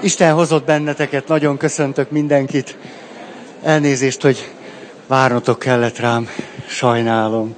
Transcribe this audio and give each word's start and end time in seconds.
Isten 0.00 0.34
hozott 0.34 0.64
benneteket, 0.64 1.28
nagyon 1.28 1.56
köszöntök 1.56 2.10
mindenkit. 2.10 2.76
Elnézést, 3.62 4.22
hogy 4.22 4.48
várnotok 5.06 5.58
kellett 5.58 5.98
rám, 5.98 6.28
sajnálom. 6.68 7.54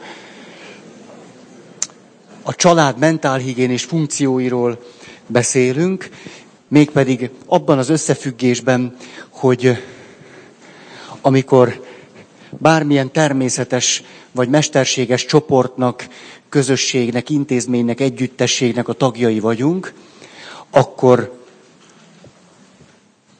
A 2.42 2.54
család 2.54 2.98
mentálhigiénés 2.98 3.84
funkcióiról 3.84 4.78
beszélünk, 5.26 6.08
mégpedig 6.68 7.30
abban 7.46 7.78
az 7.78 7.88
összefüggésben, 7.88 8.96
hogy 9.28 9.82
amikor 11.20 11.84
bármilyen 12.50 13.12
természetes 13.12 14.02
vagy 14.32 14.48
mesterséges 14.48 15.24
csoportnak, 15.24 16.06
közösségnek, 16.48 17.30
intézménynek, 17.30 18.00
együttességnek 18.00 18.88
a 18.88 18.92
tagjai 18.92 19.40
vagyunk, 19.40 19.92
akkor 20.70 21.39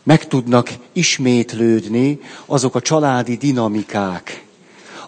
meg 0.03 0.27
tudnak 0.27 0.71
ismétlődni 0.93 2.21
azok 2.47 2.75
a 2.75 2.81
családi 2.81 3.37
dinamikák, 3.37 4.45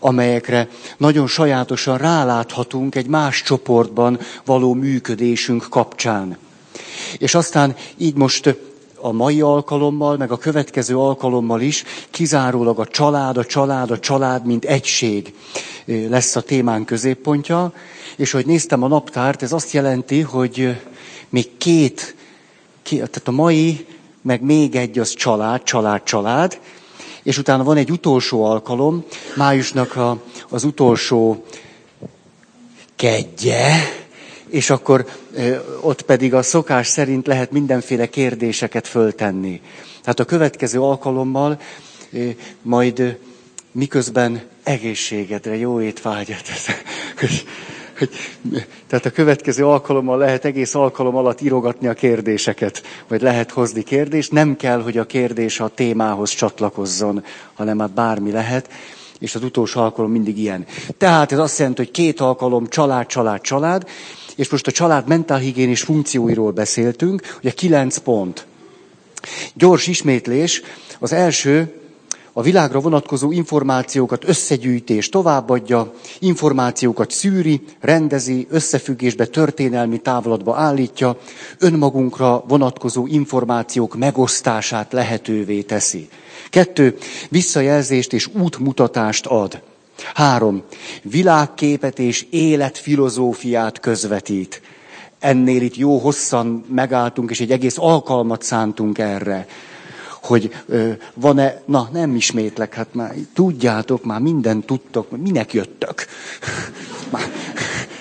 amelyekre 0.01 0.69
nagyon 0.97 1.27
sajátosan 1.27 1.99
ráláthatunk 1.99 2.95
egy 2.95 3.07
más 3.07 3.43
csoportban 3.43 4.19
való 4.45 4.75
működésünk 4.75 5.67
kapcsán. 5.71 6.37
És 7.19 7.35
aztán 7.35 7.77
így 7.97 8.15
most 8.15 8.57
a 8.97 9.13
mai 9.13 9.41
alkalommal, 9.41 10.17
meg 10.17 10.31
a 10.33 10.39
következő 10.39 10.97
alkalommal 10.99 11.61
is 11.61 11.85
kizárólag 12.11 12.79
a 12.79 12.87
család, 12.87 13.37
a 13.37 13.45
család, 13.45 13.91
a 13.91 13.99
család, 13.99 14.47
mint 14.47 14.65
egység 14.65 15.35
lesz 15.85 16.37
a 16.37 16.41
témán 16.41 16.85
középpontja. 16.85 17.73
És 18.17 18.31
hogy 18.31 18.47
néztem 18.47 18.83
a 18.83 18.89
naptárt, 18.89 19.43
ez 19.43 19.53
azt 19.53 19.73
jelenti, 19.73 20.21
hogy 20.21 20.81
még 21.29 21.57
két, 21.57 22.15
két 22.83 22.99
tehát 22.99 23.29
a 23.29 23.31
mai 23.31 23.87
meg 24.23 24.43
még 24.43 24.75
egy 24.77 24.99
az 24.99 25.15
család, 25.15 25.63
család, 25.63 26.03
család, 26.03 26.59
és 27.23 27.39
utána 27.39 27.65
van 27.65 27.77
egy 27.77 27.91
utolsó 27.91 28.45
alkalom, 28.45 29.05
májusnak 29.37 29.97
a, 29.97 30.23
az 30.49 30.65
utolsó 30.65 31.45
kedje, 32.97 33.75
és 34.49 34.71
akkor 34.71 35.07
ö, 35.35 35.57
ott 35.81 36.03
pedig 36.03 36.35
a 36.35 36.43
szokás 36.43 36.87
szerint 36.87 37.27
lehet 37.27 37.51
mindenféle 37.51 38.09
kérdéseket 38.09 38.87
föltenni. 38.87 39.61
Tehát 40.01 40.21
a 40.21 40.25
következő 40.25 40.81
alkalommal 40.81 41.61
ö, 42.13 42.29
majd 42.63 42.99
ö, 42.99 43.09
miközben 43.73 44.43
egészségedre, 44.63 45.57
jó 45.57 45.81
étvágyat, 45.81 46.43
hogy, 48.03 48.67
tehát 48.87 49.07
a 49.07 49.11
következő 49.11 49.67
alkalommal 49.67 50.19
lehet 50.19 50.45
egész 50.45 50.75
alkalom 50.75 51.17
alatt 51.17 51.41
írogatni 51.41 51.87
a 51.87 51.95
kérdéseket, 51.95 52.83
vagy 53.09 53.23
lehet 53.23 53.51
hozni 53.51 53.83
kérdést. 53.83 54.33
Nem 54.33 54.57
kell, 54.57 54.83
hogy 54.83 54.99
a 54.99 55.05
kérdés 55.05 55.61
a 55.61 55.69
témához 55.69 56.31
csatlakozzon, 56.31 57.25
hanem 57.55 57.77
már 57.77 57.91
bármi 57.91 58.31
lehet. 58.31 58.69
És 59.19 59.35
az 59.35 59.43
utolsó 59.43 59.81
alkalom 59.81 60.11
mindig 60.11 60.39
ilyen. 60.39 60.67
Tehát 60.99 61.33
ez 61.33 61.39
azt 61.39 61.59
jelenti, 61.59 61.83
hogy 61.83 61.91
két 61.91 62.21
alkalom 62.21 62.67
család, 62.69 63.07
család, 63.07 63.41
család, 63.41 63.87
és 64.37 64.49
most 64.49 64.67
a 64.67 64.71
család 64.71 65.09
mentálhigiénis 65.09 65.83
funkcióiról 65.83 66.51
beszéltünk, 66.51 67.37
ugye 67.39 67.51
kilenc 67.51 67.99
pont. 67.99 68.47
Gyors 69.55 69.87
ismétlés. 69.87 70.63
Az 70.99 71.13
első, 71.13 71.82
a 72.33 72.43
világra 72.43 72.81
vonatkozó 72.81 73.33
információkat 73.33 74.29
összegyűjti 74.29 74.95
és 74.95 75.09
továbbadja, 75.09 75.93
információkat 76.19 77.11
szűri, 77.11 77.61
rendezi, 77.81 78.47
összefüggésbe, 78.51 79.27
történelmi 79.27 79.99
távlatba 79.99 80.57
állítja, 80.57 81.19
önmagunkra 81.59 82.45
vonatkozó 82.49 83.07
információk 83.07 83.97
megosztását 83.97 84.93
lehetővé 84.93 85.63
teszi. 85.63 86.09
Kettő, 86.51 86.97
visszajelzést 87.29 88.13
és 88.13 88.27
útmutatást 88.27 89.27
ad. 89.27 89.63
Három, 90.15 90.63
világképet 91.03 91.99
és 91.99 92.27
életfilozófiát 92.31 93.81
közvetít. 93.81 94.63
Ennél 95.19 95.63
itt 95.63 95.77
jó 95.77 95.99
hosszan 95.99 96.65
megálltunk, 96.69 97.31
és 97.31 97.41
egy 97.41 97.51
egész 97.51 97.79
alkalmat 97.79 98.43
szántunk 98.43 98.99
erre 98.99 99.47
hogy 100.23 100.55
van-e, 101.15 101.63
na 101.65 101.89
nem 101.93 102.15
ismétlek, 102.15 102.75
hát 102.75 102.95
már 102.95 103.15
tudjátok, 103.35 104.05
már 104.05 104.21
mindent 104.21 104.67
tudtok, 104.67 105.17
minek 105.17 105.53
jöttök? 105.53 106.05
Már 107.13 107.31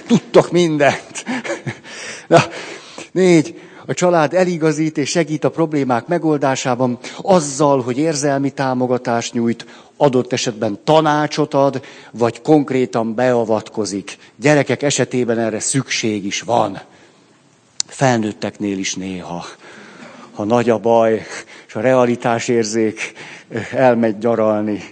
tudtok 0.08 0.52
mindent. 0.52 1.26
Na, 2.28 2.44
négy, 3.12 3.60
a 3.86 3.94
család 3.94 4.34
eligazít 4.34 4.98
és 4.98 5.10
segít 5.10 5.44
a 5.44 5.50
problémák 5.50 6.08
megoldásában 6.08 7.00
azzal, 7.22 7.82
hogy 7.82 7.98
érzelmi 7.98 8.50
támogatást 8.50 9.34
nyújt, 9.34 9.66
adott 9.98 10.34
esetben 10.34 10.80
tanácsot 10.84 11.54
ad, 11.54 11.82
vagy 12.12 12.42
konkrétan 12.42 13.16
beavatkozik. 13.16 14.18
Gyerekek 14.36 14.82
esetében 14.84 15.40
erre 15.40 15.60
szükség 15.60 16.26
is 16.26 16.42
van. 16.42 16.82
Felnőtteknél 17.86 18.78
is 18.78 18.96
néha. 18.96 19.46
Ha 20.32 20.44
nagy 20.44 20.70
a 20.70 20.78
baj, 20.78 21.26
és 21.72 21.78
a 21.78 21.82
realitásérzék 21.82 23.14
elmegy 23.72 24.18
gyaralni. 24.18 24.84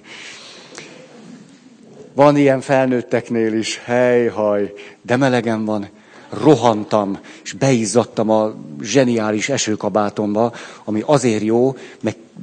Van 2.13 2.37
ilyen 2.37 2.61
felnőtteknél 2.61 3.53
is, 3.53 3.81
hely-haj, 3.83 4.73
de 5.01 5.15
melegen 5.15 5.65
van, 5.65 5.89
rohantam, 6.29 7.19
és 7.43 7.53
beizzadtam 7.53 8.29
a 8.29 8.55
zseniális 8.81 9.49
esőkabátomba, 9.49 10.53
ami 10.83 11.03
azért 11.05 11.43
jó, 11.43 11.77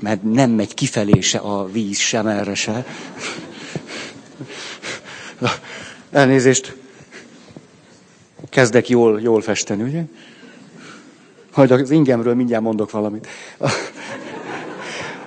mert 0.00 0.22
nem 0.22 0.50
megy 0.50 0.74
kifelé 0.74 1.20
se 1.20 1.38
a 1.38 1.66
víz, 1.66 1.98
sem 1.98 2.26
erre 2.26 2.54
se. 2.54 2.86
Elnézést, 6.10 6.76
kezdek 8.48 8.88
jól, 8.88 9.20
jól 9.20 9.40
festeni, 9.40 9.82
ugye? 9.82 10.02
Majd 11.54 11.70
az 11.70 11.90
ingemről 11.90 12.34
mindjárt 12.34 12.62
mondok 12.62 12.90
valamit. 12.90 13.26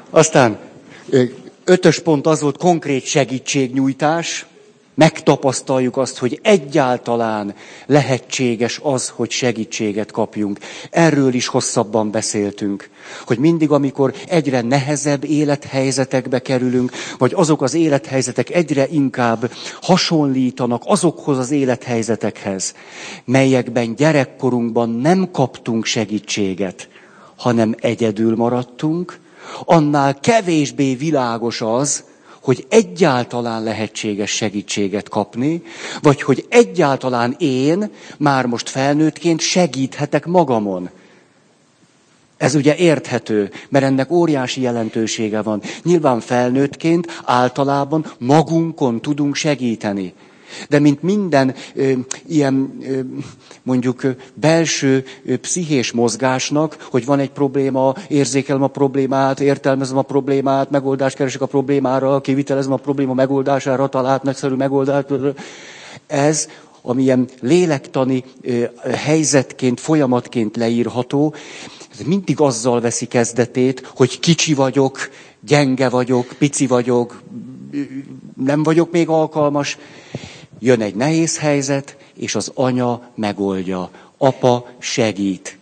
Aztán 0.09 0.57
ötös 1.63 1.99
pont 1.99 2.27
az 2.27 2.41
volt 2.41 2.57
konkrét 2.57 3.03
segítségnyújtás. 3.05 4.45
Megtapasztaljuk 4.93 5.97
azt, 5.97 6.17
hogy 6.17 6.39
egyáltalán 6.43 7.55
lehetséges 7.85 8.79
az, 8.83 9.09
hogy 9.09 9.31
segítséget 9.31 10.11
kapjunk. 10.11 10.59
Erről 10.91 11.33
is 11.33 11.47
hosszabban 11.47 12.11
beszéltünk, 12.11 12.89
hogy 13.25 13.37
mindig, 13.37 13.71
amikor 13.71 14.13
egyre 14.27 14.61
nehezebb 14.61 15.23
élethelyzetekbe 15.23 16.39
kerülünk, 16.39 16.91
vagy 17.17 17.31
azok 17.35 17.61
az 17.61 17.73
élethelyzetek 17.73 18.49
egyre 18.49 18.87
inkább 18.87 19.51
hasonlítanak 19.81 20.81
azokhoz 20.85 21.37
az 21.37 21.51
élethelyzetekhez, 21.51 22.73
melyekben 23.25 23.95
gyerekkorunkban 23.95 24.89
nem 24.89 25.31
kaptunk 25.31 25.85
segítséget, 25.85 26.89
hanem 27.35 27.75
egyedül 27.79 28.35
maradtunk, 28.35 29.19
annál 29.65 30.19
kevésbé 30.19 30.95
világos 30.95 31.61
az, 31.61 32.03
hogy 32.41 32.65
egyáltalán 32.69 33.63
lehetséges 33.63 34.31
segítséget 34.31 35.09
kapni, 35.09 35.61
vagy 36.01 36.21
hogy 36.21 36.45
egyáltalán 36.49 37.35
én 37.37 37.91
már 38.17 38.45
most 38.45 38.69
felnőttként 38.69 39.39
segíthetek 39.39 40.25
magamon. 40.25 40.89
Ez 42.37 42.55
ugye 42.55 42.75
érthető, 42.75 43.51
mert 43.69 43.85
ennek 43.85 44.11
óriási 44.11 44.61
jelentősége 44.61 45.41
van. 45.41 45.61
Nyilván 45.83 46.19
felnőttként 46.19 47.21
általában 47.25 48.05
magunkon 48.17 49.01
tudunk 49.01 49.35
segíteni. 49.35 50.13
De 50.69 50.79
mint 50.79 51.03
minden 51.03 51.55
ö, 51.75 51.91
ilyen 52.27 52.77
ö, 52.81 52.99
mondjuk 53.63 54.01
belső 54.33 55.03
ö, 55.25 55.37
pszichés 55.37 55.91
mozgásnak, 55.91 56.87
hogy 56.89 57.05
van 57.05 57.19
egy 57.19 57.31
probléma, 57.31 57.93
érzékelem 58.07 58.63
a 58.63 58.67
problémát, 58.67 59.39
értelmezem 59.39 59.97
a 59.97 60.01
problémát, 60.01 60.69
megoldást 60.69 61.15
keresek 61.15 61.41
a 61.41 61.45
problémára, 61.45 62.21
kivitelezem 62.21 62.71
a 62.71 62.77
probléma 62.77 63.13
megoldására, 63.13 63.87
talált 63.87 64.23
nagyszerű 64.23 64.55
megoldást. 64.55 65.07
Ez 66.07 66.47
amilyen 66.81 67.27
lélektani 67.41 68.23
ö, 68.41 68.63
helyzetként, 68.93 69.79
folyamatként 69.79 70.57
leírható, 70.57 71.33
mindig 72.05 72.39
azzal 72.39 72.81
veszi 72.81 73.05
kezdetét, 73.05 73.91
hogy 73.95 74.19
kicsi 74.19 74.53
vagyok, 74.53 75.09
gyenge 75.39 75.89
vagyok, 75.89 76.27
pici 76.37 76.67
vagyok, 76.67 77.21
nem 78.35 78.63
vagyok 78.63 78.91
még 78.91 79.09
alkalmas, 79.09 79.77
Jön 80.59 80.81
egy 80.81 80.95
nehéz 80.95 81.37
helyzet, 81.37 81.97
és 82.13 82.35
az 82.35 82.51
anya 82.53 83.01
megoldja. 83.15 83.89
Apa 84.17 84.67
segít. 84.79 85.57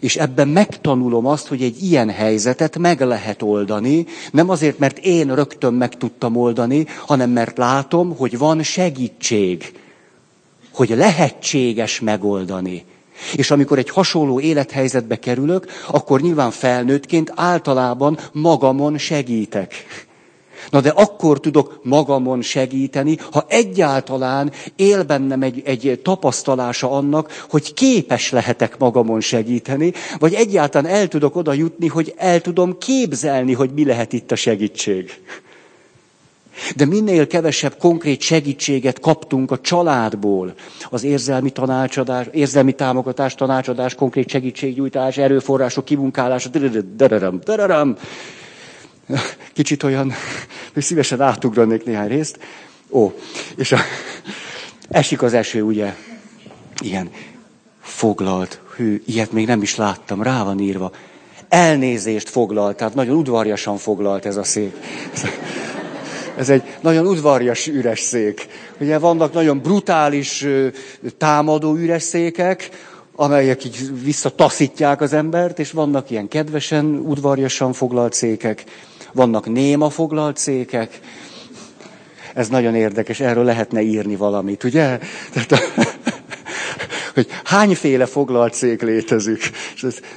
És 0.00 0.16
ebben 0.16 0.48
megtanulom 0.48 1.26
azt, 1.26 1.46
hogy 1.46 1.62
egy 1.62 1.82
ilyen 1.82 2.10
helyzetet 2.10 2.78
meg 2.78 3.00
lehet 3.00 3.42
oldani, 3.42 4.06
nem 4.32 4.48
azért, 4.50 4.78
mert 4.78 4.98
én 4.98 5.34
rögtön 5.34 5.74
meg 5.74 5.96
tudtam 5.96 6.36
oldani, 6.36 6.86
hanem 7.06 7.30
mert 7.30 7.58
látom, 7.58 8.16
hogy 8.16 8.38
van 8.38 8.62
segítség, 8.62 9.72
hogy 10.72 10.88
lehetséges 10.88 12.00
megoldani. 12.00 12.84
És 13.34 13.50
amikor 13.50 13.78
egy 13.78 13.90
hasonló 13.90 14.40
élethelyzetbe 14.40 15.18
kerülök, 15.18 15.66
akkor 15.88 16.20
nyilván 16.20 16.50
felnőttként 16.50 17.32
általában 17.34 18.18
magamon 18.32 18.98
segítek. 18.98 19.74
Na 20.70 20.80
de 20.80 20.88
akkor 20.88 21.40
tudok 21.40 21.80
magamon 21.82 22.42
segíteni, 22.42 23.18
ha 23.30 23.44
egyáltalán 23.48 24.52
él 24.76 25.02
bennem 25.04 25.42
egy, 25.42 25.62
egy 25.64 26.00
tapasztalása 26.02 26.90
annak, 26.90 27.44
hogy 27.50 27.74
képes 27.74 28.30
lehetek 28.30 28.78
magamon 28.78 29.20
segíteni, 29.20 29.92
vagy 30.18 30.34
egyáltalán 30.34 30.92
el 30.92 31.08
tudok 31.08 31.36
oda 31.36 31.52
jutni, 31.52 31.86
hogy 31.86 32.14
el 32.16 32.40
tudom 32.40 32.78
képzelni, 32.78 33.52
hogy 33.52 33.70
mi 33.74 33.84
lehet 33.84 34.12
itt 34.12 34.32
a 34.32 34.36
segítség. 34.36 35.10
De 36.76 36.84
minél 36.84 37.26
kevesebb 37.26 37.76
konkrét 37.78 38.20
segítséget 38.20 39.00
kaptunk 39.00 39.50
a 39.50 39.60
családból, 39.60 40.54
az 40.90 41.04
érzelmi 41.04 41.50
tanácsadás, 41.50 42.26
érzelmi 42.32 42.72
támogatás, 42.72 43.34
tanácsadás, 43.34 43.94
konkrét 43.94 44.28
segítségnyújtás, 44.28 45.16
erőforrások 45.16 45.84
kimunkálása, 45.84 46.50
kicsit 49.52 49.82
olyan, 49.82 50.12
hogy 50.72 50.82
szívesen 50.82 51.20
átugranék 51.20 51.84
néhány 51.84 52.08
részt. 52.08 52.38
Ó, 52.90 53.12
és 53.56 53.72
a, 53.72 53.78
esik 54.88 55.22
az 55.22 55.34
eső, 55.34 55.62
ugye? 55.62 55.94
Igen. 56.82 57.10
Foglalt. 57.80 58.60
Hű, 58.76 59.02
ilyet 59.06 59.32
még 59.32 59.46
nem 59.46 59.62
is 59.62 59.76
láttam, 59.76 60.22
rá 60.22 60.42
van 60.42 60.60
írva. 60.60 60.90
Elnézést 61.48 62.28
foglalt, 62.28 62.76
tehát 62.76 62.94
nagyon 62.94 63.16
udvarjasan 63.16 63.76
foglalt 63.76 64.26
ez 64.26 64.36
a 64.36 64.44
szék. 64.44 64.76
Ez 66.36 66.48
egy 66.48 66.62
nagyon 66.80 67.06
udvarjas 67.06 67.66
üres 67.66 68.00
szék. 68.00 68.46
Ugye 68.80 68.98
vannak 68.98 69.32
nagyon 69.32 69.58
brutális 69.58 70.46
támadó 71.18 71.74
üres 71.74 72.02
székek, 72.02 72.70
amelyek 73.14 73.64
így 73.64 74.02
visszataszítják 74.02 75.00
az 75.00 75.12
embert, 75.12 75.58
és 75.58 75.70
vannak 75.70 76.10
ilyen 76.10 76.28
kedvesen, 76.28 76.84
udvarjasan 76.84 77.72
foglalt 77.72 78.12
székek, 78.12 78.64
vannak 79.16 79.46
néma 79.46 79.90
foglalt 79.90 80.36
székek. 80.36 81.00
Ez 82.34 82.48
nagyon 82.48 82.74
érdekes, 82.74 83.20
erről 83.20 83.44
lehetne 83.44 83.80
írni 83.80 84.16
valamit, 84.16 84.64
ugye? 84.64 84.98
Tehát, 85.32 85.72
hogy 87.14 87.26
hányféle 87.44 88.06
foglalt 88.06 88.54
szék 88.54 88.82
létezik. 88.82 89.50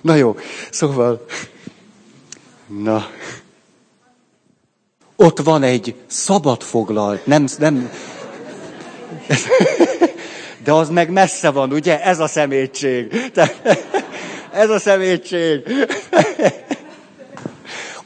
Na 0.01 0.16
jó, 0.16 0.36
szóval, 0.72 1.25
na, 2.68 3.07
ott 5.16 5.40
van 5.40 5.63
egy 5.63 5.95
szabad 6.07 6.63
foglalt, 6.63 7.25
nem, 7.25 7.45
nem, 7.57 7.90
de 10.63 10.72
az 10.72 10.90
meg 10.90 11.10
messze 11.10 11.50
van, 11.50 11.74
ugye? 11.74 12.02
Ez 12.02 12.19
a 12.19 12.28
szemétség. 12.28 13.31
Ez 14.54 14.69
a 14.69 14.80
szemétség. 14.80 15.62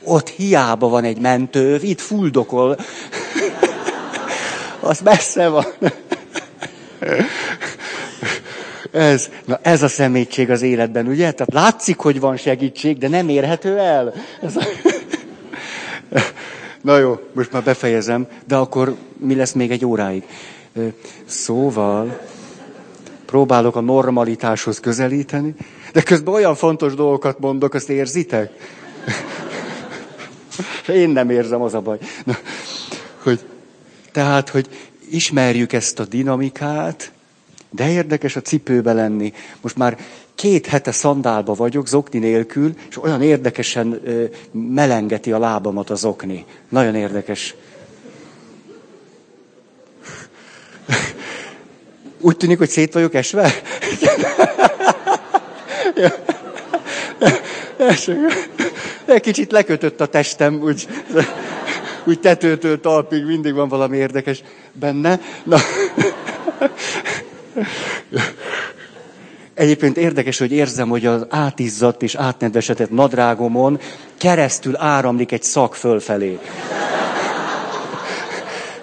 Ott 0.03 0.29
hiába 0.29 0.87
van 0.87 1.03
egy 1.03 1.19
mentőv, 1.19 1.83
itt 1.83 2.01
fuldokol. 2.01 2.77
Az 4.79 4.99
messze 4.99 5.47
van. 5.47 5.65
Ez, 8.91 9.29
na 9.45 9.59
ez 9.61 9.83
a 9.83 9.87
szemétség 9.87 10.49
az 10.49 10.61
életben, 10.61 11.07
ugye? 11.07 11.31
Tehát 11.31 11.53
látszik, 11.53 11.97
hogy 11.97 12.19
van 12.19 12.37
segítség, 12.37 12.97
de 12.97 13.07
nem 13.07 13.29
érhető 13.29 13.77
el. 13.77 14.13
Ez 14.41 14.55
a... 14.55 14.63
Na 16.81 16.97
jó, 16.97 17.19
most 17.33 17.51
már 17.51 17.63
befejezem, 17.63 18.27
de 18.47 18.55
akkor 18.55 18.95
mi 19.17 19.35
lesz 19.35 19.51
még 19.51 19.71
egy 19.71 19.85
óráig? 19.85 20.23
Szóval 21.25 22.19
próbálok 23.25 23.75
a 23.75 23.81
normalitáshoz 23.81 24.79
közelíteni, 24.79 25.55
de 25.93 26.01
közben 26.01 26.33
olyan 26.33 26.55
fontos 26.55 26.93
dolgokat 26.93 27.39
mondok, 27.39 27.73
azt 27.73 27.89
érzitek? 27.89 28.51
Én 30.87 31.09
nem 31.09 31.29
érzem, 31.29 31.61
az 31.61 31.73
a 31.73 31.81
baj. 31.81 31.97
Na, 32.23 32.37
hogy, 33.23 33.39
tehát, 34.11 34.49
hogy 34.49 34.67
ismerjük 35.09 35.73
ezt 35.73 35.99
a 35.99 36.05
dinamikát, 36.05 37.11
de 37.69 37.89
érdekes 37.89 38.35
a 38.35 38.41
cipőbe 38.41 38.93
lenni. 38.93 39.33
Most 39.61 39.75
már 39.75 39.97
két 40.35 40.65
hete 40.65 40.91
szandálba 40.91 41.53
vagyok, 41.53 41.87
zokni 41.87 42.19
nélkül, 42.19 42.73
és 42.89 43.03
olyan 43.03 43.21
érdekesen 43.21 43.99
ö, 44.03 44.23
melengeti 44.51 45.31
a 45.31 45.39
lábamat 45.39 45.89
az 45.89 46.05
okni. 46.05 46.45
Nagyon 46.69 46.95
érdekes. 46.95 47.55
Úgy 52.19 52.37
tűnik, 52.37 52.57
hogy 52.57 52.69
szét 52.69 52.93
vagyok 52.93 53.13
esve? 53.13 53.51
Kicsit 59.21 59.51
lekötött 59.51 60.01
a 60.01 60.05
testem, 60.05 60.61
úgy, 60.61 60.87
úgy 62.07 62.19
tetőtől 62.19 62.79
talpig 62.79 63.25
mindig 63.25 63.53
van 63.53 63.67
valami 63.67 63.97
érdekes 63.97 64.43
benne. 64.71 65.19
Na. 65.43 65.57
Egyébként 69.53 69.97
érdekes, 69.97 70.37
hogy 70.37 70.51
érzem, 70.51 70.89
hogy 70.89 71.05
az 71.05 71.25
átizzadt 71.29 72.01
és 72.01 72.15
átnedvesedett 72.15 72.89
nadrágomon 72.89 73.79
keresztül 74.17 74.75
áramlik 74.77 75.31
egy 75.31 75.43
szak 75.43 75.75
fölfelé. 75.75 76.39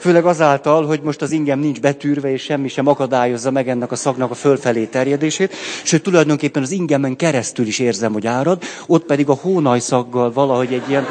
Főleg 0.00 0.26
azáltal, 0.26 0.86
hogy 0.86 1.00
most 1.02 1.22
az 1.22 1.30
ingem 1.30 1.58
nincs 1.58 1.80
betűrve, 1.80 2.30
és 2.30 2.42
semmi 2.42 2.68
sem 2.68 2.86
akadályozza 2.86 3.50
meg 3.50 3.68
ennek 3.68 3.92
a 3.92 3.96
szaknak 3.96 4.30
a 4.30 4.34
fölfelé 4.34 4.84
terjedését, 4.84 5.54
sőt 5.82 6.02
tulajdonképpen 6.02 6.62
az 6.62 6.70
ingemen 6.70 7.16
keresztül 7.16 7.66
is 7.66 7.78
érzem, 7.78 8.12
hogy 8.12 8.26
árad, 8.26 8.62
ott 8.86 9.04
pedig 9.04 9.28
a 9.28 9.34
hónajszaggal 9.34 10.32
valahogy 10.32 10.72
egy 10.72 10.88
ilyen 10.88 11.06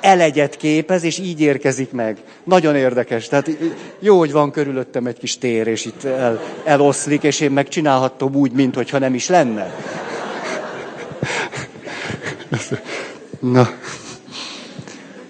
elegyet 0.00 0.56
képez, 0.56 1.02
és 1.02 1.18
így 1.18 1.40
érkezik 1.40 1.92
meg. 1.92 2.18
Nagyon 2.44 2.76
érdekes. 2.76 3.28
Tehát 3.28 3.50
jó, 3.98 4.18
hogy 4.18 4.32
van 4.32 4.50
körülöttem 4.50 5.06
egy 5.06 5.18
kis 5.18 5.38
tér, 5.38 5.66
és 5.66 5.84
itt 5.84 6.04
el, 6.04 6.40
eloszlik, 6.64 7.22
és 7.22 7.40
én 7.40 7.50
megcsinálhattam 7.50 8.34
úgy, 8.34 8.52
mintha 8.52 8.98
nem 8.98 9.14
is 9.14 9.28
lenne. 9.28 9.74
Na. 13.40 13.68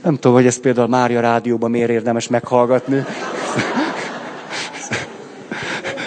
Nem 0.02 0.14
tudom, 0.14 0.32
hogy 0.32 0.46
ezt 0.46 0.60
például 0.60 0.88
Mária 0.88 1.20
rádióban 1.20 1.70
miért 1.70 1.90
érdemes 1.90 2.28
meghallgatni. 2.28 3.04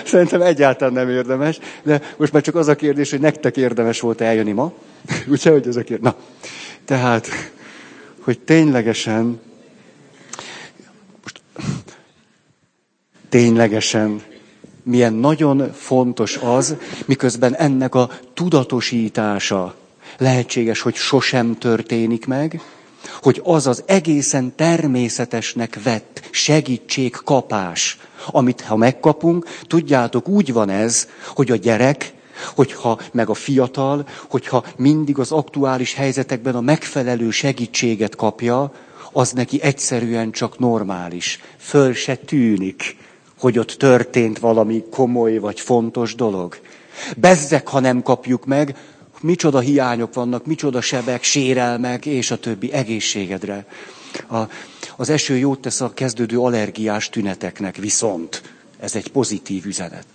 Szerintem 0.05 0.41
egyáltalán 0.41 0.93
nem 0.93 1.09
érdemes, 1.09 1.59
de 1.83 2.01
most 2.17 2.31
már 2.31 2.41
csak 2.41 2.55
az 2.55 2.67
a 2.67 2.75
kérdés, 2.75 3.11
hogy 3.11 3.19
nektek 3.19 3.57
érdemes 3.57 3.99
volt 3.99 4.21
eljönni 4.21 4.51
ma. 4.51 4.73
Úgyse, 5.31 5.51
hogy 5.51 5.67
ez 5.67 5.75
a 5.75 5.83
kérdés. 5.83 6.11
Na, 6.11 6.15
tehát, 6.85 7.27
hogy 8.19 8.39
ténylegesen, 8.39 9.41
most 11.23 11.41
ténylegesen 13.29 14.21
milyen 14.83 15.13
nagyon 15.13 15.71
fontos 15.73 16.37
az, 16.37 16.75
miközben 17.05 17.55
ennek 17.55 17.95
a 17.95 18.09
tudatosítása 18.33 19.75
lehetséges, 20.17 20.81
hogy 20.81 20.95
sosem 20.95 21.57
történik 21.57 22.25
meg, 22.25 22.61
hogy 23.25 23.41
az 23.43 23.67
az 23.67 23.83
egészen 23.85 24.55
természetesnek 24.55 25.79
vett 25.83 26.21
segítségkapás, 26.31 27.97
amit 28.27 28.61
ha 28.61 28.75
megkapunk, 28.75 29.47
tudjátok, 29.67 30.27
úgy 30.27 30.53
van 30.53 30.69
ez, 30.69 31.07
hogy 31.27 31.51
a 31.51 31.55
gyerek, 31.55 32.13
hogyha 32.55 32.99
meg 33.11 33.29
a 33.29 33.33
fiatal, 33.33 34.07
hogyha 34.29 34.65
mindig 34.77 35.19
az 35.19 35.31
aktuális 35.31 35.93
helyzetekben 35.93 36.55
a 36.55 36.61
megfelelő 36.61 37.29
segítséget 37.29 38.15
kapja, 38.15 38.73
az 39.11 39.31
neki 39.31 39.61
egyszerűen 39.61 40.31
csak 40.31 40.59
normális. 40.59 41.39
Föl 41.57 41.93
se 41.93 42.15
tűnik, 42.15 42.97
hogy 43.39 43.59
ott 43.59 43.71
történt 43.71 44.39
valami 44.39 44.83
komoly 44.91 45.37
vagy 45.37 45.59
fontos 45.59 46.15
dolog. 46.15 46.57
Bezzek, 47.17 47.67
ha 47.67 47.79
nem 47.79 48.01
kapjuk 48.01 48.45
meg, 48.45 48.75
micsoda 49.21 49.59
hiányok 49.59 50.13
vannak, 50.13 50.45
micsoda 50.45 50.81
sebek, 50.81 51.23
sérelmek, 51.23 52.05
és 52.05 52.31
a 52.31 52.39
többi 52.39 52.71
egészségedre. 52.71 53.65
A, 54.29 54.37
az 54.95 55.09
eső 55.09 55.37
jót 55.37 55.59
tesz 55.59 55.81
a 55.81 55.93
kezdődő 55.93 56.39
allergiás 56.39 57.09
tüneteknek, 57.09 57.75
viszont 57.75 58.41
ez 58.79 58.95
egy 58.95 59.11
pozitív 59.11 59.65
üzenet. 59.65 60.05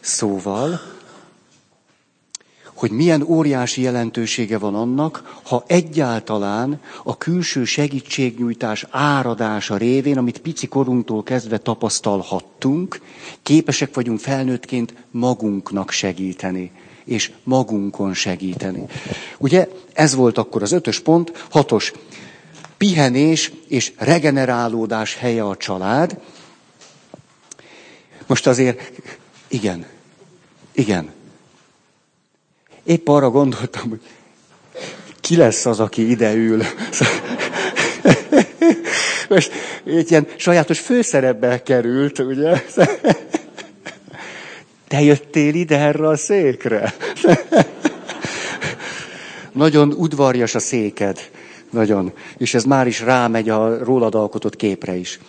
Szóval, 0.00 0.80
hogy 2.74 2.90
milyen 2.90 3.22
óriási 3.22 3.82
jelentősége 3.82 4.58
van 4.58 4.74
annak, 4.74 5.40
ha 5.42 5.64
egyáltalán 5.66 6.80
a 7.04 7.16
külső 7.16 7.64
segítségnyújtás 7.64 8.86
áradása 8.90 9.76
révén, 9.76 10.18
amit 10.18 10.38
pici 10.38 10.66
korunktól 10.66 11.22
kezdve 11.22 11.58
tapasztalhattunk, 11.58 13.00
képesek 13.42 13.94
vagyunk 13.94 14.20
felnőttként 14.20 14.94
magunknak 15.10 15.90
segíteni 15.90 16.70
és 17.04 17.32
magunkon 17.42 18.14
segíteni. 18.14 18.84
Ugye 19.38 19.68
ez 19.92 20.14
volt 20.14 20.38
akkor 20.38 20.62
az 20.62 20.72
ötös 20.72 21.00
pont, 21.00 21.44
hatos. 21.50 21.92
Pihenés 22.76 23.52
és 23.68 23.92
regenerálódás 23.96 25.16
helye 25.16 25.44
a 25.44 25.56
család. 25.56 26.18
Most 28.26 28.46
azért, 28.46 28.92
igen, 29.48 29.86
igen, 30.72 31.12
épp 32.84 33.08
arra 33.08 33.30
gondoltam, 33.30 33.88
hogy 33.88 34.00
ki 35.20 35.36
lesz 35.36 35.66
az, 35.66 35.80
aki 35.80 36.10
ide 36.10 36.34
ül. 36.34 36.62
Most 39.28 39.52
egy 39.84 40.10
ilyen 40.10 40.26
sajátos 40.36 40.78
főszerepbe 40.78 41.62
került, 41.62 42.18
ugye? 42.18 42.62
Te 44.92 45.00
jöttél 45.00 45.54
ide 45.54 45.78
erre 45.78 46.08
a 46.08 46.16
székre? 46.16 46.94
Nagyon 49.52 49.92
udvarjas 49.92 50.54
a 50.54 50.58
széked. 50.58 51.30
Nagyon. 51.70 52.12
És 52.36 52.54
ez 52.54 52.64
már 52.64 52.86
is 52.86 53.00
rámegy 53.00 53.48
a 53.48 53.84
rólad 53.84 54.14
alkotott 54.14 54.56
képre 54.56 54.94
is. 54.94 55.20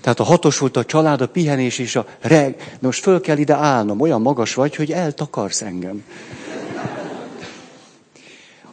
Tehát 0.00 0.20
a 0.20 0.24
hatos 0.24 0.58
volt 0.58 0.76
a 0.76 0.84
család, 0.84 1.20
a 1.20 1.28
pihenés 1.28 1.78
és 1.78 1.96
a 1.96 2.06
reg. 2.20 2.76
Most 2.80 3.02
föl 3.02 3.20
kell 3.20 3.38
ide 3.38 3.54
állnom, 3.54 4.00
olyan 4.00 4.20
magas 4.20 4.54
vagy, 4.54 4.74
hogy 4.76 4.92
eltakarsz 4.92 5.62
engem. 5.62 6.04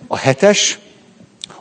A 0.07 0.17
hetes, 0.17 0.79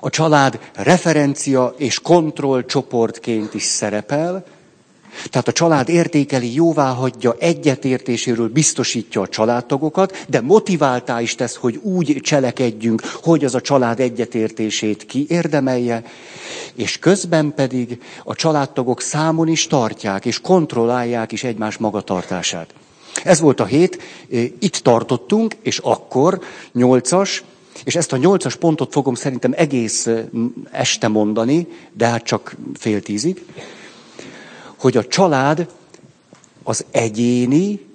a 0.00 0.10
család 0.10 0.58
referencia 0.74 1.74
és 1.76 2.00
kontrollcsoportként 2.00 3.54
is 3.54 3.62
szerepel, 3.62 4.44
tehát 5.30 5.48
a 5.48 5.52
család 5.52 5.88
értékeli, 5.88 6.54
jóvá 6.54 6.92
hagyja, 6.92 7.36
egyetértéséről 7.38 8.48
biztosítja 8.48 9.20
a 9.20 9.28
családtagokat, 9.28 10.24
de 10.28 10.40
motiváltá 10.40 11.20
is 11.20 11.34
tesz, 11.34 11.56
hogy 11.56 11.76
úgy 11.82 12.18
cselekedjünk, 12.20 13.02
hogy 13.22 13.44
az 13.44 13.54
a 13.54 13.60
család 13.60 14.00
egyetértését 14.00 15.06
kiérdemelje, 15.06 16.02
és 16.74 16.98
közben 16.98 17.54
pedig 17.54 18.00
a 18.24 18.34
családtagok 18.34 19.00
számon 19.00 19.48
is 19.48 19.66
tartják, 19.66 20.26
és 20.26 20.40
kontrollálják 20.40 21.32
is 21.32 21.44
egymás 21.44 21.76
magatartását. 21.76 22.74
Ez 23.24 23.40
volt 23.40 23.60
a 23.60 23.64
hét, 23.64 24.02
itt 24.58 24.76
tartottunk, 24.76 25.56
és 25.62 25.78
akkor, 25.78 26.40
nyolcas, 26.72 27.44
és 27.84 27.96
ezt 27.96 28.12
a 28.12 28.16
nyolcas 28.16 28.56
pontot 28.56 28.92
fogom 28.92 29.14
szerintem 29.14 29.52
egész 29.56 30.08
este 30.70 31.08
mondani, 31.08 31.66
de 31.92 32.06
hát 32.06 32.22
csak 32.22 32.56
fél 32.74 33.02
tízig 33.02 33.44
hogy 34.82 34.96
a 34.96 35.06
család 35.06 35.68
az 36.62 36.84
egyéni, 36.90 37.86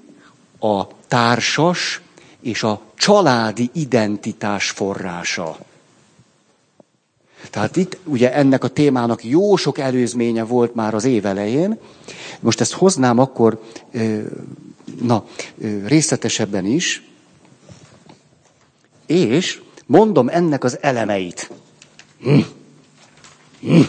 a 0.60 0.88
társas 1.08 2.02
és 2.42 2.64
a 2.64 2.82
családi 2.96 3.70
identitás 3.74 4.70
forrása. 4.70 5.58
Tehát 7.50 7.76
itt 7.76 7.98
ugye 8.04 8.34
ennek 8.34 8.64
a 8.64 8.68
témának 8.68 9.24
jó 9.24 9.56
sok 9.56 9.78
előzménye 9.78 10.44
volt 10.44 10.76
már 10.76 10.94
az 10.94 11.04
év 11.04 11.26
elején. 11.26 11.80
Most 12.40 12.62
ezt 12.62 12.74
hoznám 12.74 13.20
akkor 13.20 13.64
na, 15.02 15.26
részletesebben 15.86 16.66
is. 16.66 17.04
És 19.06 19.62
mondom 19.86 20.30
ennek 20.30 20.64
az 20.64 20.78
elemeit. 20.82 21.52
Hm. 22.22 22.40
Hm. 23.60 23.82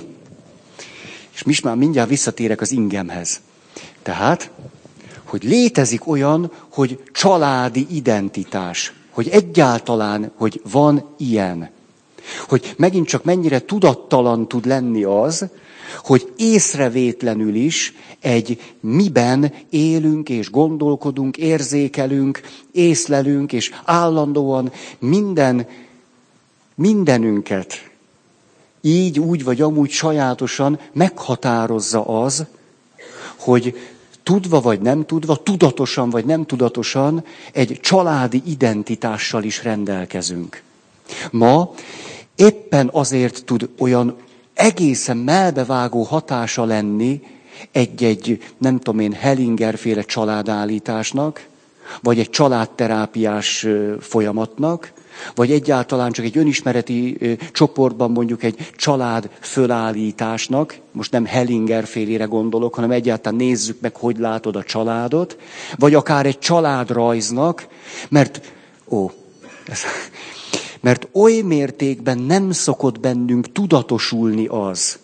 És 1.38 1.44
most 1.44 1.64
már 1.64 1.76
mindjárt 1.76 2.08
visszatérek 2.08 2.60
az 2.60 2.72
ingemhez. 2.72 3.40
Tehát, 4.02 4.50
hogy 5.24 5.42
létezik 5.42 6.06
olyan, 6.06 6.52
hogy 6.68 7.02
családi 7.12 7.86
identitás, 7.90 8.92
hogy 9.10 9.28
egyáltalán, 9.28 10.32
hogy 10.36 10.60
van 10.70 11.14
ilyen. 11.18 11.70
Hogy 12.48 12.74
megint 12.76 13.06
csak 13.06 13.24
mennyire 13.24 13.58
tudattalan 13.58 14.48
tud 14.48 14.66
lenni 14.66 15.04
az, 15.04 15.46
hogy 16.04 16.32
észrevétlenül 16.36 17.54
is 17.54 17.94
egy 18.20 18.74
miben 18.80 19.52
élünk 19.70 20.28
és 20.28 20.50
gondolkodunk, 20.50 21.36
érzékelünk, 21.36 22.40
észlelünk, 22.72 23.52
és 23.52 23.70
állandóan 23.84 24.72
minden, 24.98 25.66
mindenünket 26.74 27.88
így, 28.88 29.18
úgy 29.18 29.44
vagy 29.44 29.60
amúgy 29.60 29.90
sajátosan 29.90 30.78
meghatározza 30.92 32.04
az, 32.22 32.44
hogy 33.38 33.76
tudva 34.22 34.60
vagy 34.60 34.80
nem 34.80 35.06
tudva, 35.06 35.36
tudatosan 35.36 36.10
vagy 36.10 36.24
nem 36.24 36.46
tudatosan 36.46 37.24
egy 37.52 37.78
családi 37.82 38.42
identitással 38.46 39.42
is 39.42 39.62
rendelkezünk. 39.62 40.62
Ma 41.30 41.74
éppen 42.34 42.88
azért 42.92 43.44
tud 43.44 43.68
olyan 43.78 44.16
egészen 44.54 45.16
melbevágó 45.16 46.02
hatása 46.02 46.64
lenni 46.64 47.22
egy-egy, 47.72 48.42
nem 48.58 48.78
tudom 48.78 49.00
én, 49.00 49.12
Hellinger-féle 49.12 50.02
családállításnak, 50.02 51.46
vagy 52.02 52.18
egy 52.18 52.30
családterápiás 52.30 53.66
folyamatnak, 54.00 54.92
vagy 55.34 55.50
egyáltalán 55.50 56.12
csak 56.12 56.24
egy 56.24 56.38
önismereti 56.38 57.18
csoportban 57.52 58.10
mondjuk 58.10 58.42
egy 58.42 58.70
család 58.76 59.30
fölállításnak, 59.40 60.76
most 60.92 61.12
nem 61.12 61.24
Hellinger 61.24 61.86
félére 61.86 62.24
gondolok, 62.24 62.74
hanem 62.74 62.90
egyáltalán 62.90 63.38
nézzük 63.38 63.80
meg, 63.80 63.96
hogy 63.96 64.18
látod 64.18 64.56
a 64.56 64.62
családot, 64.62 65.38
vagy 65.76 65.94
akár 65.94 66.26
egy 66.26 66.38
családrajznak, 66.38 67.66
mert, 68.08 68.52
ó, 68.88 69.10
ez, 69.66 69.80
mert 70.80 71.08
oly 71.12 71.40
mértékben 71.40 72.18
nem 72.18 72.50
szokott 72.50 73.00
bennünk 73.00 73.52
tudatosulni 73.52 74.46
az, 74.46 74.98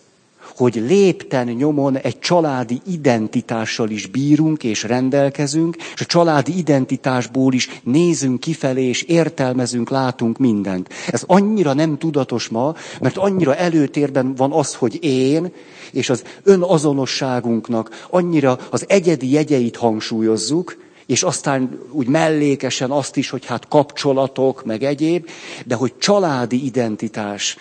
hogy 0.55 0.83
lépten 0.87 1.47
nyomon 1.47 1.97
egy 1.97 2.19
családi 2.19 2.81
identitással 2.87 3.89
is 3.89 4.05
bírunk 4.05 4.63
és 4.63 4.83
rendelkezünk, 4.83 5.75
és 5.93 6.01
a 6.01 6.05
családi 6.05 6.57
identitásból 6.57 7.53
is 7.53 7.81
nézünk 7.83 8.39
kifelé, 8.39 8.83
és 8.83 9.01
értelmezünk, 9.01 9.89
látunk 9.89 10.37
mindent. 10.37 10.89
Ez 11.07 11.23
annyira 11.27 11.73
nem 11.73 11.97
tudatos 11.97 12.47
ma, 12.47 12.75
mert 13.01 13.17
annyira 13.17 13.55
előtérben 13.55 14.35
van 14.35 14.51
az, 14.51 14.75
hogy 14.75 15.03
én, 15.03 15.51
és 15.91 16.09
az 16.09 16.23
önazonosságunknak 16.43 18.05
annyira 18.09 18.57
az 18.69 18.85
egyedi 18.87 19.31
jegyeit 19.31 19.75
hangsúlyozzuk, 19.75 20.77
és 21.05 21.23
aztán 21.23 21.79
úgy 21.91 22.07
mellékesen 22.07 22.91
azt 22.91 23.17
is, 23.17 23.29
hogy 23.29 23.45
hát 23.45 23.67
kapcsolatok, 23.67 24.65
meg 24.65 24.83
egyéb, 24.83 25.29
de 25.65 25.75
hogy 25.75 25.93
családi 25.97 26.65
identitás, 26.65 27.57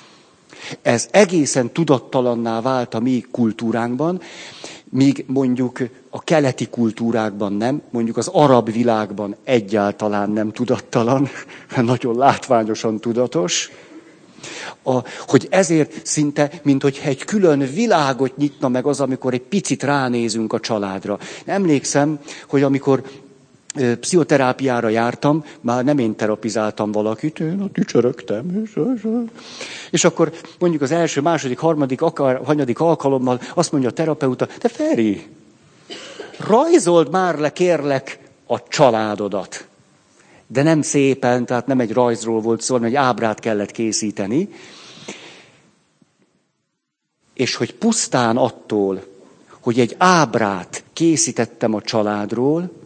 ez 0.83 1.09
egészen 1.11 1.73
tudattalanná 1.73 2.61
vált 2.61 2.95
a 2.95 3.01
mi 3.01 3.25
kultúránkban, 3.31 4.21
míg 4.85 5.25
mondjuk 5.29 5.79
a 6.11 6.21
keleti 6.23 6.67
kultúrákban 6.69 7.53
nem, 7.53 7.83
mondjuk 7.91 8.17
az 8.17 8.29
arab 8.33 8.73
világban 8.73 9.37
egyáltalán 9.45 10.31
nem 10.31 10.53
tudattalan, 10.53 11.29
nagyon 11.77 12.17
látványosan 12.17 13.01
tudatos, 13.01 13.71
a, 14.83 14.99
hogy 15.27 15.47
ezért 15.51 16.07
szinte, 16.07 16.51
mint 16.63 16.83
hogy 16.83 17.01
egy 17.05 17.25
külön 17.25 17.59
világot 17.59 18.37
nyitna 18.37 18.69
meg 18.69 18.87
az, 18.87 19.01
amikor 19.01 19.33
egy 19.35 19.43
picit 19.43 19.83
ránézünk 19.83 20.53
a 20.53 20.61
családra. 20.61 21.19
Emlékszem, 21.45 22.19
hogy 22.49 22.63
amikor 22.63 23.03
pszichoterápiára 24.01 24.89
jártam, 24.89 25.45
már 25.61 25.85
nem 25.85 25.99
én 25.99 26.17
terapizáltam 26.17 26.93
valakit, 26.93 27.41
én 27.41 27.61
ott 27.61 27.79
ücsörögtem. 27.79 28.63
És, 28.65 28.79
és 29.91 30.05
akkor 30.05 30.33
mondjuk 30.59 30.83
az 30.83 30.91
első, 30.91 31.21
második, 31.21 31.59
harmadik, 31.59 32.03
akár, 32.03 32.41
hanyadik 32.45 32.81
alkalommal 32.81 33.41
azt 33.55 33.73
mondja 33.73 33.91
a 33.91 33.93
terapeuta, 33.93 34.47
te 34.47 34.69
Feri, 34.69 35.27
rajzold 36.39 37.11
már 37.11 37.39
le, 37.39 37.53
kérlek, 37.53 38.19
a 38.47 38.63
családodat. 38.69 39.67
De 40.47 40.63
nem 40.63 40.83
szépen, 40.83 41.47
tehát 41.47 41.67
nem 41.67 41.81
egy 41.81 41.93
rajzról 41.93 42.41
volt 42.41 42.61
szó, 42.61 42.75
hanem 42.75 42.89
egy 42.89 42.95
ábrát 42.95 43.41
kellett 43.41 43.71
készíteni. 43.71 44.49
És 47.35 47.55
hogy 47.55 47.75
pusztán 47.75 48.37
attól, 48.37 49.05
hogy 49.61 49.81
egy 49.81 49.95
ábrát 49.99 50.85
készítettem 50.93 51.75
a 51.75 51.81
családról, 51.81 52.84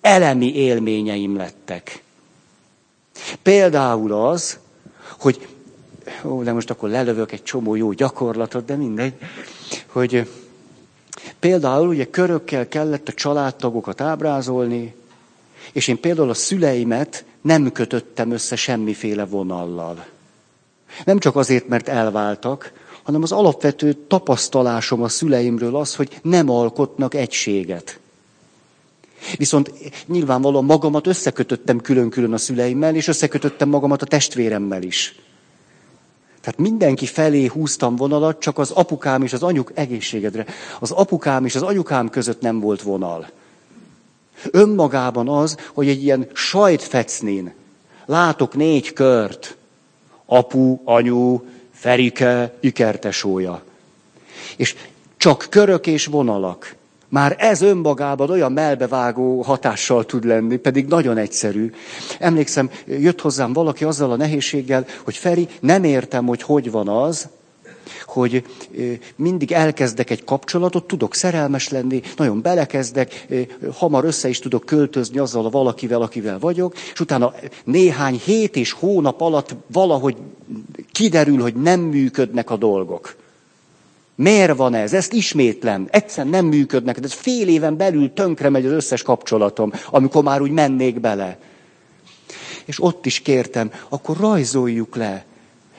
elemi 0.00 0.54
élményeim 0.54 1.36
lettek. 1.36 2.02
Például 3.42 4.12
az, 4.12 4.58
hogy, 5.18 5.48
ó, 6.24 6.42
de 6.42 6.52
most 6.52 6.70
akkor 6.70 6.88
lelövök 6.88 7.32
egy 7.32 7.42
csomó 7.42 7.74
jó 7.74 7.92
gyakorlatot, 7.92 8.64
de 8.64 8.76
mindegy, 8.76 9.14
hogy 9.86 10.28
például 11.38 11.88
ugye 11.88 12.04
körökkel 12.04 12.68
kellett 12.68 13.08
a 13.08 13.12
családtagokat 13.12 14.00
ábrázolni, 14.00 14.94
és 15.72 15.88
én 15.88 16.00
például 16.00 16.30
a 16.30 16.34
szüleimet 16.34 17.24
nem 17.40 17.72
kötöttem 17.72 18.30
össze 18.30 18.56
semmiféle 18.56 19.24
vonallal. 19.24 20.06
Nem 21.04 21.18
csak 21.18 21.36
azért, 21.36 21.68
mert 21.68 21.88
elváltak, 21.88 22.72
hanem 23.02 23.22
az 23.22 23.32
alapvető 23.32 23.92
tapasztalásom 23.92 25.02
a 25.02 25.08
szüleimről 25.08 25.76
az, 25.76 25.94
hogy 25.94 26.18
nem 26.22 26.50
alkotnak 26.50 27.14
egységet. 27.14 27.98
Viszont 29.36 29.72
nyilvánvalóan 30.06 30.64
magamat 30.64 31.06
összekötöttem 31.06 31.80
külön-külön 31.80 32.32
a 32.32 32.38
szüleimmel, 32.38 32.94
és 32.94 33.08
összekötöttem 33.08 33.68
magamat 33.68 34.02
a 34.02 34.06
testvéremmel 34.06 34.82
is. 34.82 35.14
Tehát 36.40 36.58
mindenki 36.58 37.06
felé 37.06 37.46
húztam 37.46 37.96
vonalat, 37.96 38.40
csak 38.40 38.58
az 38.58 38.70
apukám 38.70 39.22
és 39.22 39.32
az 39.32 39.42
anyuk 39.42 39.72
egészségedre. 39.74 40.46
Az 40.80 40.90
apukám 40.90 41.44
és 41.44 41.54
az 41.54 41.62
anyukám 41.62 42.08
között 42.10 42.40
nem 42.40 42.60
volt 42.60 42.82
vonal. 42.82 43.30
Önmagában 44.50 45.28
az, 45.28 45.56
hogy 45.72 45.88
egy 45.88 46.02
ilyen 46.02 46.28
sajtfecnén 46.34 47.54
látok 48.06 48.54
négy 48.54 48.92
kört. 48.92 49.56
Apu, 50.26 50.80
anyu, 50.84 51.40
Ferike, 51.72 52.54
ikertesója. 52.60 53.62
És 54.56 54.76
csak 55.16 55.46
körök 55.50 55.86
és 55.86 56.06
vonalak. 56.06 56.76
Már 57.08 57.36
ez 57.38 57.60
önmagában 57.60 58.30
olyan 58.30 58.52
melbevágó 58.52 59.42
hatással 59.42 60.04
tud 60.04 60.24
lenni, 60.24 60.56
pedig 60.56 60.86
nagyon 60.86 61.16
egyszerű. 61.16 61.72
Emlékszem, 62.18 62.70
jött 62.86 63.20
hozzám 63.20 63.52
valaki 63.52 63.84
azzal 63.84 64.10
a 64.10 64.16
nehézséggel, 64.16 64.86
hogy 65.04 65.16
Feri, 65.16 65.48
nem 65.60 65.84
értem, 65.84 66.26
hogy 66.26 66.42
hogy 66.42 66.70
van 66.70 66.88
az, 66.88 67.28
hogy 68.06 68.44
mindig 69.16 69.52
elkezdek 69.52 70.10
egy 70.10 70.24
kapcsolatot, 70.24 70.86
tudok 70.86 71.14
szerelmes 71.14 71.68
lenni, 71.68 72.02
nagyon 72.16 72.40
belekezdek, 72.42 73.26
hamar 73.72 74.04
össze 74.04 74.28
is 74.28 74.38
tudok 74.38 74.64
költözni 74.64 75.18
azzal 75.18 75.46
a 75.46 75.50
valakivel, 75.50 76.02
akivel 76.02 76.38
vagyok, 76.38 76.74
és 76.92 77.00
utána 77.00 77.34
néhány 77.64 78.20
hét 78.24 78.56
és 78.56 78.72
hónap 78.72 79.20
alatt 79.20 79.54
valahogy 79.72 80.16
kiderül, 80.92 81.40
hogy 81.40 81.54
nem 81.54 81.80
működnek 81.80 82.50
a 82.50 82.56
dolgok. 82.56 83.16
Miért 84.18 84.56
van 84.56 84.74
ez? 84.74 84.92
Ezt 84.92 85.12
ismétlem. 85.12 85.88
Egyszerűen 85.90 86.34
nem 86.34 86.46
működnek. 86.46 87.00
De 87.00 87.08
fél 87.08 87.48
éven 87.48 87.76
belül 87.76 88.12
tönkre 88.12 88.48
megy 88.48 88.66
az 88.66 88.72
összes 88.72 89.02
kapcsolatom, 89.02 89.72
amikor 89.90 90.22
már 90.22 90.40
úgy 90.40 90.50
mennék 90.50 91.00
bele. 91.00 91.38
És 92.64 92.82
ott 92.82 93.06
is 93.06 93.20
kértem, 93.20 93.70
akkor 93.88 94.16
rajzoljuk 94.16 94.96
le. 94.96 95.24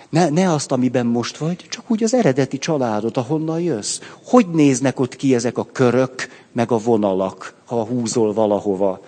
Ne, 0.10 0.30
ne 0.30 0.54
azt, 0.54 0.72
amiben 0.72 1.06
most 1.06 1.38
vagy, 1.38 1.66
csak 1.70 1.84
úgy 1.88 2.04
az 2.04 2.14
eredeti 2.14 2.58
családot, 2.58 3.18
ahonnan 3.18 3.60
jössz. 3.60 4.00
Hogy 4.24 4.48
néznek 4.50 5.00
ott 5.00 5.16
ki 5.16 5.36
ezek 5.36 5.58
a 5.58 5.68
körök, 5.72 6.28
meg 6.52 6.72
a 6.72 6.78
vonalak, 6.78 7.54
ha 7.66 7.86
húzol 7.86 8.34
valahova? 8.34 9.02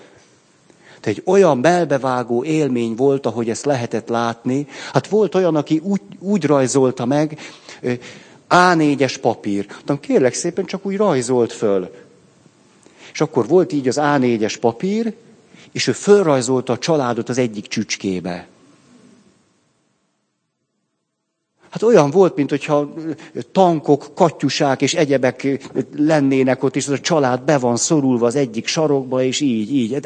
Tehát 0.99 1.17
egy 1.17 1.23
olyan 1.25 1.61
belbevágó 1.61 2.43
élmény 2.43 2.95
volt, 2.95 3.25
ahogy 3.25 3.49
ezt 3.49 3.65
lehetett 3.65 4.09
látni. 4.09 4.67
Hát 4.93 5.07
volt 5.07 5.35
olyan, 5.35 5.55
aki 5.55 5.81
úgy, 5.83 6.01
úgy 6.19 6.45
rajzolta 6.45 7.05
meg, 7.05 7.39
A4-es 8.51 9.17
papír. 9.21 9.65
Mondtam, 9.69 9.99
kérlek 9.99 10.33
szépen, 10.33 10.65
csak 10.65 10.85
úgy 10.85 10.97
rajzolt 10.97 11.53
föl. 11.53 11.95
És 13.13 13.21
akkor 13.21 13.47
volt 13.47 13.73
így 13.73 13.87
az 13.87 13.97
A4-es 14.01 14.55
papír, 14.59 15.13
és 15.71 15.87
ő 15.87 15.91
fölrajzolta 15.91 16.73
a 16.73 16.77
családot 16.77 17.29
az 17.29 17.37
egyik 17.37 17.67
csücskébe. 17.67 18.47
Hát 21.69 21.83
olyan 21.83 22.09
volt, 22.09 22.35
mint 22.35 22.49
hogyha 22.49 22.93
tankok, 23.51 24.11
katyusák 24.15 24.81
és 24.81 24.93
egyebek 24.93 25.47
lennének 25.95 26.63
ott, 26.63 26.75
és 26.75 26.87
az 26.87 26.93
a 26.93 26.99
család 26.99 27.41
be 27.41 27.57
van 27.57 27.77
szorulva 27.77 28.25
az 28.25 28.35
egyik 28.35 28.67
sarokba, 28.67 29.23
és 29.23 29.39
így, 29.39 29.73
így. 29.73 29.99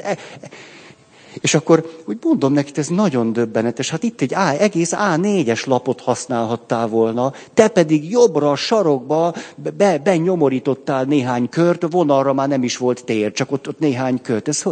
És 1.42 1.54
akkor 1.54 2.02
úgy 2.06 2.18
mondom 2.24 2.54
neki, 2.54 2.72
ez 2.76 2.88
nagyon 2.88 3.34
döbbenetes. 3.34 3.90
Hát 3.90 4.04
itt 4.04 4.22
egy 4.22 4.34
A, 4.34 4.50
egész 4.50 4.92
A4-es 4.96 5.66
lapot 5.66 6.02
használhattál 6.02 6.88
volna, 6.88 7.34
te 7.54 7.68
pedig 7.68 8.10
jobbra 8.10 8.52
a 8.52 8.56
sarokba 8.56 9.36
be, 9.78 9.98
benyomorítottál 9.98 11.04
néhány 11.04 11.50
kört, 11.50 11.86
vonalra 11.90 12.34
már 12.34 12.48
nem 12.48 12.64
is 12.64 12.78
volt 12.78 13.06
tér, 13.06 13.32
csak 13.32 13.52
ott, 13.52 13.68
ott 13.68 13.80
néhány 13.80 14.22
kört. 14.22 14.48
Ez, 14.48 14.64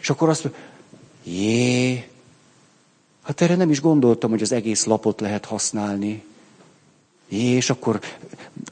és 0.00 0.10
akkor 0.10 0.28
azt 0.28 0.44
mondja, 0.44 0.62
jé, 1.24 2.04
hát 3.22 3.40
erre 3.40 3.56
nem 3.56 3.70
is 3.70 3.80
gondoltam, 3.80 4.30
hogy 4.30 4.42
az 4.42 4.52
egész 4.52 4.84
lapot 4.84 5.20
lehet 5.20 5.44
használni. 5.44 6.24
És 7.28 7.70
akkor 7.70 8.00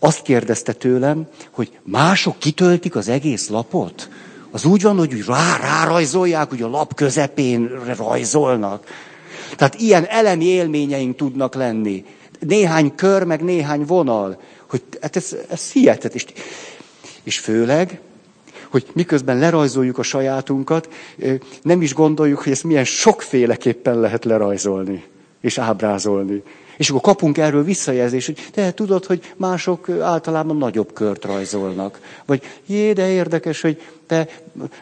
azt 0.00 0.22
kérdezte 0.22 0.72
tőlem, 0.72 1.28
hogy 1.50 1.78
mások 1.82 2.38
kitöltik 2.38 2.96
az 2.96 3.08
egész 3.08 3.48
lapot? 3.48 4.08
Az 4.54 4.64
úgy 4.64 4.82
van, 4.82 4.96
hogy 4.96 5.14
úgy 5.14 5.24
rá, 5.26 5.56
rárajzolják, 5.56 6.48
hogy 6.48 6.62
a 6.62 6.68
lap 6.68 6.94
közepén 6.94 7.80
rajzolnak. 7.96 8.86
Tehát 9.56 9.74
ilyen 9.74 10.04
elemi 10.04 10.44
élményeink 10.44 11.16
tudnak 11.16 11.54
lenni. 11.54 12.04
Néhány 12.38 12.94
kör, 12.94 13.24
meg 13.24 13.42
néhány 13.42 13.84
vonal. 13.84 14.40
Hogy 14.66 14.82
hát 15.00 15.16
ez, 15.16 15.36
ez 15.48 15.72
hihetet. 15.72 16.14
És, 16.14 16.26
és 17.22 17.38
főleg, 17.38 18.00
hogy 18.68 18.86
miközben 18.92 19.38
lerajzoljuk 19.38 19.98
a 19.98 20.02
sajátunkat, 20.02 20.88
nem 21.62 21.82
is 21.82 21.94
gondoljuk, 21.94 22.38
hogy 22.42 22.52
ezt 22.52 22.64
milyen 22.64 22.84
sokféleképpen 22.84 24.00
lehet 24.00 24.24
lerajzolni 24.24 25.04
és 25.40 25.58
ábrázolni. 25.58 26.42
És 26.76 26.90
akkor 26.90 27.00
kapunk 27.00 27.38
erről 27.38 27.64
visszajelzést, 27.64 28.26
hogy 28.26 28.48
te 28.52 28.72
tudod, 28.72 29.04
hogy 29.04 29.32
mások 29.36 29.88
általában 29.88 30.56
nagyobb 30.56 30.92
kört 30.92 31.24
rajzolnak. 31.24 32.00
Vagy 32.24 32.42
jé, 32.66 32.92
de 32.92 33.10
érdekes, 33.10 33.60
hogy 33.60 33.82
te, 34.06 34.28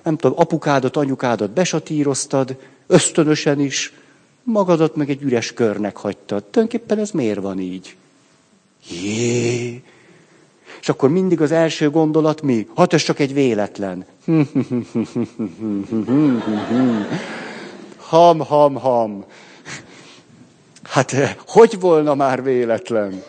nem 0.02 0.16
tudom, 0.16 0.38
apukádat, 0.38 0.96
anyukádat 0.96 1.50
besatíroztad, 1.50 2.56
ösztönösen 2.86 3.60
is, 3.60 3.92
magadat 4.42 4.96
meg 4.96 5.10
egy 5.10 5.22
üres 5.22 5.52
körnek 5.52 5.96
hagytad. 5.96 6.44
Tulajdonképpen 6.44 6.98
ez 6.98 7.10
miért 7.10 7.40
van 7.40 7.58
így? 7.58 7.96
Jé! 8.88 9.82
És 10.80 10.88
akkor 10.88 11.10
mindig 11.10 11.40
az 11.40 11.52
első 11.52 11.90
gondolat 11.90 12.42
mi? 12.42 12.66
Hát 12.76 12.92
ez 12.92 13.02
csak 13.02 13.18
egy 13.18 13.34
véletlen. 13.34 14.04
ham, 17.96 18.38
ham, 18.38 18.74
ham. 18.74 19.24
Hát 20.92 21.12
eh, 21.12 21.34
hogy 21.46 21.80
volna 21.80 22.14
már 22.14 22.42
véletlen? 22.42 23.22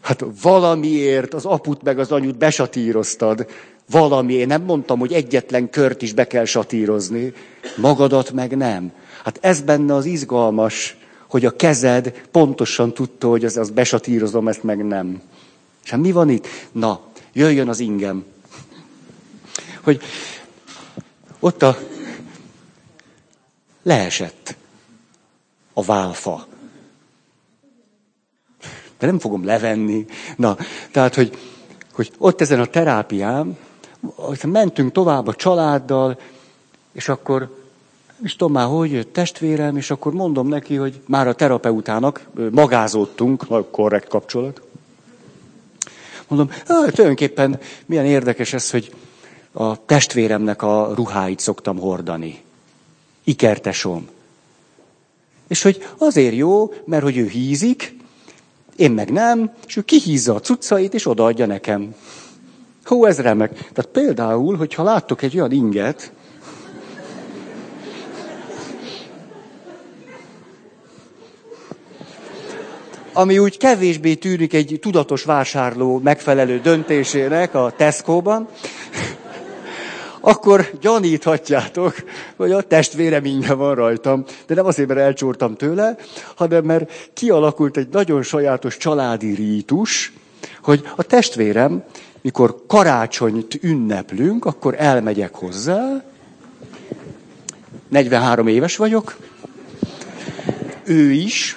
Hát 0.00 0.24
valamiért 0.42 1.34
az 1.34 1.44
aput 1.44 1.82
meg 1.82 1.98
az 1.98 2.12
anyut 2.12 2.38
besatíroztad. 2.38 3.46
Valami, 3.90 4.32
én 4.32 4.46
nem 4.46 4.62
mondtam, 4.62 4.98
hogy 4.98 5.12
egyetlen 5.12 5.70
kört 5.70 6.02
is 6.02 6.12
be 6.12 6.26
kell 6.26 6.44
satírozni, 6.44 7.32
magadat 7.76 8.32
meg 8.32 8.56
nem. 8.56 8.92
Hát 9.24 9.38
ez 9.40 9.60
benne 9.60 9.94
az 9.94 10.04
izgalmas, 10.04 10.96
hogy 11.28 11.44
a 11.44 11.56
kezed 11.56 12.22
pontosan 12.30 12.94
tudta, 12.94 13.28
hogy 13.28 13.44
az, 13.44 13.56
az 13.56 13.70
besatírozom, 13.70 14.48
ezt 14.48 14.62
meg 14.62 14.86
nem. 14.86 15.22
És 15.84 15.90
hát 15.90 16.00
mi 16.00 16.12
van 16.12 16.28
itt? 16.28 16.46
Na, 16.72 17.00
jöjjön 17.32 17.68
az 17.68 17.80
ingem. 17.80 18.24
Hogy 19.82 20.00
ott 21.38 21.62
a 21.62 21.78
leesett 23.82 24.56
a 25.72 25.82
válfa 25.82 26.47
de 28.98 29.06
nem 29.06 29.18
fogom 29.18 29.44
levenni. 29.44 30.06
Na, 30.36 30.56
tehát, 30.90 31.14
hogy, 31.14 31.38
hogy 31.92 32.12
ott 32.18 32.40
ezen 32.40 32.60
a 32.60 32.66
terápián, 32.66 33.56
mentünk 34.46 34.92
tovább 34.92 35.26
a 35.26 35.34
családdal, 35.34 36.18
és 36.92 37.08
akkor 37.08 37.56
is 38.22 38.36
tudom 38.36 38.52
már, 38.52 38.66
hogy 38.66 38.92
jött 38.92 39.12
testvérem, 39.12 39.76
és 39.76 39.90
akkor 39.90 40.12
mondom 40.12 40.48
neki, 40.48 40.74
hogy 40.74 41.00
már 41.06 41.28
a 41.28 41.32
terapeutának 41.32 42.26
magázottunk, 42.50 43.70
korrekt 43.70 44.08
kapcsolat. 44.08 44.60
Mondom, 46.28 46.50
hát 46.50 46.66
tulajdonképpen 46.66 47.58
milyen 47.86 48.04
érdekes 48.04 48.52
ez, 48.52 48.70
hogy 48.70 48.94
a 49.52 49.84
testvéremnek 49.84 50.62
a 50.62 50.92
ruháit 50.94 51.38
szoktam 51.38 51.78
hordani. 51.78 52.42
Ikertesom. 53.24 54.08
És 55.48 55.62
hogy 55.62 55.86
azért 55.98 56.34
jó, 56.34 56.72
mert 56.84 57.02
hogy 57.02 57.16
ő 57.16 57.26
hízik, 57.26 57.97
én 58.78 58.90
meg 58.90 59.10
nem, 59.10 59.52
és 59.66 59.76
ő 59.76 59.80
kihízza 59.82 60.34
a 60.34 60.40
cuccait, 60.40 60.94
és 60.94 61.06
odaadja 61.06 61.46
nekem. 61.46 61.94
Hú, 62.84 63.04
ez 63.04 63.20
remek. 63.20 63.50
Tehát 63.50 63.90
például, 63.92 64.56
hogyha 64.56 64.82
láttok 64.82 65.22
egy 65.22 65.36
olyan 65.36 65.52
inget, 65.52 66.12
ami 73.12 73.38
úgy 73.38 73.56
kevésbé 73.56 74.14
tűnik 74.14 74.52
egy 74.52 74.78
tudatos 74.80 75.24
vásárló 75.24 76.00
megfelelő 76.02 76.60
döntésének 76.60 77.54
a 77.54 77.72
Tesco-ban, 77.76 78.48
akkor 80.20 80.70
gyaníthatjátok, 80.80 81.94
hogy 82.36 82.52
a 82.52 82.62
testvérem 82.62 83.24
ingyen 83.24 83.58
van 83.58 83.74
rajtam. 83.74 84.24
De 84.46 84.54
nem 84.54 84.66
azért, 84.66 84.88
mert 84.88 85.00
elcsúrtam 85.00 85.54
tőle, 85.54 85.96
hanem 86.36 86.64
mert 86.64 87.10
kialakult 87.14 87.76
egy 87.76 87.88
nagyon 87.88 88.22
sajátos 88.22 88.76
családi 88.76 89.34
rítus, 89.34 90.12
hogy 90.62 90.88
a 90.96 91.02
testvérem, 91.02 91.84
mikor 92.20 92.62
karácsonyt 92.66 93.58
ünneplünk, 93.62 94.44
akkor 94.44 94.74
elmegyek 94.78 95.34
hozzá, 95.34 96.04
43 97.88 98.46
éves 98.46 98.76
vagyok, 98.76 99.16
ő 100.84 101.10
is, 101.10 101.56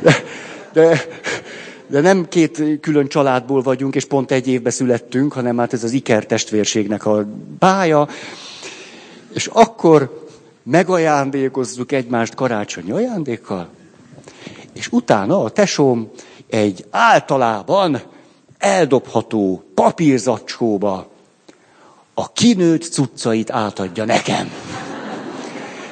de, 0.00 0.22
de 0.72 1.06
de 1.94 2.00
nem 2.00 2.28
két 2.28 2.62
külön 2.80 3.08
családból 3.08 3.62
vagyunk, 3.62 3.94
és 3.94 4.04
pont 4.04 4.30
egy 4.30 4.48
évbe 4.48 4.70
születtünk, 4.70 5.32
hanem 5.32 5.58
hát 5.58 5.72
ez 5.72 5.84
az 5.84 5.92
Iker 5.92 6.26
testvérségnek 6.26 7.06
a 7.06 7.26
bája. 7.58 8.08
És 9.34 9.46
akkor 9.46 10.26
megajándékozzuk 10.62 11.92
egymást 11.92 12.34
karácsonyi 12.34 12.90
ajándékkal, 12.90 13.68
és 14.72 14.88
utána 14.90 15.44
a 15.44 15.50
tesóm 15.50 16.10
egy 16.50 16.84
általában 16.90 18.02
eldobható 18.58 19.64
papírzacskóba 19.74 21.08
a 22.14 22.32
kinőtt 22.32 22.82
cuccait 22.82 23.50
átadja 23.50 24.04
nekem. 24.04 24.50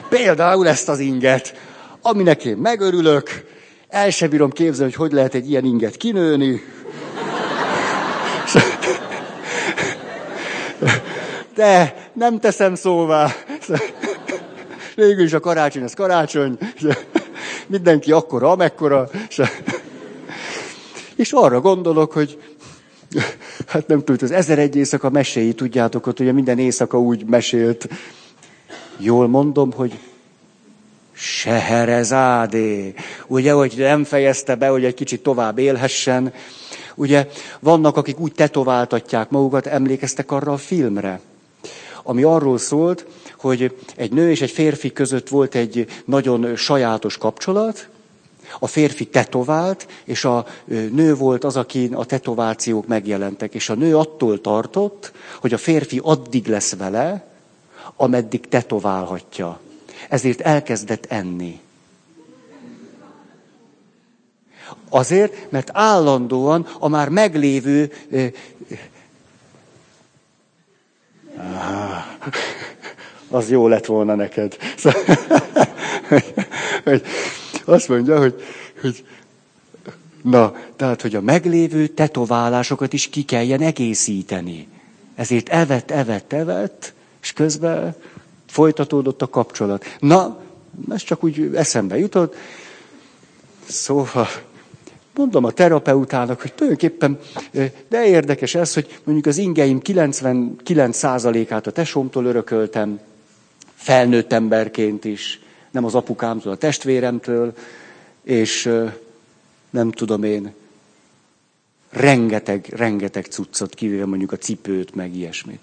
Például 0.09 0.69
ezt 0.69 0.89
az 0.89 0.99
inget, 0.99 1.55
aminek 2.01 2.45
én 2.45 2.57
megörülök, 2.57 3.52
el 3.93 4.11
sem 4.11 4.31
bírom 4.31 4.51
képzelni, 4.51 4.93
hogy 4.93 5.09
hogy 5.09 5.13
lehet 5.13 5.35
egy 5.35 5.51
ilyen 5.51 5.65
inget 5.65 5.97
kinőni. 5.97 6.63
De 11.55 11.95
nem 12.13 12.39
teszem 12.39 12.75
szóvá. 12.75 13.35
Végül 14.95 15.25
is 15.25 15.33
a 15.33 15.41
karácsony, 15.41 15.83
ez 15.83 15.95
karácsony. 15.95 16.59
Mindenki 17.67 18.13
akkora, 18.13 18.51
amekkora. 18.51 19.09
És 21.17 21.33
arra 21.33 21.61
gondolok, 21.61 22.13
hogy 22.13 22.39
hát 23.67 23.87
nem 23.87 23.99
tudjuk, 23.99 24.23
az 24.23 24.31
ezer 24.31 24.59
egy 24.59 24.77
éjszaka 24.77 25.11
meséi, 25.11 25.53
tudjátok, 25.53 26.07
ott 26.07 26.21
ugye 26.21 26.33
minden 26.33 26.59
éjszaka 26.59 27.01
úgy 27.01 27.25
mesélt. 27.25 27.89
Jól 28.99 29.29
mondom, 29.29 29.73
hogy 29.73 29.99
Seherezádé. 31.25 32.95
Ugye, 33.27 33.53
hogy 33.53 33.75
nem 33.77 34.05
fejezte 34.05 34.55
be, 34.55 34.69
hogy 34.69 34.85
egy 34.85 34.95
kicsit 34.95 35.23
tovább 35.23 35.59
élhessen. 35.59 36.33
Ugye, 36.95 37.29
vannak, 37.61 37.97
akik 37.97 38.19
úgy 38.21 38.33
tetováltatják 38.33 39.31
magukat, 39.31 39.67
emlékeztek 39.67 40.31
arra 40.31 40.53
a 40.53 40.57
filmre, 40.57 41.21
ami 42.03 42.23
arról 42.23 42.59
szólt, 42.59 43.07
hogy 43.37 43.77
egy 43.97 44.13
nő 44.13 44.31
és 44.31 44.41
egy 44.41 44.51
férfi 44.51 44.93
között 44.93 45.29
volt 45.29 45.55
egy 45.55 45.87
nagyon 46.05 46.57
sajátos 46.57 47.19
kapcsolat, 47.19 47.89
a 48.59 48.67
férfi 48.67 49.07
tetovált, 49.07 49.87
és 50.05 50.25
a 50.25 50.47
nő 50.91 51.15
volt 51.15 51.45
az, 51.45 51.57
aki 51.57 51.91
a 51.93 52.05
tetovációk 52.05 52.87
megjelentek. 52.87 53.55
És 53.55 53.69
a 53.69 53.75
nő 53.75 53.97
attól 53.97 54.41
tartott, 54.41 55.13
hogy 55.41 55.53
a 55.53 55.59
férfi 55.59 56.01
addig 56.03 56.47
lesz 56.47 56.77
vele, 56.77 57.27
ameddig 57.97 58.49
tetoválhatja. 58.49 59.61
Ezért 60.13 60.41
elkezdett 60.41 61.07
enni. 61.09 61.61
Azért, 64.89 65.51
mert 65.51 65.71
állandóan 65.73 66.69
a 66.79 66.89
már 66.89 67.09
meglévő... 67.09 67.93
az 73.29 73.51
jó 73.51 73.69
lett 73.69 73.87
volna 73.87 74.15
neked. 74.15 74.57
Azt 77.65 77.89
mondja, 77.89 78.19
hogy, 78.19 78.43
hogy 78.81 79.07
na, 80.23 80.55
tehát, 80.77 81.03
hogy 81.03 81.15
a 81.15 81.21
meglévő 81.21 81.87
tetoválásokat 81.87 82.93
is 82.93 83.09
ki 83.09 83.23
kelljen 83.23 83.61
egészíteni. 83.61 84.69
Ezért 85.15 85.49
evett, 85.49 85.91
evett, 85.91 86.33
evett, 86.33 86.93
és 87.23 87.33
közben 87.33 87.95
folytatódott 88.53 89.23
a 89.23 89.29
kapcsolat. 89.29 89.97
Na, 89.99 90.41
ez 90.91 91.03
csak 91.03 91.25
úgy 91.25 91.51
eszembe 91.55 91.99
jutott. 91.99 92.35
Szóval 93.69 94.29
mondom 95.15 95.45
a 95.45 95.51
terapeutának, 95.51 96.41
hogy 96.41 96.53
tulajdonképpen, 96.53 97.19
de 97.89 98.07
érdekes 98.07 98.55
ez, 98.55 98.75
hogy 98.75 99.01
mondjuk 99.05 99.27
az 99.27 99.37
ingeim 99.37 99.81
99%-át 99.85 101.67
a 101.67 101.71
tesómtól 101.71 102.25
örököltem, 102.25 103.01
felnőtt 103.75 104.33
emberként 104.33 105.05
is, 105.05 105.41
nem 105.71 105.85
az 105.85 105.95
apukámtól, 105.95 106.53
a 106.53 106.57
testvéremtől, 106.57 107.55
és 108.23 108.71
nem 109.71 109.91
tudom 109.91 110.23
én, 110.23 110.53
rengeteg, 111.91 112.73
rengeteg 112.77 113.25
cuccot, 113.25 113.75
kivéve 113.75 114.07
mondjuk 114.07 114.33
a 114.33 114.37
cipőt, 114.37 114.95
meg 114.95 115.17
ilyesmit. 115.17 115.63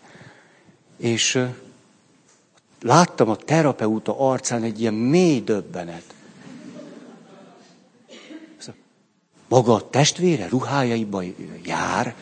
És 0.97 1.39
láttam 2.81 3.29
a 3.29 3.35
terapeuta 3.35 4.19
arcán 4.19 4.63
egy 4.63 4.81
ilyen 4.81 4.93
mély 4.93 5.39
döbbenet. 5.39 6.03
Maga 9.49 9.73
a 9.73 9.89
testvére 9.89 10.47
ruhájaiban 10.49 11.35
jár. 11.65 12.15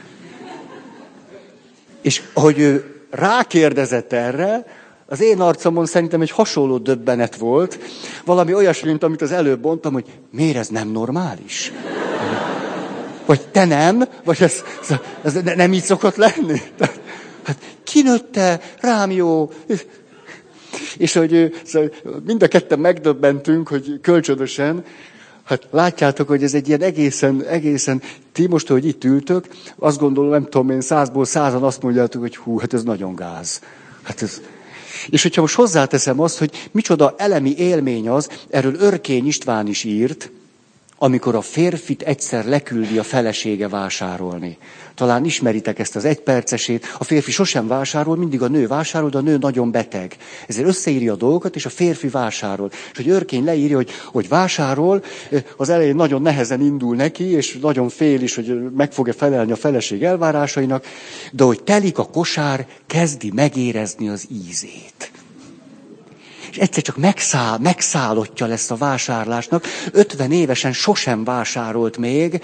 És 2.01 2.23
ahogy 2.33 2.59
ő 2.59 3.01
rákérdezett 3.09 4.13
erre, 4.13 4.65
az 5.05 5.21
én 5.21 5.41
arcomon 5.41 5.85
szerintem 5.85 6.21
egy 6.21 6.31
hasonló 6.31 6.77
döbbenet 6.77 7.35
volt, 7.35 7.79
valami 8.25 8.53
olyasmi, 8.53 8.89
mint 8.89 9.03
amit 9.03 9.21
az 9.21 9.31
előbb 9.31 9.63
mondtam, 9.63 9.93
hogy 9.93 10.05
miért 10.31 10.57
ez 10.57 10.67
nem 10.67 10.89
normális? 10.89 11.71
Vagy 13.25 13.47
te 13.47 13.65
nem? 13.65 14.03
Vagy 14.23 14.41
ez, 14.41 14.63
ez 15.23 15.33
nem 15.55 15.73
így 15.73 15.83
szokott 15.83 16.15
lenni? 16.15 16.61
Hát 17.43 17.57
kinőtte, 17.83 18.61
rám 18.79 19.11
jó. 19.11 19.51
És 20.97 21.13
hogy 21.13 21.55
szóval 21.63 21.91
mind 22.25 22.43
a 22.43 22.47
ketten 22.47 22.79
megdöbbentünk, 22.79 23.67
hogy 23.67 23.99
kölcsönösen, 24.01 24.83
Hát 25.47 25.67
látjátok, 25.71 26.27
hogy 26.27 26.43
ez 26.43 26.53
egy 26.53 26.67
ilyen 26.67 26.81
egészen, 26.81 27.43
egészen, 27.43 28.01
ti 28.31 28.47
most, 28.47 28.67
hogy 28.67 28.85
itt 28.85 29.03
ültök, 29.03 29.47
azt 29.77 29.99
gondolom, 29.99 30.29
nem 30.29 30.43
tudom 30.43 30.69
én, 30.69 30.81
százból 30.81 31.25
százan 31.25 31.63
azt 31.63 31.81
mondjátok, 31.81 32.21
hogy 32.21 32.35
hú, 32.35 32.57
hát 32.57 32.73
ez 32.73 32.83
nagyon 32.83 33.15
gáz. 33.15 33.61
Hát 34.01 34.21
ez, 34.21 34.41
és 35.09 35.21
hogyha 35.21 35.41
most 35.41 35.55
hozzáteszem 35.55 36.19
azt, 36.19 36.37
hogy 36.37 36.67
micsoda 36.71 37.15
elemi 37.17 37.57
élmény 37.57 38.09
az, 38.09 38.29
erről 38.49 38.75
Örkény 38.75 39.27
István 39.27 39.67
is 39.67 39.83
írt, 39.83 40.31
amikor 40.97 41.35
a 41.35 41.41
férfit 41.41 42.01
egyszer 42.01 42.45
leküldi 42.45 42.97
a 42.97 43.03
felesége 43.03 43.67
vásárolni. 43.67 44.57
Talán 44.95 45.25
ismeritek 45.25 45.79
ezt 45.79 45.95
az 45.95 46.05
egypercesét. 46.05 46.85
A 46.97 47.03
férfi 47.03 47.31
sosem 47.31 47.67
vásárol, 47.67 48.15
mindig 48.17 48.41
a 48.41 48.47
nő 48.47 48.67
vásárol, 48.67 49.09
de 49.09 49.17
a 49.17 49.21
nő 49.21 49.37
nagyon 49.37 49.71
beteg. 49.71 50.15
Ezért 50.47 50.67
összeírja 50.67 51.13
a 51.13 51.15
dolgokat, 51.15 51.55
és 51.55 51.65
a 51.65 51.69
férfi 51.69 52.07
vásárol. 52.07 52.69
És 52.71 52.97
hogy 52.97 53.07
őrkény 53.07 53.43
leírja, 53.43 53.75
hogy, 53.75 53.89
hogy 54.05 54.27
vásárol, 54.27 55.03
az 55.57 55.69
elején 55.69 55.95
nagyon 55.95 56.21
nehezen 56.21 56.61
indul 56.61 56.95
neki, 56.95 57.23
és 57.23 57.57
nagyon 57.61 57.89
fél 57.89 58.21
is, 58.21 58.35
hogy 58.35 58.71
meg 58.75 58.91
fogja 58.91 59.13
felelni 59.13 59.51
a 59.51 59.55
feleség 59.55 60.03
elvárásainak, 60.03 60.85
de 61.31 61.43
hogy 61.43 61.63
telik 61.63 61.97
a 61.97 62.05
kosár, 62.05 62.67
kezdi 62.87 63.31
megérezni 63.35 64.09
az 64.09 64.27
ízét 64.47 65.11
és 66.57 66.63
egyszer 66.63 66.83
csak 66.83 66.97
megszáll, 66.97 67.57
megszállottja 67.57 68.45
lesz 68.45 68.71
a 68.71 68.75
vásárlásnak. 68.75 69.65
50 69.91 70.31
évesen 70.31 70.73
sosem 70.73 71.23
vásárolt 71.23 71.97
még, 71.97 72.41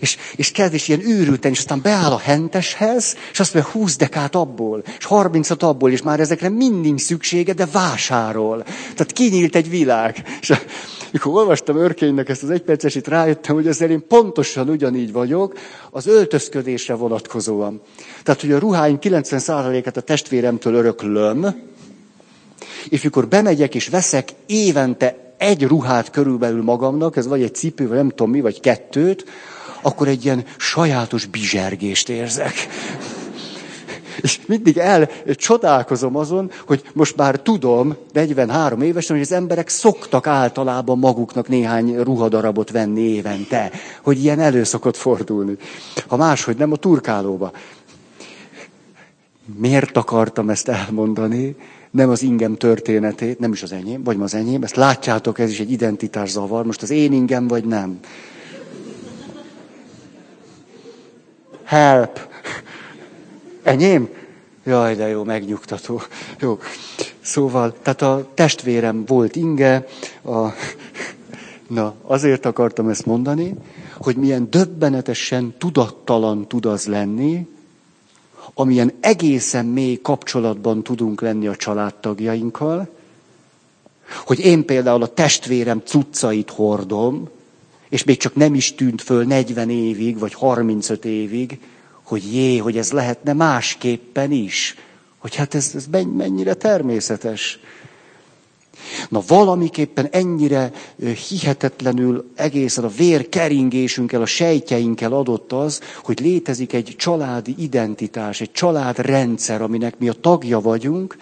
és, 0.00 0.16
és 0.36 0.50
kezd 0.50 0.74
is 0.74 0.88
ilyen 0.88 1.08
őrülten, 1.08 1.50
és 1.50 1.58
aztán 1.58 1.80
beáll 1.82 2.12
a 2.12 2.18
henteshez, 2.18 3.16
és 3.32 3.40
azt 3.40 3.54
mondja, 3.54 3.72
20 3.72 3.96
dekát 3.96 4.34
abból, 4.34 4.82
és 4.98 5.04
30 5.04 5.50
abból, 5.50 5.90
és 5.90 6.02
már 6.02 6.20
ezekre 6.20 6.48
mindig 6.48 6.98
szüksége, 6.98 7.52
de 7.52 7.66
vásárol. 7.72 8.62
Tehát 8.62 9.12
kinyílt 9.12 9.56
egy 9.56 9.70
világ. 9.70 10.24
És 10.40 10.52
mikor 11.10 11.32
olvastam 11.32 11.76
Örkénynek 11.76 12.28
ezt 12.28 12.42
az 12.42 12.50
egypercesit, 12.50 13.08
rájöttem, 13.08 13.54
hogy 13.54 13.66
ezzel 13.66 13.90
én 13.90 14.06
pontosan 14.08 14.68
ugyanígy 14.68 15.12
vagyok, 15.12 15.58
az 15.90 16.06
öltözködésre 16.06 16.94
vonatkozóan. 16.94 17.80
Tehát, 18.22 18.40
hogy 18.40 18.52
a 18.52 18.58
ruháim 18.58 18.98
90%-át 19.00 19.96
a 19.96 20.00
testvéremtől 20.00 20.74
öröklöm, 20.74 21.70
és 22.88 23.02
mikor 23.02 23.28
bemegyek 23.28 23.74
és 23.74 23.88
veszek 23.88 24.28
évente 24.46 25.34
egy 25.36 25.62
ruhát 25.62 26.10
körülbelül 26.10 26.62
magamnak, 26.62 27.16
ez 27.16 27.26
vagy 27.26 27.42
egy 27.42 27.54
cipő, 27.54 27.88
vagy 27.88 27.96
nem 27.96 28.08
tudom 28.08 28.30
mi, 28.30 28.40
vagy 28.40 28.60
kettőt, 28.60 29.24
akkor 29.82 30.08
egy 30.08 30.24
ilyen 30.24 30.44
sajátos 30.56 31.26
bizsergést 31.26 32.08
érzek. 32.08 32.52
És 34.20 34.40
mindig 34.46 34.78
el 34.78 35.08
csodálkozom 35.24 36.16
azon, 36.16 36.50
hogy 36.66 36.82
most 36.92 37.16
már 37.16 37.40
tudom, 37.40 37.96
43 38.12 38.82
évesen, 38.82 39.16
hogy 39.16 39.24
az 39.24 39.32
emberek 39.32 39.68
szoktak 39.68 40.26
általában 40.26 40.98
maguknak 40.98 41.48
néhány 41.48 42.02
ruhadarabot 42.02 42.70
venni 42.70 43.00
évente, 43.00 43.70
hogy 44.02 44.22
ilyen 44.22 44.40
elő 44.40 44.64
szokott 44.64 44.96
fordulni. 44.96 45.56
Ha 46.06 46.16
máshogy 46.16 46.56
nem, 46.56 46.72
a 46.72 46.76
turkálóba. 46.76 47.52
Miért 49.56 49.96
akartam 49.96 50.50
ezt 50.50 50.68
elmondani? 50.68 51.56
Nem 51.92 52.10
az 52.10 52.22
ingem 52.22 52.56
történetét, 52.56 53.38
nem 53.38 53.52
is 53.52 53.62
az 53.62 53.72
enyém, 53.72 54.02
vagy 54.02 54.16
az 54.20 54.34
enyém, 54.34 54.62
ezt 54.62 54.76
látjátok, 54.76 55.38
ez 55.38 55.50
is 55.50 55.60
egy 55.60 55.70
identitászavar, 55.70 56.64
most 56.64 56.82
az 56.82 56.90
én 56.90 57.12
ingem, 57.12 57.48
vagy 57.48 57.64
nem. 57.64 57.98
Help! 61.64 62.28
Enyém? 63.62 64.08
Jaj, 64.64 64.94
de 64.94 65.08
jó, 65.08 65.24
megnyugtató. 65.24 66.02
Jó. 66.40 66.58
Szóval, 67.20 67.74
tehát 67.82 68.02
a 68.02 68.28
testvérem 68.34 69.04
volt 69.04 69.36
inge, 69.36 69.86
a... 70.24 70.48
na, 71.68 71.94
azért 72.02 72.46
akartam 72.46 72.88
ezt 72.88 73.06
mondani, 73.06 73.54
hogy 73.96 74.16
milyen 74.16 74.50
döbbenetesen 74.50 75.54
tudattalan 75.58 76.48
tud 76.48 76.66
az 76.66 76.86
lenni, 76.86 77.46
amilyen 78.54 78.92
egészen 79.00 79.66
mély 79.66 79.98
kapcsolatban 80.02 80.82
tudunk 80.82 81.20
lenni 81.20 81.46
a 81.46 81.56
családtagjainkkal, 81.56 82.88
hogy 84.24 84.38
én 84.38 84.64
például 84.64 85.02
a 85.02 85.14
testvérem 85.14 85.82
cuccait 85.84 86.50
hordom, 86.50 87.28
és 87.88 88.04
még 88.04 88.16
csak 88.16 88.34
nem 88.34 88.54
is 88.54 88.74
tűnt 88.74 89.02
föl 89.02 89.24
40 89.24 89.70
évig, 89.70 90.18
vagy 90.18 90.34
35 90.34 91.04
évig, 91.04 91.58
hogy 92.02 92.34
jé, 92.34 92.56
hogy 92.56 92.78
ez 92.78 92.92
lehetne 92.92 93.32
másképpen 93.32 94.30
is, 94.30 94.76
Hogy 95.22 95.34
hát 95.34 95.54
ez, 95.54 95.70
ez 95.74 95.86
mennyire 96.16 96.54
természetes. 96.54 97.58
Na 99.08 99.22
valamiképpen 99.26 100.08
ennyire 100.10 100.72
hihetetlenül 101.28 102.30
egészen 102.34 102.84
a 102.84 102.88
vérkeringésünkkel, 102.88 104.22
a 104.22 104.26
sejtjeinkkel 104.26 105.12
adott 105.12 105.52
az, 105.52 105.80
hogy 106.04 106.20
létezik 106.20 106.72
egy 106.72 106.94
családi 106.98 107.54
identitás, 107.58 108.40
egy 108.40 108.52
családrendszer, 108.52 109.62
aminek 109.62 109.98
mi 109.98 110.08
a 110.08 110.12
tagja 110.12 110.60
vagyunk, 110.60 111.16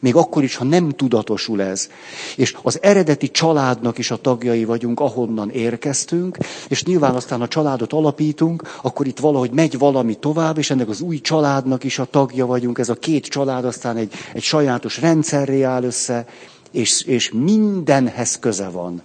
még 0.00 0.16
akkor 0.16 0.42
is, 0.42 0.56
ha 0.56 0.64
nem 0.64 0.88
tudatosul 0.88 1.62
ez. 1.62 1.88
És 2.36 2.56
az 2.62 2.78
eredeti 2.82 3.30
családnak 3.30 3.98
is 3.98 4.10
a 4.10 4.16
tagjai 4.16 4.64
vagyunk, 4.64 5.00
ahonnan 5.00 5.50
érkeztünk, 5.50 6.38
és 6.68 6.84
nyilván 6.84 7.14
aztán 7.14 7.40
a 7.40 7.48
családot 7.48 7.92
alapítunk, 7.92 8.78
akkor 8.82 9.06
itt 9.06 9.18
valahogy 9.18 9.50
megy 9.50 9.78
valami 9.78 10.14
tovább, 10.14 10.58
és 10.58 10.70
ennek 10.70 10.88
az 10.88 11.00
új 11.00 11.20
családnak 11.20 11.84
is 11.84 11.98
a 11.98 12.04
tagja 12.04 12.46
vagyunk. 12.46 12.78
Ez 12.78 12.88
a 12.88 12.94
két 12.94 13.26
család 13.26 13.64
aztán 13.64 13.96
egy, 13.96 14.12
egy 14.32 14.42
sajátos 14.42 15.00
rendszerré 15.00 15.62
áll 15.62 15.82
össze, 15.82 16.26
és, 16.72 17.02
és 17.02 17.30
mindenhez 17.34 18.38
köze 18.38 18.68
van. 18.68 19.02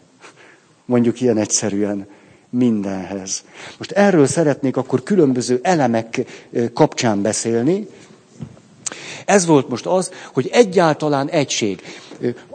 Mondjuk 0.86 1.22
ilyen 1.22 1.38
egyszerűen 1.38 2.08
mindenhez. 2.50 3.44
Most 3.78 3.92
erről 3.92 4.28
szeretnék 4.28 4.78
akkor 4.78 5.04
különböző 5.04 5.60
elemek 5.64 6.26
kapcsán 6.74 7.22
beszélni. 7.22 7.88
Ez 9.26 9.46
volt 9.46 9.70
most 9.70 9.86
az, 9.86 10.12
hogy 10.34 10.50
egyáltalán 10.52 11.30
egység. 11.30 11.82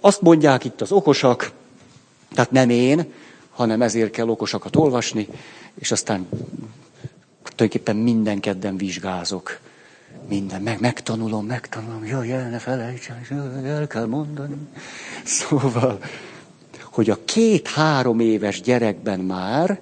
Azt 0.00 0.20
mondják 0.20 0.64
itt 0.64 0.80
az 0.80 0.92
okosak, 0.92 1.50
tehát 2.34 2.50
nem 2.50 2.70
én, 2.70 3.12
hanem 3.50 3.82
ezért 3.82 4.10
kell 4.10 4.28
okosakat 4.28 4.76
olvasni, 4.76 5.28
és 5.74 5.90
aztán 5.92 6.28
tulajdonképpen 7.42 7.96
minden 7.96 8.40
kedden 8.40 8.76
vizsgázok. 8.76 9.58
Minden, 10.28 10.62
meg, 10.62 10.80
megtanulom, 10.80 11.46
megtanulom, 11.46 12.04
jaj, 12.06 12.32
el 12.32 12.50
ne 12.50 12.58
felejtsen, 12.58 13.16
el 13.64 13.86
kell 13.86 14.06
mondani. 14.06 14.56
Szóval, 15.24 15.98
hogy 16.82 17.10
a 17.10 17.18
két-három 17.24 18.20
éves 18.20 18.60
gyerekben 18.60 19.20
már 19.20 19.80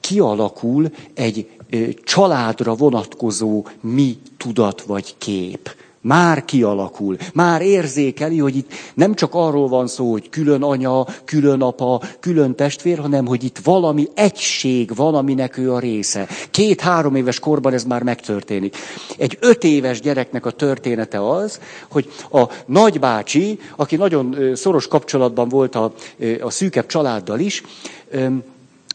kialakul 0.00 0.90
egy 1.14 1.50
családra 2.04 2.74
vonatkozó 2.74 3.66
mi 3.80 4.18
tudat 4.36 4.82
vagy 4.82 5.14
kép 5.18 5.76
már 6.00 6.44
kialakul, 6.44 7.16
már 7.34 7.62
érzékeli, 7.62 8.38
hogy 8.38 8.56
itt 8.56 8.72
nem 8.94 9.14
csak 9.14 9.34
arról 9.34 9.68
van 9.68 9.86
szó, 9.86 10.10
hogy 10.10 10.28
külön 10.28 10.62
anya, 10.62 11.06
külön 11.24 11.62
apa, 11.62 12.02
külön 12.20 12.54
testvér, 12.54 12.98
hanem 12.98 13.26
hogy 13.26 13.44
itt 13.44 13.58
valami 13.58 14.08
egység 14.14 14.94
van, 14.94 15.14
aminek 15.14 15.56
ő 15.56 15.72
a 15.72 15.78
része. 15.78 16.28
Két-három 16.50 17.14
éves 17.14 17.38
korban 17.38 17.72
ez 17.72 17.84
már 17.84 18.02
megtörténik. 18.02 18.76
Egy 19.16 19.38
öt 19.40 19.64
éves 19.64 20.00
gyereknek 20.00 20.46
a 20.46 20.50
története 20.50 21.30
az, 21.30 21.60
hogy 21.90 22.12
a 22.30 22.44
nagybácsi, 22.66 23.58
aki 23.76 23.96
nagyon 23.96 24.36
szoros 24.54 24.88
kapcsolatban 24.88 25.48
volt 25.48 25.74
a, 25.74 25.92
a 26.40 26.50
szűkebb 26.50 26.86
családdal 26.86 27.38
is, 27.38 27.62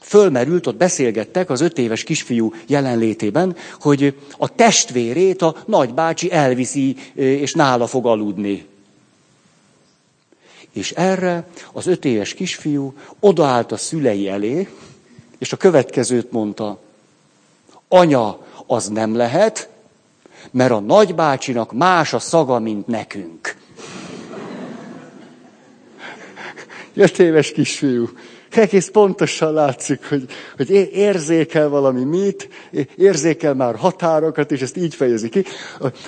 fölmerült, 0.04 0.68
ott 0.68 0.76
beszélgettek 0.76 1.50
az 1.50 1.62
öt 1.62 1.78
éves 1.78 2.04
kisfiú 2.04 2.54
jelenlétében, 2.68 3.56
hogy 3.80 4.18
a 4.38 4.56
testvérét 4.56 5.42
a 5.42 5.56
nagybácsi 5.66 6.32
elviszi, 6.32 6.96
és 7.14 7.54
nála 7.54 7.88
fog 7.88 8.06
aludni. 8.06 8.66
És 10.72 10.92
erre 10.92 11.48
az 11.72 11.88
öt 11.88 12.06
éves 12.06 12.34
kisfiú 12.34 12.94
odaállt 13.20 13.72
a 13.72 13.78
szülei 13.78 14.30
elé, 14.30 14.68
és 15.38 15.54
a 15.54 15.58
következőt 15.58 16.32
mondta. 16.32 16.80
Anya, 17.88 18.46
az 18.68 18.88
nem 18.88 19.16
lehet, 19.16 19.70
mert 20.52 20.72
a 20.72 20.80
nagybácsinak 20.80 21.74
más 21.74 22.14
a 22.14 22.20
szaga, 22.20 22.60
mint 22.60 22.88
nekünk. 22.88 23.56
Öt 26.94 27.20
éves 27.20 27.52
kisfiú 27.52 28.10
egész 28.58 28.90
pontosan 28.90 29.54
látszik, 29.54 30.10
hogy, 30.10 30.26
hogy 30.58 30.70
érzékel 30.94 31.70
valami 31.70 32.04
mit, 32.04 32.50
érzékel 32.96 33.54
már 33.54 33.76
határokat, 33.76 34.52
és 34.52 34.62
ezt 34.62 34.78
így 34.78 34.96
fejezi 34.96 35.30
ki. 35.30 35.44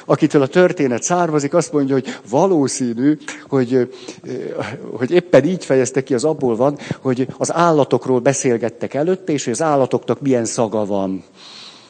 Akitől 0.06 0.42
a 0.42 0.48
történet 0.48 1.04
származik, 1.04 1.54
azt 1.54 1.74
mondja, 1.74 1.94
hogy 1.94 2.18
valószínű, 2.30 3.18
hogy, 3.48 3.92
hogy 4.92 5.12
éppen 5.12 5.44
így 5.46 5.66
fejezte 5.66 6.04
ki, 6.04 6.14
az 6.14 6.24
abból 6.24 6.56
van, 6.56 6.78
hogy 7.02 7.28
az 7.38 7.54
állatokról 7.54 8.20
beszélgettek 8.20 8.94
előtte, 8.94 9.34
és 9.34 9.44
hogy 9.44 9.54
az 9.54 9.62
állatoknak 9.62 10.22
milyen 10.22 10.46
szaga 10.46 10.86
van. 10.86 11.24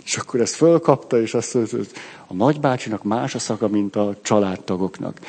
És 0.05 0.17
akkor 0.17 0.41
ezt 0.41 0.55
fölkapta, 0.55 1.21
és 1.21 1.33
azt 1.33 1.53
mondta, 1.53 1.75
hogy 1.75 1.89
a 2.27 2.33
nagybácsinak 2.33 3.03
más 3.03 3.35
a 3.35 3.39
szaga, 3.39 3.67
mint 3.67 3.95
a 3.95 4.15
családtagoknak. 4.21 5.19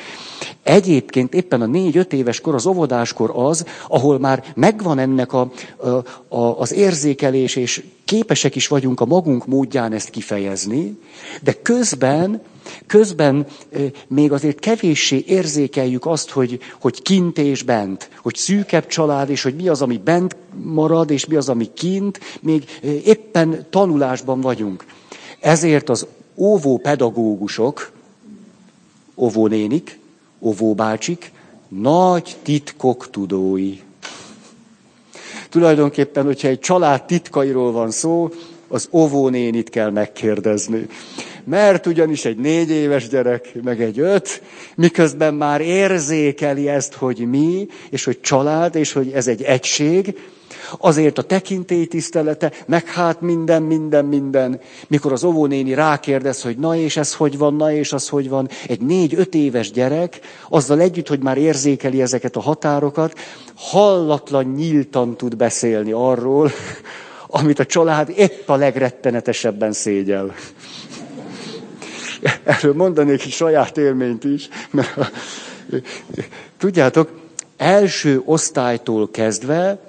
Egyébként 0.63 1.33
éppen 1.33 1.61
a 1.61 1.65
négy-öt 1.65 2.13
éves 2.13 2.41
kor, 2.41 2.53
az 2.53 2.65
óvodáskor 2.65 3.31
az, 3.33 3.65
ahol 3.87 4.19
már 4.19 4.43
megvan 4.55 4.99
ennek 4.99 5.33
a, 5.33 5.51
a, 5.77 5.87
a, 6.35 6.59
az 6.59 6.73
érzékelés, 6.73 7.55
és 7.55 7.83
képesek 8.05 8.55
is 8.55 8.67
vagyunk 8.67 8.99
a 8.99 9.05
magunk 9.05 9.45
módján 9.45 9.93
ezt 9.93 10.09
kifejezni, 10.09 10.99
de 11.41 11.53
közben, 11.61 12.41
közben 12.87 13.45
még 14.07 14.31
azért 14.31 14.59
kevéssé 14.59 15.23
érzékeljük 15.27 16.05
azt, 16.05 16.29
hogy, 16.29 16.59
hogy 16.81 17.01
kint 17.01 17.37
és 17.37 17.63
bent, 17.63 18.09
hogy 18.21 18.35
szűkebb 18.35 18.87
család, 18.87 19.29
és 19.29 19.43
hogy 19.43 19.55
mi 19.55 19.67
az, 19.67 19.81
ami 19.81 19.97
bent 19.97 20.35
marad, 20.63 21.09
és 21.09 21.25
mi 21.25 21.35
az, 21.35 21.49
ami 21.49 21.69
kint, 21.73 22.19
még 22.41 22.79
éppen 23.03 23.65
tanulásban 23.69 24.41
vagyunk. 24.41 24.85
Ezért 25.39 25.89
az 25.89 26.07
óvó 26.35 26.77
pedagógusok, 26.77 27.91
óvónénik, 29.15 29.99
óvóbácsik, 30.39 31.31
nagy 31.67 32.35
titkok 32.41 33.09
tudói. 33.09 33.79
Tulajdonképpen, 35.49 36.25
hogyha 36.25 36.47
egy 36.47 36.59
család 36.59 37.03
titkairól 37.03 37.71
van 37.71 37.91
szó, 37.91 38.29
az 38.67 38.87
óvónénit 38.91 39.69
kell 39.69 39.89
megkérdezni. 39.89 40.87
Mert 41.49 41.85
ugyanis 41.85 42.25
egy 42.25 42.37
négy 42.37 42.69
éves 42.69 43.07
gyerek, 43.07 43.63
meg 43.63 43.81
egy 43.81 43.99
öt, 43.99 44.41
miközben 44.75 45.33
már 45.33 45.61
érzékeli 45.61 46.69
ezt, 46.69 46.93
hogy 46.93 47.17
mi, 47.29 47.67
és 47.89 48.03
hogy 48.03 48.21
család, 48.21 48.75
és 48.75 48.93
hogy 48.93 49.11
ez 49.11 49.27
egy 49.27 49.41
egység, 49.41 50.15
Azért 50.77 51.17
a 51.17 51.21
tekintélytisztelete, 51.21 52.51
meg 52.65 52.85
hát 52.85 53.21
minden, 53.21 53.63
minden, 53.63 54.05
minden. 54.05 54.59
Mikor 54.87 55.11
az 55.11 55.23
óvónéni 55.23 55.73
rákérdez, 55.73 56.41
hogy 56.41 56.57
na 56.57 56.75
és 56.75 56.97
ez 56.97 57.13
hogy 57.13 57.37
van, 57.37 57.53
na 57.53 57.71
és 57.71 57.93
az 57.93 58.09
hogy 58.09 58.29
van, 58.29 58.49
egy 58.67 58.81
négy-öt 58.81 59.35
éves 59.35 59.71
gyerek, 59.71 60.19
azzal 60.49 60.79
együtt, 60.79 61.07
hogy 61.07 61.19
már 61.19 61.37
érzékeli 61.37 62.01
ezeket 62.01 62.35
a 62.35 62.41
határokat, 62.41 63.19
hallatlan 63.55 64.45
nyíltan 64.45 65.17
tud 65.17 65.35
beszélni 65.35 65.91
arról, 65.91 66.51
amit 67.27 67.59
a 67.59 67.65
család 67.65 68.13
épp 68.15 68.49
a 68.49 68.55
legrettenetesebben 68.55 69.71
szégyel. 69.71 70.33
Erről 72.43 72.73
mondanék 72.73 73.23
egy 73.23 73.31
saját 73.31 73.77
élményt 73.77 74.23
is, 74.23 74.47
mert 74.71 75.11
tudjátok, 76.57 77.09
első 77.57 78.21
osztálytól 78.25 79.11
kezdve 79.11 79.79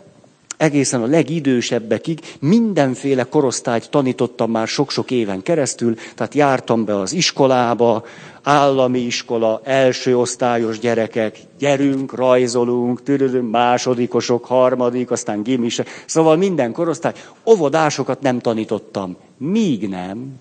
egészen 0.58 1.02
a 1.02 1.06
legidősebbekig 1.06 2.20
mindenféle 2.40 3.22
korosztályt 3.22 3.90
tanítottam 3.90 4.50
már 4.50 4.66
sok-sok 4.66 5.10
éven 5.10 5.42
keresztül, 5.42 5.94
tehát 6.14 6.34
jártam 6.34 6.84
be 6.84 6.98
az 7.00 7.12
iskolába, 7.12 8.04
állami 8.42 8.98
iskola, 8.98 9.60
első 9.64 10.16
osztályos 10.18 10.78
gyerekek, 10.78 11.38
gyerünk, 11.58 12.14
rajzolunk, 12.14 13.02
tűrődünk, 13.02 13.50
másodikosok, 13.50 14.44
harmadik, 14.44 15.10
aztán 15.10 15.42
gimise. 15.42 15.84
Szóval 16.06 16.36
minden 16.36 16.72
korosztály, 16.72 17.12
óvodásokat 17.46 18.20
nem 18.20 18.38
tanítottam. 18.38 19.16
Míg 19.36 19.88
nem. 19.88 20.40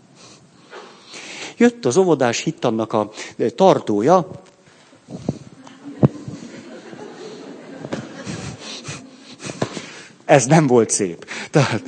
Jött 1.58 1.86
az 1.86 1.98
óvodás 1.98 2.40
hittannak 2.40 2.94
a 2.94 3.12
tartója, 3.56 4.28
Ez 10.28 10.46
nem 10.46 10.68
volt 10.68 10.90
szép. 10.90 11.26
Tehát, 11.52 11.82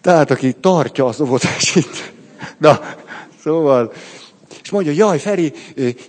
tehát 0.00 0.30
aki 0.30 0.52
tartja 0.52 1.04
az 1.04 1.20
óvodásit, 1.20 2.12
na, 2.58 2.80
szóval, 3.42 3.92
és 4.68 4.74
mondja, 4.74 4.92
jaj, 4.92 5.18
Feri, 5.18 5.52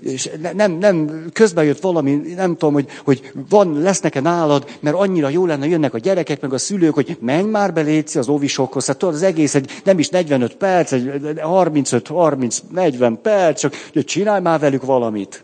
és 0.02 0.30
nem, 0.54 0.72
nem, 0.72 1.26
közben 1.34 1.66
jött 1.66 1.80
valami, 1.80 2.12
nem 2.36 2.58
tudom, 2.58 2.74
hogy, 2.74 2.88
hogy 3.04 3.32
van, 3.50 3.82
lesz-e 3.82 4.20
nálad, 4.22 4.66
mert 4.80 4.96
annyira 4.96 5.30
jó 5.30 5.46
lenne, 5.46 5.68
jönnek 5.68 5.94
a 5.94 5.98
gyerekek, 5.98 6.42
meg 6.42 6.54
a 6.54 6.58
szülők, 6.58 6.94
hogy 6.94 7.18
menj 7.20 7.50
már 7.50 7.74
be, 7.74 7.82
létszi 7.82 8.18
az 8.18 8.28
óvisokhoz. 8.28 8.86
Hát 8.86 8.98
tudod, 8.98 9.14
az 9.14 9.22
egész 9.22 9.56
egy, 9.56 9.82
nem 9.84 10.00
is 10.00 10.10
45 10.10 10.56
perc, 10.56 10.92
egy 10.92 11.12
35-30-40 11.24 13.18
perc, 13.22 13.60
csak 13.60 13.74
csinálj 14.04 14.42
már 14.42 14.60
velük 14.60 14.86
valamit. 14.86 15.44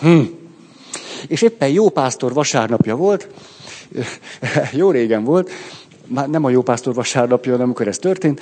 Hm. 0.00 0.20
És 1.28 1.42
éppen 1.42 1.68
jó 1.68 1.88
pásztor 1.88 2.32
vasárnapja 2.32 2.96
volt, 2.96 3.28
jó 4.72 4.90
régen 4.90 5.24
volt, 5.24 5.50
már 6.06 6.28
nem 6.28 6.44
a 6.44 6.50
jópásztor 6.50 6.94
vasárnapja, 6.94 7.50
hanem 7.50 7.66
amikor 7.66 7.88
ez 7.88 7.98
történt, 7.98 8.40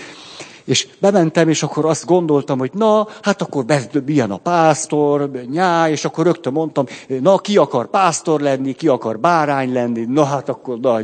És 0.65 0.89
bementem, 0.99 1.49
és 1.49 1.63
akkor 1.63 1.85
azt 1.85 2.07
gondoltam, 2.07 2.59
hogy 2.59 2.71
na, 2.75 3.09
hát 3.23 3.43
akkor 3.43 3.65
milyen 4.07 4.31
a 4.31 4.37
pásztor, 4.37 5.31
nyá, 5.51 5.89
és 5.89 6.05
akkor 6.05 6.25
rögtön 6.25 6.53
mondtam, 6.53 6.87
na, 7.21 7.39
ki 7.39 7.57
akar 7.57 7.87
pásztor 7.87 8.41
lenni, 8.41 8.73
ki 8.73 8.89
akar 8.89 9.19
bárány 9.19 9.73
lenni, 9.73 10.05
na 10.05 10.25
hát 10.25 10.49
akkor, 10.49 10.79
na, 10.81 11.01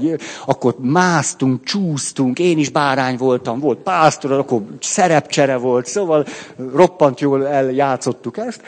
akkor 0.46 0.75
másztunk, 0.79 1.64
csúsztunk, 1.64 2.38
én 2.38 2.59
is 2.59 2.68
bárány 2.68 3.16
voltam, 3.16 3.59
volt 3.59 3.79
pásztor, 3.79 4.33
akkor 4.33 4.62
szerepcsere 4.81 5.57
volt, 5.57 5.87
szóval 5.87 6.27
roppant 6.75 7.20
jól 7.20 7.46
eljátszottuk 7.46 8.37
ezt, 8.37 8.62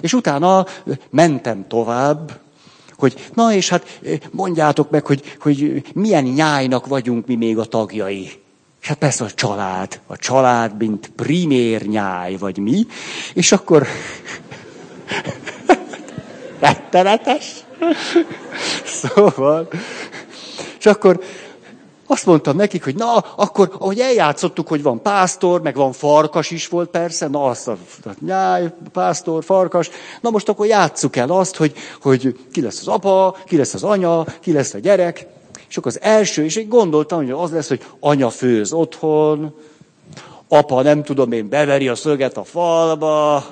és 0.00 0.12
utána 0.12 0.66
mentem 1.10 1.64
tovább, 1.68 2.42
hogy 2.96 3.30
na 3.34 3.52
és 3.52 3.68
hát 3.68 4.00
mondjátok 4.30 4.90
meg, 4.90 5.06
hogy, 5.06 5.36
hogy 5.40 5.82
milyen 5.94 6.24
nyájnak 6.24 6.86
vagyunk 6.86 7.26
mi 7.26 7.34
még 7.34 7.58
a 7.58 7.64
tagjai. 7.64 8.43
És 8.84 8.90
hát 8.90 8.98
persze 8.98 9.24
a 9.24 9.30
család, 9.30 10.00
a 10.06 10.16
család, 10.16 10.76
mint 10.76 11.10
primér 11.16 11.86
nyáj, 11.86 12.36
vagy 12.36 12.58
mi, 12.58 12.86
és 13.34 13.52
akkor 13.52 13.86
rettenetes. 16.60 17.64
Szóval, 18.84 19.68
és 20.78 20.86
akkor 20.86 21.20
azt 22.06 22.26
mondtam 22.26 22.56
nekik, 22.56 22.84
hogy 22.84 22.94
na, 22.94 23.16
akkor, 23.16 23.76
ahogy 23.78 23.98
eljátszottuk, 23.98 24.68
hogy 24.68 24.82
van 24.82 25.02
pásztor, 25.02 25.62
meg 25.62 25.74
van 25.74 25.92
farkas 25.92 26.50
is 26.50 26.68
volt 26.68 26.90
persze, 26.90 27.28
na 27.28 27.44
azt 27.44 27.68
a 27.68 27.76
nyáj, 28.20 28.74
pásztor, 28.92 29.44
farkas, 29.44 29.90
na 30.20 30.30
most 30.30 30.48
akkor 30.48 30.66
játsszuk 30.66 31.16
el 31.16 31.30
azt, 31.30 31.56
hogy, 31.56 31.72
hogy 32.02 32.36
ki 32.52 32.60
lesz 32.60 32.80
az 32.80 32.88
apa, 32.88 33.36
ki 33.46 33.56
lesz 33.56 33.74
az 33.74 33.82
anya, 33.82 34.24
ki 34.40 34.52
lesz 34.52 34.74
a 34.74 34.78
gyerek, 34.78 35.26
akkor 35.76 35.92
az 35.92 36.00
első, 36.02 36.44
és 36.44 36.56
én 36.56 36.68
gondoltam, 36.68 37.18
hogy 37.18 37.30
az 37.30 37.50
lesz, 37.50 37.68
hogy 37.68 37.82
anya 38.00 38.30
főz 38.30 38.72
otthon, 38.72 39.54
apa 40.48 40.82
nem 40.82 41.02
tudom 41.02 41.32
én, 41.32 41.48
beveri 41.48 41.88
a 41.88 41.94
szöget 41.94 42.36
a 42.36 42.44
falba, 42.44 43.44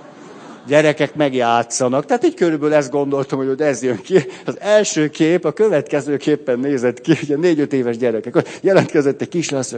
gyerekek 0.67 1.15
megjátszanak. 1.15 2.07
Tehát 2.07 2.25
így 2.25 2.35
körülbelül 2.35 2.75
ezt 2.75 2.91
gondoltam, 2.91 3.39
hogy 3.47 3.61
ez 3.61 3.83
jön 3.83 4.01
ki. 4.01 4.27
Az 4.47 4.61
első 4.61 5.09
kép 5.11 5.45
a 5.45 5.53
következő 5.53 6.17
képpen 6.17 6.59
nézett 6.59 7.01
ki, 7.01 7.19
ugye 7.23 7.37
négy-öt 7.37 7.73
éves 7.73 7.97
gyerekek. 7.97 8.59
Jelentkezett 8.61 9.21
egy 9.21 9.29
kis 9.29 9.51
lesz, 9.51 9.75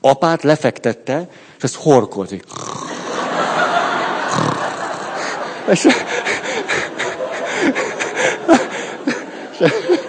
apát 0.00 0.42
lefektette, 0.42 1.28
és 1.56 1.62
ez 1.62 1.76
és, 5.70 5.84
és, 5.84 5.96
és 9.60 10.05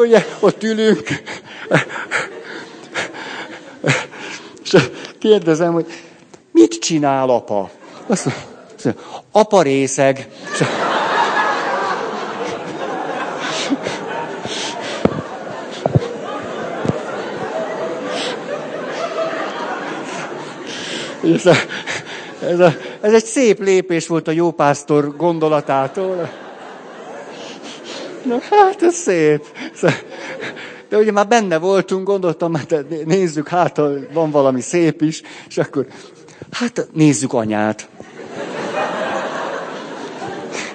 ugye 0.00 0.24
ott 0.40 0.62
ülünk, 0.62 1.08
és 4.64 4.76
kérdezem, 5.18 5.72
hogy 5.72 5.86
Mit 6.60 6.78
csinál 6.78 7.28
apa? 7.28 7.70
Azt 8.06 8.24
mondja, 8.24 9.02
apa 9.32 9.62
részeg. 9.62 10.28
Ez, 21.24 21.46
a, 21.46 21.54
ez, 22.40 22.58
a, 22.60 22.74
ez 23.00 23.12
egy 23.12 23.24
szép 23.24 23.60
lépés 23.60 24.06
volt 24.06 24.28
a 24.28 24.30
jópásztor 24.30 25.16
gondolatától. 25.16 26.30
Na 28.22 28.38
hát, 28.50 28.82
ez 28.82 28.94
szép. 28.94 29.44
De 30.88 30.96
ugye 30.96 31.12
már 31.12 31.28
benne 31.28 31.58
voltunk, 31.58 32.06
gondoltam, 32.06 32.54
hát 32.54 32.74
nézzük, 33.04 33.48
hát 33.48 33.80
van 34.12 34.30
valami 34.30 34.60
szép 34.60 35.02
is, 35.02 35.22
és 35.48 35.58
akkor 35.58 35.86
Hát 36.50 36.88
nézzük 36.92 37.32
anyát. 37.32 37.88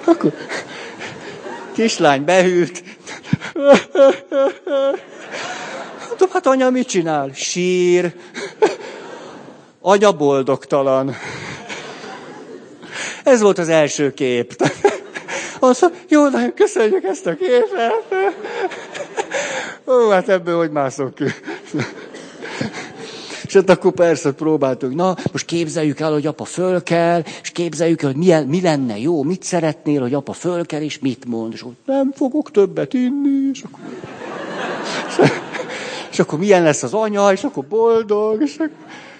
Akkor 0.04 0.32
kislány 1.72 2.24
behűlt. 2.24 2.82
Mondom, 6.08 6.28
hát 6.32 6.46
anya 6.46 6.70
mit 6.70 6.88
csinál? 6.88 7.30
Sír. 7.34 8.14
Anya 9.80 10.12
boldogtalan. 10.12 11.16
Ez 13.24 13.40
volt 13.40 13.58
az 13.58 13.68
első 13.68 14.14
kép. 14.14 14.56
Azt 15.68 15.90
jó, 16.08 16.28
nagyon 16.28 16.54
köszönjük 16.54 17.04
ezt 17.04 17.26
a 17.26 17.34
képet. 17.34 18.34
Ó, 19.86 20.08
hát 20.08 20.28
ebből 20.28 20.56
hogy 20.56 20.70
mászok 20.70 21.14
ki? 21.14 21.24
És 23.46 23.54
hát 23.54 23.70
akkor 23.70 23.92
persze 23.92 24.32
próbáltuk, 24.32 24.94
na, 24.94 25.16
most 25.32 25.44
képzeljük 25.44 26.00
el, 26.00 26.12
hogy 26.12 26.26
apa 26.26 26.44
fölkel, 26.44 27.24
és 27.42 27.50
képzeljük 27.50 28.02
el, 28.02 28.08
hogy 28.08 28.18
milyen, 28.18 28.46
mi 28.46 28.60
lenne 28.60 28.98
jó, 28.98 29.22
mit 29.22 29.42
szeretnél, 29.42 30.00
hogy 30.00 30.14
apa 30.14 30.32
fölkel, 30.32 30.82
és 30.82 30.98
mit 30.98 31.24
mond. 31.26 31.52
És 31.52 31.60
hogy 31.60 31.76
nem 31.86 32.12
fogok 32.12 32.50
többet 32.50 32.94
inni, 32.94 33.48
és 33.52 33.62
akkor... 33.62 33.80
És, 35.08 35.30
és 36.10 36.18
akkor 36.18 36.38
milyen 36.38 36.62
lesz 36.62 36.82
az 36.82 36.94
anya, 36.94 37.32
és 37.32 37.44
akkor 37.44 37.64
boldog, 37.64 38.42
és 38.42 38.54
akkor... 38.54 38.70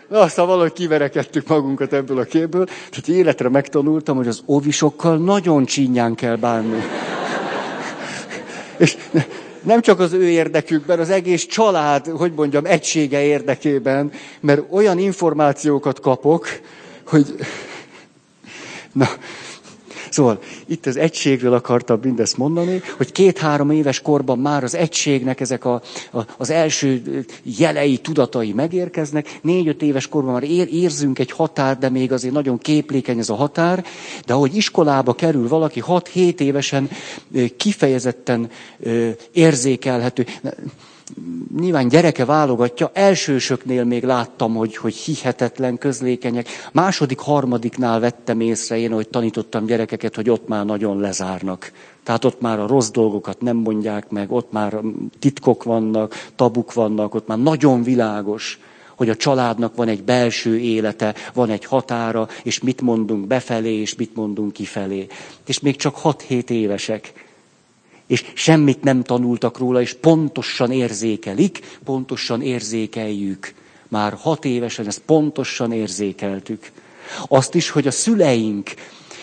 Na, 0.08 0.20
aztán 0.20 0.46
valahogy 0.46 0.72
kiverekedtük 0.72 1.48
magunkat 1.48 1.92
ebből 1.92 2.18
a 2.18 2.24
képből. 2.24 2.64
Tehát 2.64 3.08
életre 3.08 3.48
megtanultam, 3.48 4.16
hogy 4.16 4.28
az 4.28 4.42
ovisokkal 4.44 5.16
nagyon 5.16 5.64
csínyán 5.64 6.14
kell 6.14 6.36
bánni. 6.36 6.80
És 8.76 8.96
nem 9.62 9.80
csak 9.80 10.00
az 10.00 10.12
ő 10.12 10.28
érdekükben, 10.28 10.98
az 10.98 11.10
egész 11.10 11.46
család, 11.46 12.06
hogy 12.06 12.32
mondjam, 12.32 12.64
egysége 12.64 13.22
érdekében, 13.22 14.12
mert 14.40 14.62
olyan 14.70 14.98
információkat 14.98 16.00
kapok, 16.00 16.46
hogy... 17.06 17.34
Na, 18.92 19.08
Szóval 20.10 20.38
itt 20.66 20.86
az 20.86 20.96
egységről 20.96 21.54
akartam 21.54 21.98
mindezt 22.02 22.36
mondani, 22.36 22.82
hogy 22.96 23.12
két-három 23.12 23.70
éves 23.70 24.00
korban 24.00 24.38
már 24.38 24.64
az 24.64 24.74
egységnek 24.74 25.40
ezek 25.40 25.64
a, 25.64 25.82
a, 26.12 26.20
az 26.36 26.50
első 26.50 27.24
jelei, 27.42 27.98
tudatai 27.98 28.52
megérkeznek. 28.52 29.38
Négy-öt 29.42 29.82
éves 29.82 30.08
korban 30.08 30.32
már 30.32 30.42
ér, 30.42 30.68
érzünk 30.72 31.18
egy 31.18 31.30
határ, 31.30 31.78
de 31.78 31.88
még 31.88 32.12
azért 32.12 32.34
nagyon 32.34 32.58
képlékeny 32.58 33.18
ez 33.18 33.28
a 33.28 33.34
határ. 33.34 33.84
De 34.26 34.32
ahogy 34.32 34.56
iskolába 34.56 35.14
kerül 35.14 35.48
valaki, 35.48 35.80
hat-hét 35.80 36.40
évesen 36.40 36.90
kifejezetten 37.56 38.50
érzékelhető 39.32 40.26
nyilván 41.58 41.88
gyereke 41.88 42.24
válogatja, 42.24 42.90
elsősöknél 42.94 43.84
még 43.84 44.04
láttam, 44.04 44.54
hogy, 44.54 44.76
hogy 44.76 44.94
hihetetlen 44.94 45.78
közlékenyek. 45.78 46.48
Második, 46.72 47.18
harmadiknál 47.18 48.00
vettem 48.00 48.40
észre 48.40 48.78
én, 48.78 48.92
hogy 48.92 49.08
tanítottam 49.08 49.66
gyerekeket, 49.66 50.14
hogy 50.14 50.30
ott 50.30 50.48
már 50.48 50.64
nagyon 50.64 51.00
lezárnak. 51.00 51.72
Tehát 52.02 52.24
ott 52.24 52.40
már 52.40 52.58
a 52.58 52.66
rossz 52.66 52.90
dolgokat 52.90 53.40
nem 53.40 53.56
mondják 53.56 54.10
meg, 54.10 54.32
ott 54.32 54.52
már 54.52 54.80
titkok 55.18 55.62
vannak, 55.62 56.28
tabuk 56.36 56.72
vannak, 56.72 57.14
ott 57.14 57.26
már 57.26 57.38
nagyon 57.38 57.82
világos, 57.82 58.60
hogy 58.96 59.08
a 59.08 59.16
családnak 59.16 59.76
van 59.76 59.88
egy 59.88 60.04
belső 60.04 60.58
élete, 60.58 61.14
van 61.34 61.50
egy 61.50 61.64
határa, 61.64 62.28
és 62.42 62.60
mit 62.60 62.80
mondunk 62.80 63.26
befelé, 63.26 63.80
és 63.80 63.94
mit 63.94 64.14
mondunk 64.14 64.52
kifelé. 64.52 65.06
És 65.46 65.60
még 65.60 65.76
csak 65.76 65.96
6-7 66.02 66.50
évesek 66.50 67.25
és 68.06 68.24
semmit 68.34 68.82
nem 68.82 69.02
tanultak 69.02 69.58
róla, 69.58 69.80
és 69.80 69.94
pontosan 69.94 70.72
érzékelik, 70.72 71.78
pontosan 71.84 72.42
érzékeljük. 72.42 73.54
Már 73.88 74.12
hat 74.12 74.44
évesen 74.44 74.86
ezt 74.86 75.02
pontosan 75.06 75.72
érzékeltük. 75.72 76.70
Azt 77.28 77.54
is, 77.54 77.70
hogy 77.70 77.86
a 77.86 77.90
szüleink 77.90 78.70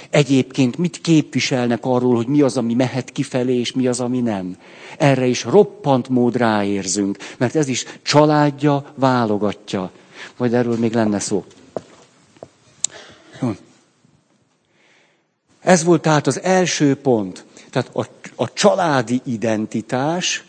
egyébként 0.10 0.78
mit 0.78 1.02
képviselnek 1.02 1.86
arról, 1.86 2.16
hogy 2.16 2.28
mi 2.28 2.42
az, 2.42 2.58
ami 2.58 2.74
mehet 2.74 3.12
kifelé, 3.12 3.60
és 3.60 3.72
mi 3.72 3.88
az, 3.88 4.00
ami 4.00 4.20
nem. 4.20 4.58
Erre 4.98 5.26
is 5.26 5.44
roppant 5.44 6.10
mód 6.10 6.36
ráérzünk, 6.36 7.18
mert 7.38 7.56
ez 7.56 7.68
is 7.68 7.86
családja 8.02 8.94
válogatja. 8.96 9.92
Vagy 10.38 10.54
erről 10.54 10.78
még 10.78 10.94
lenne 10.94 11.20
szó. 11.20 11.46
Ez 15.60 15.84
volt 15.84 16.02
tehát 16.02 16.28
az 16.28 16.42
első 16.42 16.96
pont. 16.96 17.46
Tehát 17.74 17.90
a, 17.94 18.06
a 18.36 18.54
családi 18.54 19.22
identitás, 19.24 20.44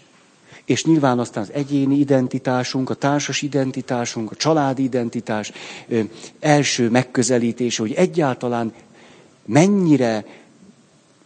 és 0.65 0.85
nyilván 0.85 1.19
aztán 1.19 1.43
az 1.43 1.53
egyéni 1.53 1.99
identitásunk, 1.99 2.91
a 2.91 2.95
társas 2.95 3.43
identitásunk, 3.43 4.31
a 4.31 4.35
családi 4.35 4.83
identitás 4.83 5.53
ö, 5.89 6.01
első 6.41 6.91
megközelítése, 6.91 7.83
hogy 7.83 7.93
egyáltalán 7.93 8.73
mennyire 9.45 10.25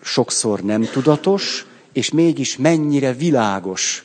sokszor 0.03 0.61
nem 0.61 0.83
tudatos, 0.83 1.67
és 1.93 2.11
mégis 2.11 2.57
mennyire 2.57 3.13
világos, 3.13 4.05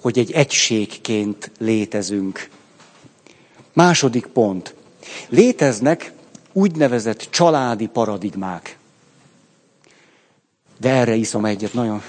hogy 0.00 0.18
egy 0.18 0.32
egységként 0.32 1.50
létezünk. 1.58 2.48
Második 3.72 4.26
pont. 4.26 4.74
Léteznek 5.28 6.12
úgynevezett 6.52 7.26
családi 7.30 7.86
paradigmák. 7.86 8.78
De 10.84 10.90
erre 10.90 11.14
iszom 11.14 11.44
egyet, 11.44 11.72
nagyon. 11.74 12.02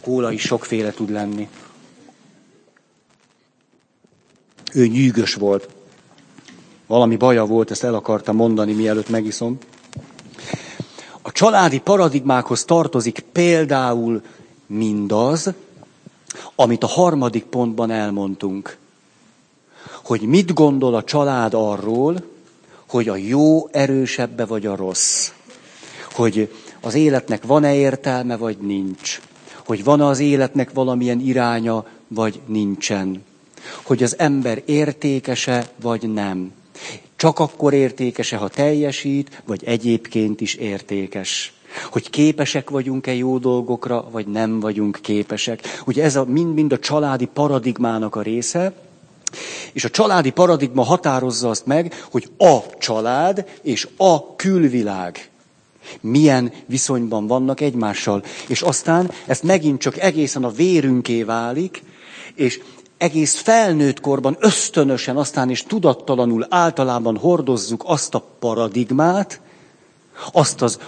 Kóla 0.00 0.32
is 0.32 0.40
sokféle 0.40 0.90
tud 0.90 1.10
lenni. 1.10 1.48
Ő 4.74 4.86
nyűgös 4.86 5.34
volt. 5.34 5.68
Valami 6.86 7.16
baja 7.16 7.44
volt, 7.44 7.70
ezt 7.70 7.84
el 7.84 7.94
akarta 7.94 8.32
mondani, 8.32 8.72
mielőtt 8.72 9.08
megiszom. 9.08 9.58
A 11.22 11.32
családi 11.32 11.80
paradigmákhoz 11.80 12.64
tartozik 12.64 13.24
például 13.32 14.22
mindaz, 14.66 15.52
amit 16.54 16.82
a 16.82 16.86
harmadik 16.86 17.44
pontban 17.44 17.90
elmondtunk. 17.90 18.76
Hogy 20.04 20.20
mit 20.20 20.54
gondol 20.54 20.94
a 20.94 21.04
család 21.04 21.54
arról, 21.54 22.24
hogy 22.88 23.08
a 23.08 23.16
jó 23.16 23.68
erősebbe 23.68 24.44
vagy 24.44 24.66
a 24.66 24.76
rossz. 24.76 25.30
Hogy 26.12 26.52
az 26.80 26.94
életnek 26.94 27.44
van-e 27.44 27.74
értelme, 27.74 28.36
vagy 28.36 28.58
nincs. 28.58 29.20
Hogy 29.66 29.84
van-e 29.84 30.06
az 30.06 30.18
életnek 30.18 30.72
valamilyen 30.72 31.20
iránya, 31.20 31.86
vagy 32.08 32.40
nincsen. 32.46 33.24
Hogy 33.82 34.02
az 34.02 34.18
ember 34.18 34.62
értékese, 34.64 35.70
vagy 35.80 36.12
nem. 36.12 36.52
Csak 37.22 37.38
akkor 37.38 37.72
értékese, 37.72 38.36
ha 38.36 38.48
teljesít, 38.48 39.42
vagy 39.46 39.64
egyébként 39.64 40.40
is 40.40 40.54
értékes. 40.54 41.52
Hogy 41.90 42.10
képesek 42.10 42.70
vagyunk-e 42.70 43.14
jó 43.14 43.38
dolgokra, 43.38 44.08
vagy 44.10 44.26
nem 44.26 44.60
vagyunk 44.60 44.98
képesek. 45.02 45.60
Ugye 45.86 46.02
ez 46.02 46.16
a, 46.16 46.24
mind-mind 46.24 46.72
a 46.72 46.78
családi 46.78 47.24
paradigmának 47.24 48.16
a 48.16 48.22
része, 48.22 48.72
és 49.72 49.84
a 49.84 49.90
családi 49.90 50.30
paradigma 50.30 50.82
határozza 50.82 51.48
azt 51.48 51.66
meg, 51.66 51.94
hogy 52.10 52.28
a 52.38 52.58
család 52.78 53.46
és 53.62 53.88
a 53.96 54.36
külvilág 54.36 55.30
milyen 56.00 56.52
viszonyban 56.66 57.26
vannak 57.26 57.60
egymással. 57.60 58.24
És 58.48 58.62
aztán 58.62 59.10
ezt 59.26 59.42
megint 59.42 59.80
csak 59.80 59.98
egészen 59.98 60.44
a 60.44 60.50
vérünké 60.50 61.22
válik, 61.22 61.82
és 62.34 62.60
egész 63.02 63.34
felnőtt 63.34 64.00
korban 64.00 64.36
ösztönösen, 64.40 65.16
aztán 65.16 65.50
is 65.50 65.62
tudattalanul 65.62 66.46
általában 66.50 67.16
hordozzuk 67.16 67.82
azt 67.86 68.14
a 68.14 68.24
paradigmát, 68.38 69.40
azt 70.32 70.62
az 70.62 70.78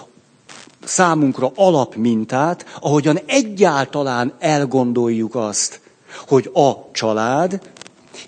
számunkra 0.85 1.53
alapmintát, 1.55 2.79
ahogyan 2.81 3.21
egyáltalán 3.27 4.33
elgondoljuk 4.39 5.35
azt, 5.35 5.81
hogy 6.27 6.51
a 6.53 6.91
család 6.93 7.61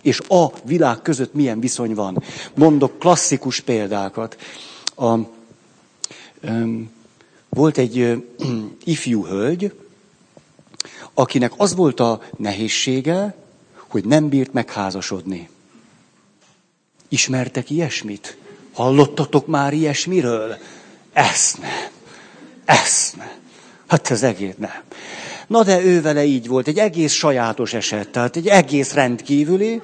és 0.03 0.21
a 0.29 0.47
világ 0.65 1.03
között 1.03 1.35
milyen 1.35 1.61
viszony 1.61 1.95
van. 1.95 2.23
Mondok 2.55 2.99
klasszikus 2.99 3.61
példákat. 3.61 4.37
A, 4.95 5.19
um, 6.43 6.91
volt 7.49 7.79
egy 7.79 7.99
uh, 7.99 8.17
ifjú 8.85 9.27
hölgy, 9.27 9.73
akinek 11.15 11.53
az 11.57 11.75
volt 11.75 12.01
a 12.01 12.21
nehézsége, 12.37 13.45
hogy 13.97 14.05
nem 14.05 14.29
bírt 14.29 14.53
megházasodni. 14.53 15.49
Ismertek 17.09 17.71
ilyesmit? 17.71 18.37
Hallottatok 18.73 19.47
már 19.47 19.73
ilyesmiről? 19.73 20.57
Ezt 21.13 21.59
nem. 21.61 21.89
Ezt 22.65 23.17
nem. 23.17 23.31
Hát 23.87 24.11
ez 24.11 24.23
egész 24.23 24.55
nem. 24.59 24.83
Na 25.47 25.63
de 25.63 25.85
ő 25.85 26.01
vele 26.01 26.25
így 26.25 26.47
volt, 26.47 26.69
egy 26.69 26.79
egész 26.79 27.13
sajátos 27.13 27.75
eset, 27.75 28.09
tehát 28.09 28.37
egy 28.37 28.49
egész 28.49 28.93
rendkívüli, 28.93 29.81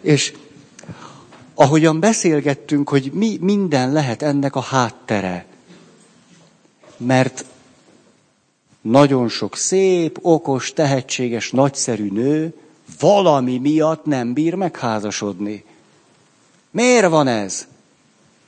és 0.00 0.32
ahogyan 1.54 2.00
beszélgettünk, 2.00 2.88
hogy 2.88 3.10
mi 3.12 3.38
minden 3.40 3.92
lehet 3.92 4.22
ennek 4.22 4.56
a 4.56 4.60
háttere. 4.60 5.46
Mert 6.96 7.44
nagyon 8.80 9.28
sok 9.28 9.56
szép, 9.56 10.18
okos, 10.22 10.72
tehetséges, 10.72 11.50
nagyszerű 11.50 12.10
nő 12.10 12.54
valami 13.00 13.58
miatt 13.58 14.04
nem 14.04 14.32
bír 14.32 14.54
megházasodni. 14.54 15.64
Miért 16.70 17.08
van 17.08 17.26
ez? 17.26 17.66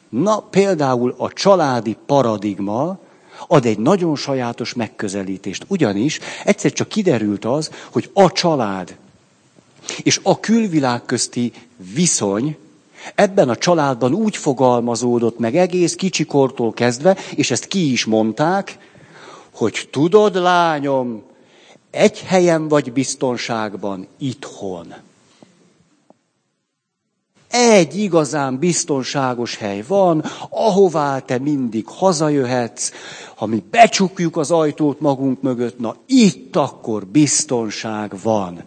Na, 0.09 0.39
például 0.39 1.15
a 1.19 1.33
családi 1.33 1.97
paradigma 2.07 2.99
ad 3.47 3.65
egy 3.65 3.79
nagyon 3.79 4.17
sajátos 4.17 4.75
megközelítést. 4.75 5.65
Ugyanis 5.69 6.19
egyszer 6.45 6.73
csak 6.73 6.89
kiderült 6.89 7.45
az, 7.45 7.71
hogy 7.93 8.11
a 8.13 8.33
család 8.33 8.97
és 10.03 10.21
a 10.23 10.41
külvilág 10.41 11.05
közti 11.05 11.53
viszony 11.95 12.57
ebben 13.15 13.49
a 13.49 13.57
családban 13.57 14.15
úgy 14.15 14.37
fogalmazódott 14.37 15.39
meg 15.39 15.57
egész 15.57 15.95
kicsikortól 15.95 16.73
kezdve, 16.73 17.17
és 17.35 17.51
ezt 17.51 17.67
ki 17.67 17.93
is 17.93 18.05
mondták, 18.05 18.79
hogy 19.55 19.89
tudod, 19.91 20.35
lányom, 20.35 21.23
egy 21.91 22.21
helyen 22.21 22.69
vagy 22.69 22.93
biztonságban, 22.93 24.07
itthon. 24.19 24.95
Egy 27.51 27.99
igazán 27.99 28.59
biztonságos 28.59 29.57
hely 29.57 29.85
van, 29.89 30.25
ahová 30.51 31.19
te 31.19 31.39
mindig 31.39 31.87
hazajöhetsz, 31.87 32.91
ha 33.35 33.47
mi 33.47 33.63
becsukjuk 33.71 34.37
az 34.37 34.51
ajtót 34.51 35.01
magunk 35.01 35.43
mögött, 35.43 35.79
na 35.79 35.97
itt 36.07 36.57
akkor 36.57 37.07
biztonság 37.07 38.13
van. 38.23 38.63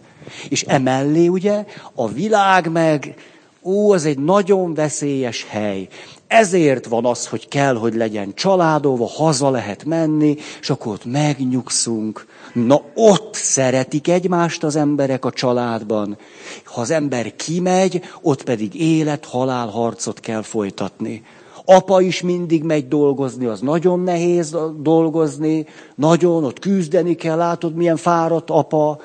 És 0.48 0.62
emellé 0.62 1.26
ugye 1.26 1.64
a 1.94 2.08
világ 2.08 2.70
meg, 2.70 3.14
ó, 3.62 3.92
az 3.92 4.04
egy 4.04 4.18
nagyon 4.18 4.74
veszélyes 4.74 5.46
hely. 5.48 5.88
Ezért 6.26 6.86
van 6.86 7.04
az, 7.04 7.26
hogy 7.26 7.48
kell, 7.48 7.74
hogy 7.74 7.94
legyen 7.94 8.34
családolva, 8.34 9.06
haza 9.06 9.50
lehet 9.50 9.84
menni, 9.84 10.36
és 10.60 10.70
akkor 10.70 10.92
ott 10.92 11.04
megnyugszunk. 11.04 12.26
Na 12.52 12.82
ott 12.94 13.34
szeretik 13.34 14.08
egymást 14.08 14.64
az 14.64 14.76
emberek 14.76 15.24
a 15.24 15.30
családban. 15.30 16.18
Ha 16.64 16.80
az 16.80 16.90
ember 16.90 17.36
kimegy, 17.36 18.02
ott 18.22 18.42
pedig 18.42 18.80
élet-halál 18.80 19.66
harcot 19.66 20.20
kell 20.20 20.42
folytatni. 20.42 21.22
Apa 21.64 22.00
is 22.00 22.22
mindig 22.22 22.62
megy 22.62 22.88
dolgozni, 22.88 23.46
az 23.46 23.60
nagyon 23.60 24.00
nehéz 24.00 24.56
dolgozni, 24.80 25.66
nagyon, 25.94 26.44
ott 26.44 26.58
küzdeni 26.58 27.14
kell, 27.14 27.36
látod, 27.36 27.74
milyen 27.74 27.96
fáradt 27.96 28.50
apa. 28.50 29.00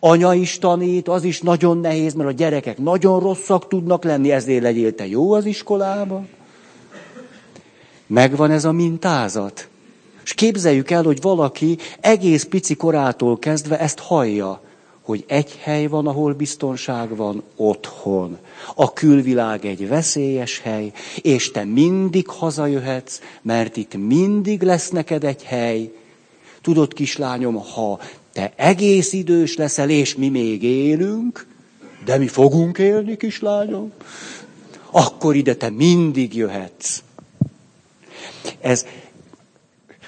Anya 0.00 0.34
is 0.34 0.58
tanít, 0.58 1.08
az 1.08 1.24
is 1.24 1.40
nagyon 1.40 1.78
nehéz, 1.78 2.14
mert 2.14 2.28
a 2.28 2.32
gyerekek 2.32 2.78
nagyon 2.78 3.20
rosszak 3.20 3.68
tudnak 3.68 4.04
lenni, 4.04 4.30
ezért 4.30 4.62
legyél 4.62 4.94
te 4.94 5.06
jó 5.06 5.32
az 5.32 5.44
iskolában. 5.44 6.28
Megvan 8.06 8.50
ez 8.50 8.64
a 8.64 8.72
mintázat. 8.72 9.68
És 10.26 10.34
képzeljük 10.34 10.90
el, 10.90 11.02
hogy 11.02 11.20
valaki 11.20 11.78
egész 12.00 12.44
pici 12.44 12.74
korától 12.74 13.38
kezdve 13.38 13.78
ezt 13.78 13.98
hallja, 13.98 14.60
hogy 15.02 15.24
egy 15.26 15.58
hely 15.62 15.86
van, 15.86 16.06
ahol 16.06 16.32
biztonság 16.32 17.16
van, 17.16 17.42
otthon. 17.56 18.38
A 18.74 18.92
külvilág 18.92 19.64
egy 19.64 19.88
veszélyes 19.88 20.60
hely, 20.60 20.92
és 21.22 21.50
te 21.50 21.64
mindig 21.64 22.28
hazajöhetsz, 22.28 23.20
mert 23.42 23.76
itt 23.76 23.94
mindig 23.96 24.62
lesz 24.62 24.90
neked 24.90 25.24
egy 25.24 25.42
hely. 25.42 25.92
Tudod, 26.62 26.92
kislányom, 26.92 27.54
ha 27.54 28.00
te 28.32 28.52
egész 28.56 29.12
idős 29.12 29.56
leszel, 29.56 29.90
és 29.90 30.16
mi 30.16 30.28
még 30.28 30.62
élünk, 30.62 31.46
de 32.04 32.16
mi 32.16 32.26
fogunk 32.26 32.78
élni, 32.78 33.16
kislányom, 33.16 33.92
akkor 34.90 35.36
ide 35.36 35.54
te 35.54 35.70
mindig 35.70 36.34
jöhetsz. 36.34 37.00
Ez 38.60 38.86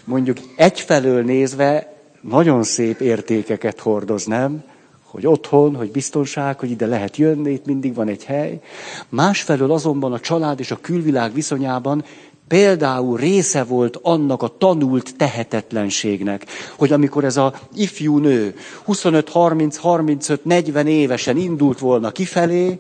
mondjuk 0.09 0.37
egyfelől 0.57 1.23
nézve 1.23 1.95
nagyon 2.21 2.63
szép 2.63 3.01
értékeket 3.01 3.81
hordoz, 3.81 4.25
nem? 4.27 4.65
Hogy 5.03 5.27
otthon, 5.27 5.75
hogy 5.75 5.91
biztonság, 5.91 6.59
hogy 6.59 6.71
ide 6.71 6.87
lehet 6.87 7.17
jönni, 7.17 7.51
itt 7.51 7.67
mindig 7.67 7.95
van 7.95 8.09
egy 8.09 8.25
hely. 8.25 8.61
Másfelől 9.09 9.73
azonban 9.73 10.13
a 10.13 10.21
család 10.21 10.61
és 10.61 10.71
a 10.71 10.79
külvilág 10.81 11.33
viszonyában 11.33 12.05
például 12.49 13.17
része 13.17 13.65
volt 13.65 13.99
annak 14.03 14.43
a 14.43 14.55
tanult 14.59 15.17
tehetetlenségnek, 15.17 16.47
hogy 16.77 16.93
amikor 16.93 17.25
ez 17.25 17.37
a 17.37 17.55
ifjú 17.75 18.19
nő 18.19 18.57
25, 18.85 19.29
30, 19.29 19.77
35, 19.77 20.45
40 20.45 20.87
évesen 20.87 21.37
indult 21.37 21.79
volna 21.79 22.11
kifelé, 22.11 22.79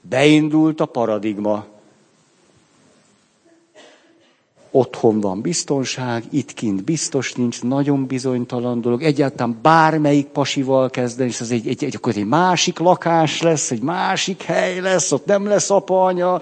beindult 0.00 0.80
a 0.80 0.86
paradigma 0.86 1.66
otthon 4.70 5.20
van 5.20 5.40
biztonság, 5.40 6.24
itt 6.30 6.54
kint 6.54 6.84
biztos 6.84 7.32
nincs, 7.32 7.62
nagyon 7.62 8.06
bizonytalan 8.06 8.80
dolog. 8.80 9.02
Egyáltalán 9.02 9.58
bármelyik 9.62 10.26
pasival 10.26 10.90
kezdeni, 10.90 11.28
és 11.28 11.40
ez 11.40 11.50
egy, 11.50 11.68
egy, 11.68 11.84
egy, 11.84 11.96
akkor 11.96 12.16
egy 12.16 12.26
másik 12.26 12.78
lakás 12.78 13.42
lesz, 13.42 13.70
egy 13.70 13.82
másik 13.82 14.42
hely 14.42 14.80
lesz, 14.80 15.12
ott 15.12 15.26
nem 15.26 15.46
lesz 15.46 15.70
apa, 15.70 16.04
anya. 16.04 16.40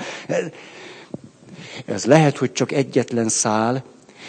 Ez 1.84 2.04
lehet, 2.04 2.36
hogy 2.36 2.52
csak 2.52 2.72
egyetlen 2.72 3.28
szál, 3.28 3.84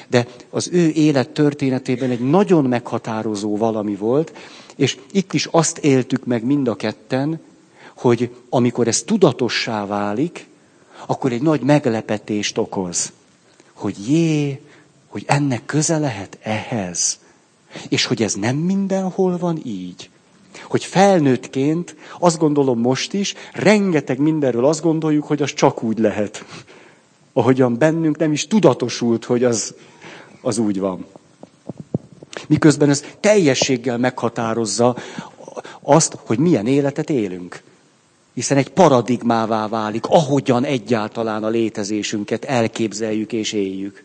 de 0.07 0.27
az 0.49 0.69
ő 0.71 0.89
élet 0.89 1.29
történetében 1.29 2.09
egy 2.09 2.29
nagyon 2.29 2.65
meghatározó 2.65 3.57
valami 3.57 3.95
volt, 3.95 4.33
és 4.75 4.97
itt 5.11 5.33
is 5.33 5.47
azt 5.51 5.77
éltük 5.77 6.25
meg 6.25 6.43
mind 6.43 6.67
a 6.67 6.75
ketten, 6.75 7.39
hogy 7.95 8.35
amikor 8.49 8.87
ez 8.87 9.01
tudatossá 9.01 9.85
válik, 9.85 10.47
akkor 11.05 11.31
egy 11.31 11.41
nagy 11.41 11.61
meglepetést 11.61 12.57
okoz 12.57 13.11
hogy 13.77 14.09
jé, 14.09 14.61
hogy 15.07 15.23
ennek 15.27 15.65
köze 15.65 15.97
lehet 15.97 16.37
ehhez. 16.41 17.19
És 17.89 18.05
hogy 18.05 18.23
ez 18.23 18.33
nem 18.33 18.55
mindenhol 18.55 19.37
van 19.37 19.61
így. 19.63 20.09
Hogy 20.63 20.83
felnőttként, 20.83 21.95
azt 22.19 22.37
gondolom 22.37 22.79
most 22.79 23.13
is, 23.13 23.33
rengeteg 23.53 24.19
mindenről 24.19 24.65
azt 24.65 24.81
gondoljuk, 24.81 25.23
hogy 25.23 25.41
az 25.41 25.53
csak 25.53 25.83
úgy 25.83 25.99
lehet. 25.99 26.45
Ahogyan 27.33 27.77
bennünk 27.77 28.17
nem 28.17 28.31
is 28.31 28.47
tudatosult, 28.47 29.25
hogy 29.25 29.43
az, 29.43 29.73
az 30.41 30.57
úgy 30.57 30.79
van. 30.79 31.05
Miközben 32.47 32.89
ez 32.89 33.03
teljességgel 33.19 33.97
meghatározza 33.97 34.95
azt, 35.81 36.17
hogy 36.25 36.37
milyen 36.37 36.67
életet 36.67 37.09
élünk. 37.09 37.63
Hiszen 38.37 38.57
egy 38.57 38.69
paradigmává 38.69 39.67
válik, 39.67 40.05
ahogyan 40.05 40.63
egyáltalán 40.63 41.43
a 41.43 41.47
létezésünket 41.49 42.45
elképzeljük 42.45 43.33
és 43.33 43.53
éljük. 43.53 44.03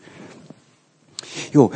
Jó, 1.51 1.71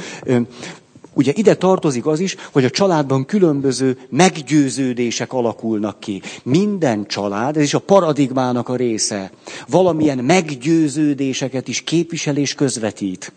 ugye 1.14 1.32
ide 1.36 1.56
tartozik 1.56 2.06
az 2.06 2.20
is, 2.20 2.36
hogy 2.52 2.66
a 2.66 2.70
családban 2.70 3.26
különböző 3.26 4.00
meggyőződések 4.10 5.34
alakulnak 5.34 6.00
ki. 6.00 6.22
Minden 6.44 7.08
család, 7.08 7.58
ez 7.58 7.64
is 7.64 7.74
a 7.74 7.80
paradigmának 7.80 8.70
a 8.70 8.76
része, 8.76 9.32
valamilyen 9.68 10.18
meggyőződéseket 10.18 11.68
is 11.68 11.82
képvisel 11.82 12.38
és 12.38 12.54
közvetít. 12.56 13.32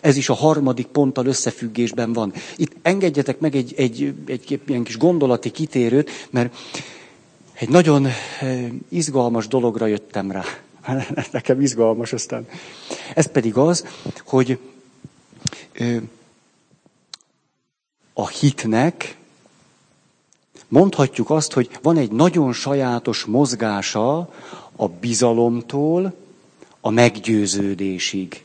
Ez 0.00 0.16
is 0.16 0.28
a 0.28 0.34
harmadik 0.34 0.86
ponttal 0.86 1.26
összefüggésben 1.26 2.12
van. 2.12 2.32
Itt 2.56 2.72
engedjetek 2.82 3.38
meg 3.38 3.54
egy, 3.56 3.74
egy, 3.76 4.14
egy 4.26 4.60
ilyen 4.66 4.84
kis 4.84 4.96
gondolati 4.98 5.50
kitérőt, 5.50 6.10
mert 6.30 6.54
egy 7.58 7.68
nagyon 7.68 8.06
izgalmas 8.88 9.48
dologra 9.48 9.86
jöttem 9.86 10.30
rá. 10.30 10.44
Nekem 11.32 11.60
izgalmas 11.60 12.12
aztán. 12.12 12.48
Ez 13.14 13.26
pedig 13.26 13.56
az, 13.56 13.86
hogy 14.24 14.58
a 18.12 18.28
hitnek 18.28 19.16
mondhatjuk 20.68 21.30
azt, 21.30 21.52
hogy 21.52 21.70
van 21.82 21.96
egy 21.96 22.12
nagyon 22.12 22.52
sajátos 22.52 23.24
mozgása 23.24 24.32
a 24.76 24.88
bizalomtól 24.88 26.14
a 26.80 26.90
meggyőződésig 26.90 28.44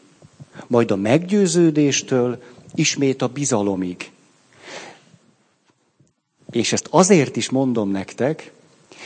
majd 0.68 0.92
a 0.92 0.96
meggyőződéstől 0.96 2.44
ismét 2.76 3.22
a 3.22 3.28
bizalomig. 3.28 4.12
És 6.52 6.74
ezt 6.74 6.88
azért 6.90 7.36
is 7.36 7.50
mondom 7.50 7.90
nektek, 7.90 8.52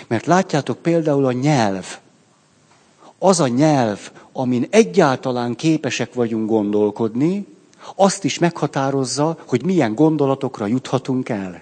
mert 0.07 0.25
látjátok 0.25 0.77
például 0.77 1.25
a 1.25 1.31
nyelv. 1.31 1.97
Az 3.19 3.39
a 3.39 3.47
nyelv, 3.47 4.11
amin 4.31 4.67
egyáltalán 4.69 5.55
képesek 5.55 6.13
vagyunk 6.13 6.49
gondolkodni, 6.49 7.45
azt 7.95 8.23
is 8.23 8.39
meghatározza, 8.39 9.37
hogy 9.45 9.65
milyen 9.65 9.95
gondolatokra 9.95 10.65
juthatunk 10.65 11.29
el. 11.29 11.61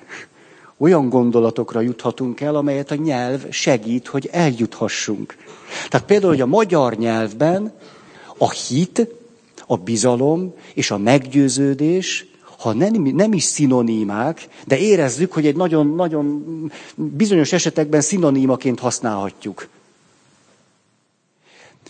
Olyan 0.77 1.09
gondolatokra 1.09 1.81
juthatunk 1.81 2.41
el, 2.41 2.55
amelyet 2.55 2.91
a 2.91 2.95
nyelv 2.95 3.49
segít, 3.49 4.07
hogy 4.07 4.29
eljuthassunk. 4.31 5.35
Tehát 5.89 6.05
például, 6.05 6.31
hogy 6.31 6.41
a 6.41 6.45
magyar 6.45 6.95
nyelvben 6.95 7.73
a 8.37 8.51
hit 8.51 9.07
a 9.67 9.77
bizalom 9.77 10.53
és 10.73 10.91
a 10.91 10.97
meggyőződés, 10.97 12.25
ha 12.63 12.73
nem, 12.73 12.93
nem 13.01 13.33
is 13.33 13.43
szinonimák, 13.43 14.47
de 14.67 14.77
érezzük, 14.77 15.31
hogy 15.31 15.45
egy 15.45 15.55
nagyon-nagyon 15.55 16.43
bizonyos 16.95 17.53
esetekben 17.53 18.01
szinonimaként 18.01 18.79
használhatjuk. 18.79 19.67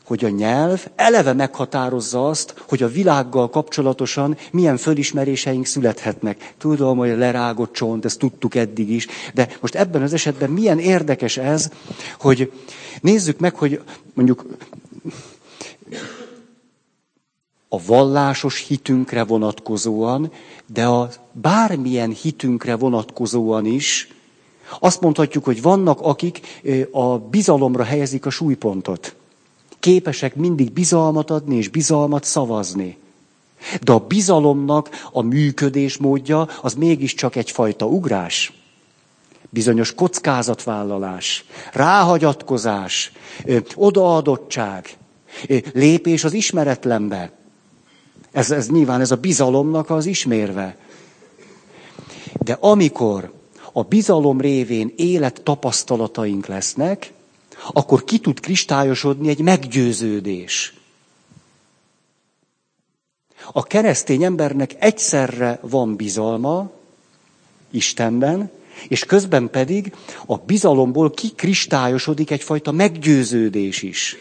Hogy 0.04 0.26
a 0.26 0.30
nyelv 0.30 0.86
eleve 0.96 1.34
meghatározza 1.34 2.28
azt, 2.28 2.64
hogy 2.68 2.84
a 2.84 2.88
világgal 2.88 3.50
kapcsolatosan 3.50 4.38
milyen 4.52 4.78
fölismeréseink 4.78 5.66
születhetnek. 5.66 6.54
Tudom, 6.58 6.98
hogy 6.98 7.10
a 7.10 7.18
lerágott 7.18 7.74
csont, 7.74 8.06
ezt 8.06 8.20
tudtuk 8.20 8.56
eddig 8.56 8.90
is, 8.90 9.08
de 9.34 9.48
most 9.62 9.76
ebben 9.76 10.02
az 10.02 10.14
esetben 10.14 10.50
milyen 10.50 10.80
érdekes 10.80 11.38
ez, 11.38 11.70
hogy 12.20 12.52
nézzük 13.02 13.40
meg, 13.40 13.56
hogy 13.56 13.82
mondjuk 14.14 14.46
a 17.74 17.80
vallásos 17.86 18.66
hitünkre 18.68 19.24
vonatkozóan, 19.24 20.32
de 20.66 20.86
a 20.86 21.10
bármilyen 21.32 22.10
hitünkre 22.10 22.76
vonatkozóan 22.76 23.66
is, 23.66 24.08
azt 24.80 25.02
mondhatjuk, 25.02 25.44
hogy 25.44 25.62
vannak, 25.62 26.02
akik 26.02 26.62
a 26.92 27.18
bizalomra 27.18 27.84
helyezik 27.84 28.26
a 28.26 28.30
súlypontot. 28.30 29.16
Képesek 29.80 30.36
mindig 30.36 30.72
bizalmat 30.72 31.30
adni 31.30 31.56
és 31.56 31.68
bizalmat 31.68 32.24
szavazni. 32.24 32.98
De 33.82 33.92
a 33.92 34.00
bizalomnak 34.00 34.90
a 35.12 35.22
működés 35.22 35.98
módja 35.98 36.48
az 36.62 36.74
mégiscsak 36.74 37.36
egyfajta 37.36 37.86
ugrás. 37.86 38.54
Bizonyos 39.50 39.94
kockázatvállalás, 39.94 41.46
ráhagyatkozás, 41.72 43.12
odaadottság, 43.76 44.98
lépés 45.74 46.24
az 46.24 46.34
ismeretlenbe. 46.34 47.42
Ez, 48.34 48.52
ez 48.52 48.70
nyilván 48.70 49.02
ez 49.02 49.12
a 49.12 49.16
bizalomnak 49.16 49.90
az 49.90 50.06
ismérve. 50.06 50.78
De 52.44 52.58
amikor 52.60 53.34
a 53.74 53.84
bizalom 53.84 54.42
révén 54.42 54.94
élet 54.96 55.42
tapasztalataink 55.44 56.46
lesznek, 56.46 57.12
akkor 57.72 58.04
ki 58.04 58.20
tud 58.20 58.40
kristályosodni 58.40 59.30
egy 59.30 59.42
meggyőződés. 59.42 60.74
A 63.52 63.64
keresztény 63.64 64.24
embernek 64.24 64.76
egyszerre 64.80 65.60
van 65.62 65.96
bizalma 65.96 66.72
Istenben, 67.72 68.52
és 68.88 69.06
közben 69.06 69.50
pedig 69.50 69.94
a 70.26 70.38
bizalomból 70.38 71.12
kikristályosodik 71.12 72.32
egyfajta 72.32 72.72
meggyőződés 72.72 73.82
is. 73.82 74.18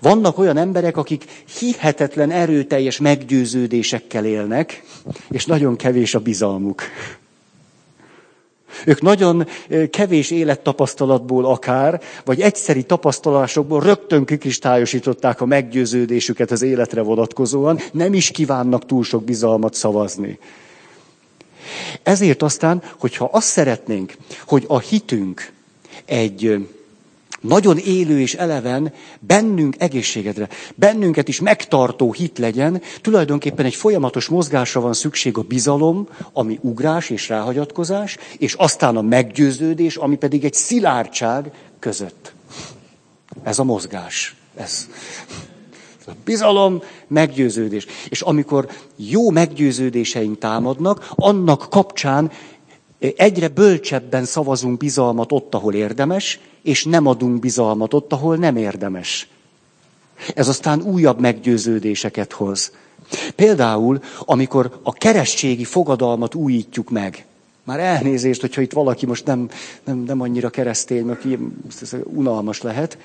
Vannak 0.00 0.38
olyan 0.38 0.56
emberek, 0.56 0.96
akik 0.96 1.24
hihetetlen 1.58 2.30
erőteljes 2.30 2.98
meggyőződésekkel 2.98 4.24
élnek, 4.24 4.82
és 5.30 5.46
nagyon 5.46 5.76
kevés 5.76 6.14
a 6.14 6.20
bizalmuk. 6.20 6.82
Ők 8.86 9.00
nagyon 9.00 9.46
kevés 9.90 10.30
élettapasztalatból 10.30 11.44
akár, 11.44 12.00
vagy 12.24 12.40
egyszeri 12.40 12.82
tapasztalásokból 12.82 13.80
rögtön 13.80 14.24
kikristályosították 14.24 15.40
a 15.40 15.46
meggyőződésüket 15.46 16.50
az 16.50 16.62
életre 16.62 17.00
vonatkozóan, 17.00 17.78
nem 17.92 18.14
is 18.14 18.30
kívánnak 18.30 18.86
túl 18.86 19.04
sok 19.04 19.24
bizalmat 19.24 19.74
szavazni. 19.74 20.38
Ezért 22.02 22.42
aztán, 22.42 22.82
hogyha 22.98 23.28
azt 23.32 23.46
szeretnénk, 23.46 24.14
hogy 24.46 24.64
a 24.66 24.78
hitünk 24.78 25.52
egy 26.04 26.66
nagyon 27.42 27.78
élő 27.78 28.20
és 28.20 28.34
eleven 28.34 28.92
bennünk 29.20 29.74
egészségedre, 29.78 30.48
bennünket 30.74 31.28
is 31.28 31.40
megtartó 31.40 32.12
hit 32.12 32.38
legyen, 32.38 32.82
tulajdonképpen 33.00 33.64
egy 33.64 33.74
folyamatos 33.74 34.28
mozgásra 34.28 34.80
van 34.80 34.92
szükség 34.92 35.38
a 35.38 35.42
bizalom, 35.42 36.08
ami 36.32 36.58
ugrás 36.62 37.10
és 37.10 37.28
ráhagyatkozás, 37.28 38.16
és 38.38 38.54
aztán 38.54 38.96
a 38.96 39.02
meggyőződés, 39.02 39.96
ami 39.96 40.16
pedig 40.16 40.44
egy 40.44 40.54
szilárdság 40.54 41.50
között. 41.78 42.32
Ez 43.42 43.58
a 43.58 43.64
mozgás. 43.64 44.36
Ez. 44.54 44.88
Bizalom, 46.24 46.82
meggyőződés. 47.06 47.86
És 48.08 48.20
amikor 48.20 48.68
jó 48.96 49.30
meggyőződéseink 49.30 50.38
támadnak, 50.38 51.12
annak 51.14 51.66
kapcsán 51.70 52.30
egyre 53.16 53.48
bölcsebben 53.48 54.24
szavazunk 54.24 54.78
bizalmat 54.78 55.32
ott, 55.32 55.54
ahol 55.54 55.74
érdemes, 55.74 56.40
és 56.62 56.84
nem 56.84 57.06
adunk 57.06 57.40
bizalmat 57.40 57.94
ott, 57.94 58.12
ahol 58.12 58.36
nem 58.36 58.56
érdemes. 58.56 59.28
Ez 60.34 60.48
aztán 60.48 60.82
újabb 60.82 61.20
meggyőződéseket 61.20 62.32
hoz. 62.32 62.72
Például, 63.34 64.02
amikor 64.18 64.80
a 64.82 64.92
keresztségi 64.92 65.64
fogadalmat 65.64 66.34
újítjuk 66.34 66.90
meg, 66.90 67.26
már 67.64 67.80
elnézést, 67.80 68.40
hogyha 68.40 68.60
itt 68.60 68.72
valaki 68.72 69.06
most 69.06 69.24
nem, 69.24 69.50
nem, 69.84 69.98
nem 69.98 70.20
annyira 70.20 70.50
keresztény, 70.50 71.10
aki 71.10 71.38
unalmas 72.04 72.60
lehet. 72.60 72.98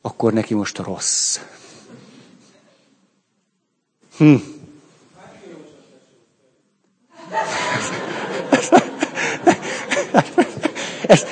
Akkor 0.00 0.32
neki 0.32 0.54
most 0.54 0.78
rossz. 0.78 1.38
Hm. 4.16 4.34
Ez, 11.06 11.24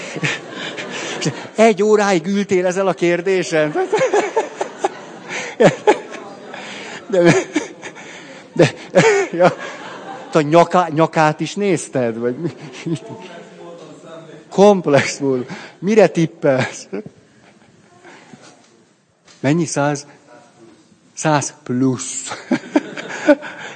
egy 1.55 1.83
óráig 1.83 2.27
ültél 2.27 2.67
ezzel 2.67 2.87
a 2.87 2.93
kérdésen. 2.93 3.75
De, 7.07 7.35
de 8.53 8.75
ja, 9.33 9.57
a 10.33 10.41
nyaká, 10.41 10.89
nyakát 10.91 11.41
is 11.41 11.55
nézted? 11.55 12.19
Vagy 12.19 12.37
mi? 12.37 12.51
Komplex 14.49 15.19
volt. 15.19 15.51
Mire 15.79 16.07
tippelsz? 16.07 16.89
Mennyi? 19.41 19.65
Száz? 19.65 20.07
Száz 21.15 21.55
plusz. 21.63 22.31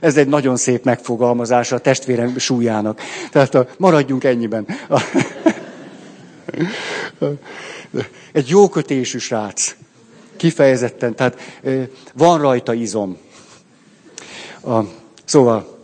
Ez 0.06 0.16
egy 0.16 0.28
nagyon 0.28 0.56
szép 0.56 0.84
megfogalmazása 0.84 1.76
a 1.76 1.78
testvérem 1.78 2.38
súlyának. 2.38 3.00
Tehát 3.30 3.54
a, 3.54 3.68
maradjunk 3.78 4.24
ennyiben. 4.24 4.66
Egy 8.32 8.48
jó 8.48 8.68
kötésű 8.68 9.18
srác. 9.18 9.74
Kifejezetten. 10.36 11.14
Tehát 11.14 11.38
van 12.14 12.40
rajta 12.40 12.74
izom. 12.74 13.18
A, 14.64 14.80
szóval 15.24 15.74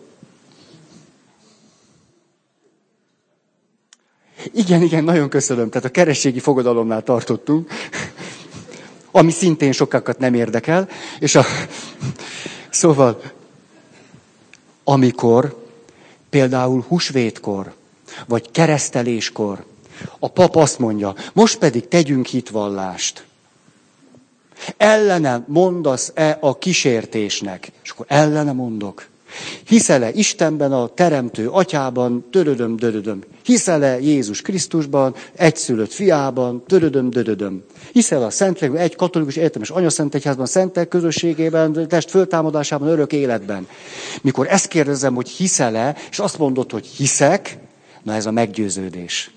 Igen, 4.52 4.82
igen, 4.82 5.04
nagyon 5.04 5.28
köszönöm. 5.28 5.68
Tehát 5.68 5.86
a 5.86 5.90
kerességi 5.90 6.38
fogadalomnál 6.38 7.02
tartottunk, 7.02 7.70
ami 9.10 9.30
szintén 9.30 9.72
sokakat 9.72 10.18
nem 10.18 10.34
érdekel. 10.34 10.88
És 11.18 11.34
a... 11.34 11.44
Szóval, 12.70 13.20
amikor 14.84 15.66
például 16.30 16.84
husvétkor, 16.88 17.74
vagy 18.26 18.50
kereszteléskor 18.50 19.64
a 20.18 20.28
pap 20.28 20.56
azt 20.56 20.78
mondja, 20.78 21.14
most 21.32 21.58
pedig 21.58 21.88
tegyünk 21.88 22.26
hitvallást. 22.26 23.24
Ellene 24.76 25.44
mondasz-e 25.46 26.38
a 26.40 26.58
kísértésnek? 26.58 27.72
És 27.82 27.90
akkor 27.90 28.06
ellene 28.08 28.52
mondok. 28.52 29.08
Hiszele 29.66 30.12
Istenben, 30.12 30.72
a 30.72 30.88
Teremtő 30.88 31.48
Atyában, 31.48 32.24
törödöm, 32.30 32.76
dödödöm. 32.76 33.22
Hiszele 33.44 34.00
Jézus 34.00 34.42
Krisztusban, 34.42 35.14
egyszülött 35.32 35.92
fiában, 35.92 36.62
törödöm, 36.66 37.10
dödödöm. 37.10 37.64
Hiszel 37.92 38.22
a 38.22 38.30
Szentlélek, 38.30 38.80
egy 38.80 38.96
katolikus 38.96 39.36
egyetemes 39.36 39.70
anyaszent 39.70 40.14
egyházban, 40.14 40.46
szentek 40.46 40.88
közösségében, 40.88 41.88
test 41.88 42.10
föltámadásában, 42.10 42.88
örök 42.88 43.12
életben. 43.12 43.66
Mikor 44.22 44.46
ezt 44.48 44.68
kérdezem, 44.68 45.14
hogy 45.14 45.28
hiszele, 45.28 45.96
és 46.10 46.18
azt 46.18 46.38
mondod, 46.38 46.70
hogy 46.70 46.86
hiszek, 46.86 47.58
na 48.02 48.14
ez 48.14 48.26
a 48.26 48.30
meggyőződés. 48.30 49.30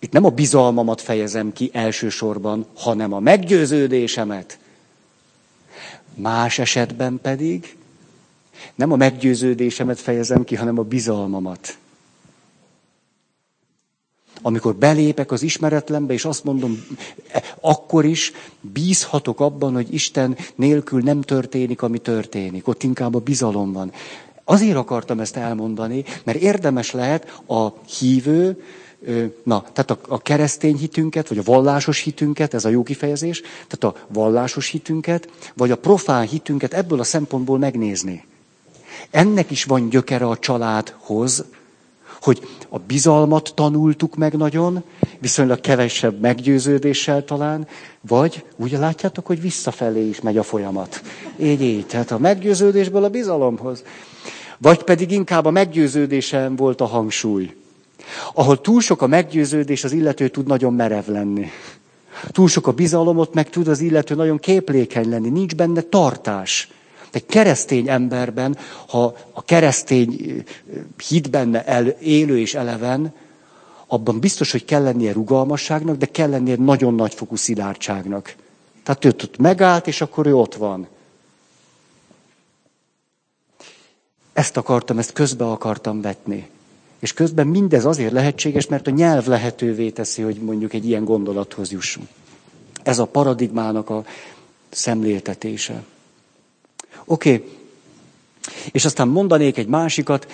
Itt 0.00 0.12
nem 0.12 0.24
a 0.24 0.30
bizalmamat 0.30 1.00
fejezem 1.00 1.52
ki 1.52 1.70
elsősorban, 1.72 2.66
hanem 2.76 3.12
a 3.12 3.20
meggyőződésemet. 3.20 4.58
Más 6.14 6.58
esetben 6.58 7.18
pedig 7.22 7.76
nem 8.74 8.92
a 8.92 8.96
meggyőződésemet 8.96 10.00
fejezem 10.00 10.44
ki, 10.44 10.54
hanem 10.54 10.78
a 10.78 10.82
bizalmamat. 10.82 11.76
Amikor 14.42 14.74
belépek 14.74 15.30
az 15.30 15.42
ismeretlenbe, 15.42 16.12
és 16.12 16.24
azt 16.24 16.44
mondom, 16.44 16.84
akkor 17.60 18.04
is 18.04 18.32
bízhatok 18.60 19.40
abban, 19.40 19.74
hogy 19.74 19.94
Isten 19.94 20.36
nélkül 20.54 21.00
nem 21.00 21.20
történik, 21.20 21.82
ami 21.82 21.98
történik. 21.98 22.68
Ott 22.68 22.82
inkább 22.82 23.14
a 23.14 23.18
bizalom 23.18 23.72
van. 23.72 23.92
Azért 24.44 24.76
akartam 24.76 25.20
ezt 25.20 25.36
elmondani, 25.36 26.04
mert 26.24 26.38
érdemes 26.38 26.90
lehet 26.90 27.40
a 27.46 27.68
hívő, 27.98 28.62
na, 29.42 29.64
tehát 29.72 29.90
a, 29.90 29.98
a 30.08 30.18
keresztény 30.18 30.76
hitünket, 30.76 31.28
vagy 31.28 31.38
a 31.38 31.42
vallásos 31.44 32.00
hitünket, 32.00 32.54
ez 32.54 32.64
a 32.64 32.68
jó 32.68 32.82
kifejezés, 32.82 33.40
tehát 33.40 33.96
a 33.96 34.06
vallásos 34.08 34.68
hitünket, 34.68 35.28
vagy 35.54 35.70
a 35.70 35.76
profán 35.76 36.26
hitünket 36.26 36.74
ebből 36.74 37.00
a 37.00 37.04
szempontból 37.04 37.58
megnézni. 37.58 38.24
Ennek 39.10 39.50
is 39.50 39.64
van 39.64 39.88
gyökere 39.88 40.26
a 40.26 40.38
családhoz, 40.38 41.44
hogy 42.22 42.48
a 42.68 42.78
bizalmat 42.78 43.52
tanultuk 43.54 44.16
meg 44.16 44.36
nagyon, 44.36 44.82
viszonylag 45.18 45.60
kevesebb 45.60 46.20
meggyőződéssel 46.20 47.24
talán, 47.24 47.66
vagy 48.00 48.44
úgy 48.56 48.72
látjátok, 48.72 49.26
hogy 49.26 49.40
visszafelé 49.40 50.08
is 50.08 50.20
megy 50.20 50.38
a 50.38 50.42
folyamat. 50.42 51.02
Így, 51.36 51.62
így. 51.62 51.86
Tehát 51.86 52.10
a 52.10 52.18
meggyőződésből 52.18 53.04
a 53.04 53.08
bizalomhoz. 53.08 53.82
Vagy 54.58 54.82
pedig 54.82 55.10
inkább 55.10 55.44
a 55.44 55.50
meggyőződésen 55.50 56.56
volt 56.56 56.80
a 56.80 56.86
hangsúly. 56.86 57.54
Ahol 58.34 58.60
túl 58.60 58.80
sok 58.80 59.02
a 59.02 59.06
meggyőződés, 59.06 59.84
az 59.84 59.92
illető 59.92 60.28
tud 60.28 60.46
nagyon 60.46 60.74
merev 60.74 61.06
lenni. 61.06 61.46
Túl 62.30 62.48
sok 62.48 62.66
a 62.66 62.72
bizalomot, 62.72 63.34
meg 63.34 63.50
tud 63.50 63.68
az 63.68 63.80
illető 63.80 64.14
nagyon 64.14 64.38
képlékeny 64.38 65.08
lenni. 65.08 65.28
Nincs 65.28 65.54
benne 65.54 65.80
tartás. 65.80 66.68
Egy 67.12 67.26
keresztény 67.26 67.88
emberben, 67.88 68.56
ha 68.88 69.16
a 69.32 69.44
keresztény 69.44 70.42
hit 71.08 71.30
benne 71.30 71.64
el, 71.64 71.86
élő 71.86 72.38
és 72.38 72.54
eleven, 72.54 73.14
abban 73.86 74.20
biztos, 74.20 74.50
hogy 74.50 74.64
kell 74.64 74.82
lennie 74.82 75.12
rugalmasságnak, 75.12 75.96
de 75.96 76.06
kell 76.06 76.30
lennie 76.30 76.56
nagyon 76.56 76.94
nagyfokú 76.94 77.36
szilárdságnak. 77.36 78.34
Tehát 78.82 79.04
ő 79.04 79.08
ott 79.08 79.36
megállt, 79.38 79.86
és 79.86 80.00
akkor 80.00 80.26
ő 80.26 80.34
ott 80.34 80.54
van. 80.54 80.86
Ezt 84.32 84.56
akartam, 84.56 84.98
ezt 84.98 85.12
közbe 85.12 85.44
akartam 85.44 86.00
vetni. 86.00 86.48
És 87.02 87.12
közben 87.12 87.46
mindez 87.46 87.84
azért 87.84 88.12
lehetséges, 88.12 88.66
mert 88.66 88.86
a 88.86 88.90
nyelv 88.90 89.26
lehetővé 89.26 89.90
teszi, 89.90 90.22
hogy 90.22 90.36
mondjuk 90.36 90.72
egy 90.72 90.86
ilyen 90.86 91.04
gondolathoz 91.04 91.70
jussunk. 91.70 92.08
Ez 92.82 92.98
a 92.98 93.04
paradigmának 93.04 93.90
a 93.90 94.04
szemléltetése. 94.70 95.84
Oké. 97.04 97.34
Okay. 97.34 97.48
És 98.70 98.84
aztán 98.84 99.08
mondanék 99.08 99.56
egy 99.56 99.66
másikat. 99.66 100.32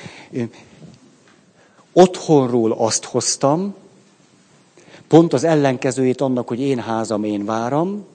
Otthonról 1.92 2.72
azt 2.72 3.04
hoztam, 3.04 3.74
pont 5.06 5.32
az 5.32 5.44
ellenkezőjét 5.44 6.20
annak, 6.20 6.48
hogy 6.48 6.60
én 6.60 6.78
házam, 6.78 7.24
én 7.24 7.44
váram. 7.44 8.06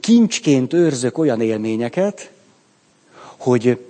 Kincsként 0.00 0.72
őrzök 0.72 1.18
olyan 1.18 1.40
élményeket, 1.40 2.30
hogy 3.36 3.84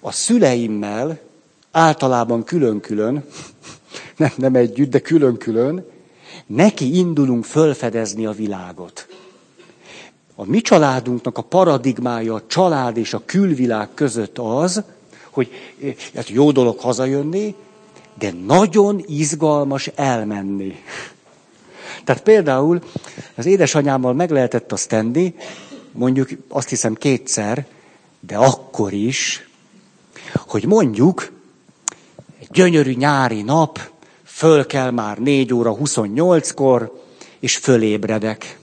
a 0.00 0.12
szüleimmel 0.12 1.30
általában 1.72 2.44
külön-külön, 2.44 3.24
nem, 4.16 4.30
nem 4.36 4.54
együtt, 4.54 4.90
de 4.90 4.98
külön-külön, 4.98 5.84
neki 6.46 6.96
indulunk 6.96 7.44
fölfedezni 7.44 8.26
a 8.26 8.30
világot. 8.30 9.06
A 10.34 10.44
mi 10.44 10.60
családunknak 10.60 11.38
a 11.38 11.42
paradigmája 11.42 12.34
a 12.34 12.46
család 12.46 12.96
és 12.96 13.14
a 13.14 13.22
külvilág 13.24 13.88
között 13.94 14.38
az, 14.38 14.82
hogy 15.30 15.50
hát 16.14 16.28
jó 16.28 16.50
dolog 16.50 16.78
hazajönni, 16.78 17.54
de 18.18 18.32
nagyon 18.46 19.04
izgalmas 19.06 19.86
elmenni. 19.86 20.74
Tehát 22.04 22.22
például 22.22 22.82
az 23.34 23.46
édesanyámmal 23.46 24.12
meg 24.12 24.30
lehetett 24.30 24.72
azt 24.72 24.88
tenni, 24.88 25.34
mondjuk 25.92 26.28
azt 26.48 26.68
hiszem 26.68 26.94
kétszer, 26.94 27.66
de 28.20 28.36
akkor 28.36 28.92
is, 28.92 29.48
hogy 30.34 30.66
mondjuk 30.66 31.32
gyönyörű 32.52 32.92
nyári 32.92 33.42
nap, 33.42 33.90
föl 34.24 34.66
kell 34.66 34.90
már 34.90 35.18
4 35.18 35.54
óra 35.54 35.76
28-kor, 35.82 37.00
és 37.40 37.56
fölébredek. 37.56 38.58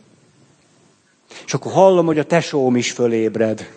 És 1.45 1.53
akkor 1.53 1.71
hallom, 1.71 2.05
hogy 2.05 2.19
a 2.19 2.25
tesóm 2.25 2.75
is 2.75 2.91
fölébred. 2.91 3.69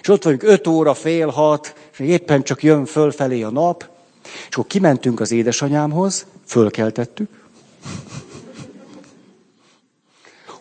És 0.00 0.08
ott 0.08 0.22
vagyunk 0.22 0.42
5 0.42 0.66
óra, 0.66 0.94
fél 0.94 1.28
hat, 1.28 1.74
és 1.92 1.98
éppen 1.98 2.42
csak 2.42 2.62
jön 2.62 2.84
fölfelé 2.84 3.42
a 3.42 3.50
nap, 3.50 3.88
és 4.48 4.54
akkor 4.54 4.66
kimentünk 4.66 5.20
az 5.20 5.30
édesanyámhoz, 5.30 6.26
fölkeltettük, 6.46 7.28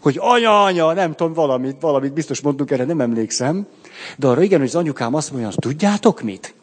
hogy 0.02 0.18
anya, 0.20 0.64
anya, 0.64 0.94
nem 0.94 1.16
tudom, 1.16 1.34
valamit, 1.34 1.76
valamit 1.80 2.14
biztos 2.14 2.42
mondtunk 2.42 2.72
erre, 2.72 2.84
nem 2.84 3.02
emlékszem, 3.02 3.68
de 4.18 4.28
arra 4.28 4.42
igen, 4.42 4.60
hogy 4.60 4.68
az 4.68 4.76
anyukám 4.76 5.14
azt 5.14 5.32
mondja, 5.32 5.50
tudjátok 5.50 6.22
mit? 6.22 6.54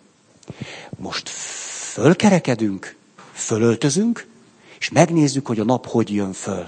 Most 0.96 1.30
fölkerekedünk, 1.94 2.96
fölöltözünk, 3.32 4.26
és 4.78 4.90
megnézzük, 4.90 5.46
hogy 5.46 5.60
a 5.60 5.64
nap 5.64 5.86
hogy 5.86 6.14
jön 6.14 6.32
föl. 6.32 6.66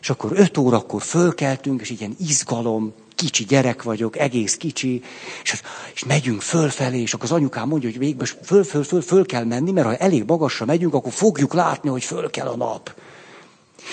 És 0.00 0.10
akkor 0.10 0.30
öt 0.34 0.56
órakor 0.58 1.02
fölkeltünk, 1.02 1.80
és 1.80 1.90
ilyen 1.90 2.16
izgalom, 2.20 2.92
kicsi 3.14 3.44
gyerek 3.44 3.82
vagyok, 3.82 4.18
egész 4.18 4.56
kicsi, 4.56 5.02
és, 5.42 5.60
és 5.94 6.04
megyünk 6.04 6.40
fölfelé, 6.40 7.00
és 7.00 7.14
akkor 7.14 7.24
az 7.24 7.32
anyukám 7.32 7.68
mondja, 7.68 7.88
hogy 7.88 7.98
végül 7.98 8.26
föl, 8.26 8.64
föl, 8.64 8.84
föl, 8.84 9.02
föl 9.02 9.26
kell 9.26 9.44
menni, 9.44 9.72
mert 9.72 9.86
ha 9.86 9.96
elég 9.96 10.24
magasra 10.26 10.64
megyünk, 10.64 10.94
akkor 10.94 11.12
fogjuk 11.12 11.54
látni, 11.54 11.88
hogy 11.88 12.04
föl 12.04 12.30
kell 12.30 12.46
a 12.46 12.56
nap. 12.56 12.94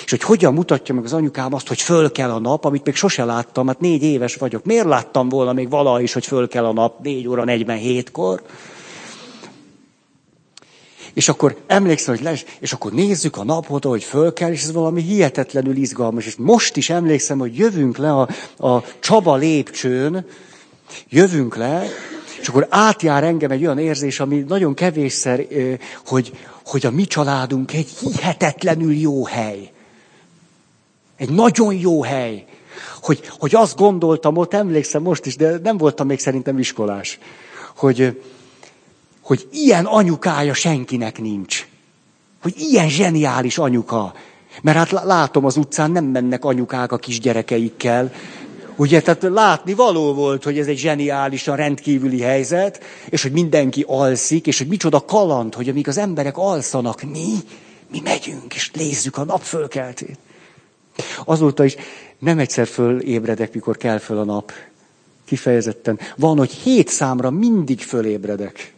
És 0.06 0.10
hogy 0.10 0.24
hogyan 0.24 0.54
mutatja 0.54 0.96
meg 0.96 1.04
az 1.04 1.14
anyukám 1.14 1.54
azt, 1.54 1.68
hogy 1.68 1.82
föl 1.82 2.12
kell 2.12 2.32
a 2.32 2.40
nap, 2.40 2.66
amit 2.66 2.86
még 2.86 2.96
sose 2.96 3.26
láttam, 3.26 3.68
hát 3.68 3.80
négy 3.80 4.04
éves 4.04 4.36
vagyok. 4.36 4.64
Miért 4.64 4.86
láttam 4.86 5.30
volna 5.30 5.54
még 5.54 5.70
valaha 5.70 6.02
is, 6.02 6.14
hogy 6.14 6.26
föl 6.26 6.48
kell 6.48 6.66
a 6.66 6.74
nap 6.74 7.00
négy 7.04 7.28
óra 7.28 7.44
47-kor? 7.48 8.42
És 11.14 11.30
akkor 11.30 11.56
emlékszem, 11.68 12.16
hogy 12.16 12.24
les, 12.24 12.46
és 12.60 12.74
akkor 12.74 12.92
nézzük 12.92 13.38
a 13.38 13.44
napot, 13.44 13.86
hogy 13.86 14.04
föl 14.04 14.34
kell, 14.34 14.52
és 14.52 14.64
ez 14.64 14.72
valami 14.72 15.02
hihetetlenül 15.02 15.76
izgalmas. 15.76 16.26
És 16.26 16.36
most 16.36 16.78
is 16.78 16.90
emlékszem, 16.90 17.40
hogy 17.40 17.58
jövünk 17.58 17.98
le 17.98 18.12
a, 18.14 18.28
a 18.58 18.84
Csaba 19.00 19.36
lépcsőn, 19.36 20.26
jövünk 21.10 21.56
le, 21.56 21.88
és 22.42 22.48
akkor 22.48 22.68
átjár 22.70 23.24
engem 23.24 23.52
egy 23.52 23.64
olyan 23.64 23.80
érzés, 23.80 24.20
ami 24.20 24.46
nagyon 24.48 24.74
kevésszer, 24.74 25.46
hogy, 26.06 26.32
hogy 26.66 26.86
a 26.86 26.92
mi 26.92 27.06
családunk 27.06 27.74
egy 27.74 27.90
hihetetlenül 27.90 28.94
jó 28.94 29.26
hely. 29.26 29.72
Egy 31.18 31.30
nagyon 31.30 31.74
jó 31.74 32.04
hely. 32.04 32.46
Hogy, 33.02 33.22
hogy 33.40 33.56
azt 33.56 33.76
gondoltam 33.76 34.38
ott, 34.38 34.54
emlékszem 34.54 35.02
most 35.02 35.26
is, 35.26 35.36
de 35.36 35.58
nem 35.64 35.78
voltam 35.78 36.08
még 36.08 36.20
szerintem 36.20 36.60
iskolás, 36.60 37.20
hogy, 37.76 38.22
hogy 39.24 39.48
ilyen 39.52 39.86
anyukája 39.86 40.54
senkinek 40.54 41.20
nincs. 41.20 41.68
Hogy 42.42 42.54
ilyen 42.58 42.90
zseniális 42.90 43.58
anyuka. 43.58 44.14
Mert 44.62 44.78
hát 44.78 44.92
látom 44.92 45.46
az 45.46 45.58
utcán 45.58 45.92
nem 45.92 46.06
mennek 46.06 46.46
anyukák 46.46 46.92
a 46.92 46.98
kisgyerekeikkel. 46.98 48.12
Ugye, 48.76 49.02
tehát 49.02 49.24
látni 49.24 49.74
való 49.74 50.14
volt, 50.14 50.44
hogy 50.44 50.60
ez 50.60 50.68
egy 50.68 50.78
zseniálisan 50.78 51.56
rendkívüli 51.56 52.22
helyzet, 52.22 52.84
és 53.10 53.22
hogy 53.22 53.32
mindenki 53.32 53.84
alszik, 53.88 54.48
és 54.48 54.58
hogy 54.58 54.68
micsoda 54.68 55.06
kaland, 55.06 55.54
hogy 55.54 55.70
amíg 55.70 55.88
az 55.88 55.98
emberek 55.98 56.38
alszanak, 56.38 57.02
mi, 57.02 57.34
mi 57.92 58.02
megyünk, 58.04 58.56
és 58.56 58.72
nézzük 58.72 59.18
a 59.18 59.24
nap 59.24 59.42
fölkeltét. 59.42 60.18
Azóta 61.26 61.64
is 61.64 61.76
nem 62.20 62.40
egyszer 62.40 62.68
fölébredek, 62.68 63.54
mikor 63.54 63.78
kell 63.78 63.98
föl 63.98 64.18
a 64.18 64.24
nap. 64.24 64.52
Kifejezetten. 65.26 66.00
Van, 66.16 66.38
hogy 66.38 66.52
hét 66.52 66.88
számra 66.88 67.30
mindig 67.30 67.80
fölébredek. 67.80 68.74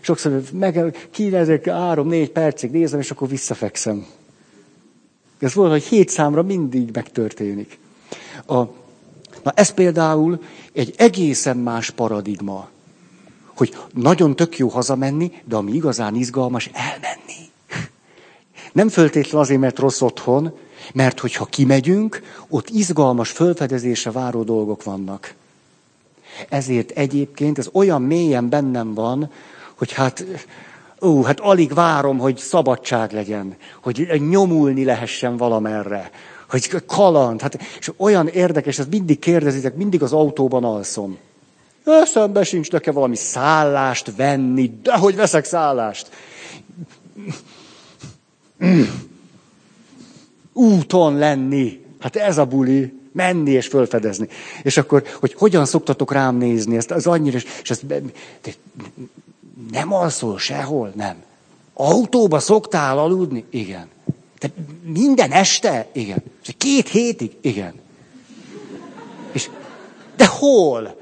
Sokszor 0.00 0.42
meg 0.52 1.08
kínezek 1.10 1.66
három-négy 1.66 2.30
percig 2.30 2.70
nézem, 2.70 3.00
és 3.00 3.10
akkor 3.10 3.28
visszafekszem. 3.28 4.06
Ez 5.38 5.52
hogy 5.52 5.82
hét 5.82 6.08
számra 6.08 6.42
mindig 6.42 6.90
megtörténik. 6.92 7.78
A, 8.46 8.58
na 9.42 9.52
ez 9.54 9.70
például 9.70 10.42
egy 10.72 10.94
egészen 10.96 11.56
más 11.56 11.90
paradigma. 11.90 12.68
Hogy 13.56 13.76
nagyon 13.94 14.36
tök 14.36 14.58
jó 14.58 14.68
hazamenni, 14.68 15.32
de 15.44 15.56
ami 15.56 15.72
igazán 15.72 16.14
izgalmas, 16.14 16.70
elmenni. 16.72 17.48
Nem 18.72 18.88
föltétlen 18.88 19.40
azért, 19.40 19.60
mert 19.60 19.78
rossz 19.78 20.00
otthon, 20.00 20.58
mert 20.94 21.20
hogyha 21.20 21.44
kimegyünk, 21.44 22.22
ott 22.48 22.68
izgalmas 22.68 23.30
fölfedezésre 23.30 24.10
váró 24.10 24.42
dolgok 24.42 24.84
vannak. 24.84 25.34
Ezért 26.48 26.90
egyébként 26.90 27.58
ez 27.58 27.68
olyan 27.72 28.02
mélyen 28.02 28.48
bennem 28.48 28.94
van, 28.94 29.30
hogy 29.80 29.92
hát, 29.92 30.24
ó, 31.02 31.22
hát 31.22 31.40
alig 31.40 31.74
várom, 31.74 32.18
hogy 32.18 32.36
szabadság 32.36 33.12
legyen, 33.12 33.56
hogy 33.82 34.22
nyomulni 34.28 34.84
lehessen 34.84 35.36
valamerre, 35.36 36.10
hogy 36.48 36.84
kaland. 36.86 37.40
Hát, 37.40 37.58
és 37.78 37.90
olyan 37.96 38.28
érdekes, 38.28 38.78
ezt 38.78 38.90
mindig 38.90 39.18
kérdezitek, 39.18 39.74
mindig 39.76 40.02
az 40.02 40.12
autóban 40.12 40.64
alszom. 40.64 41.18
Eszembe 41.84 42.44
sincs 42.44 42.70
nekem 42.70 42.94
valami 42.94 43.16
szállást 43.16 44.16
venni, 44.16 44.72
de 44.82 44.96
hogy 44.96 45.16
veszek 45.16 45.44
szállást. 45.44 46.10
Úton 50.52 51.18
lenni. 51.18 51.84
Hát 51.98 52.16
ez 52.16 52.38
a 52.38 52.44
buli. 52.44 52.98
Menni 53.12 53.50
és 53.50 53.66
fölfedezni. 53.66 54.28
És 54.62 54.76
akkor, 54.76 55.02
hogy 55.20 55.34
hogyan 55.34 55.64
szoktatok 55.64 56.12
rám 56.12 56.36
nézni, 56.36 56.76
ezt 56.76 56.90
az 56.90 57.06
annyira, 57.06 57.36
és 57.62 57.70
ezt, 57.70 57.84
nem 59.70 59.92
alszol 59.92 60.38
sehol? 60.38 60.92
Nem. 60.94 61.22
Autóba 61.74 62.38
szoktál 62.38 62.98
aludni? 62.98 63.44
Igen. 63.50 63.88
Te 64.38 64.50
minden 64.82 65.30
este? 65.30 65.86
Igen. 65.92 66.22
Két 66.56 66.88
hétig? 66.88 67.36
Igen. 67.40 67.74
És, 69.32 69.50
de 70.16 70.26
hol? 70.26 70.98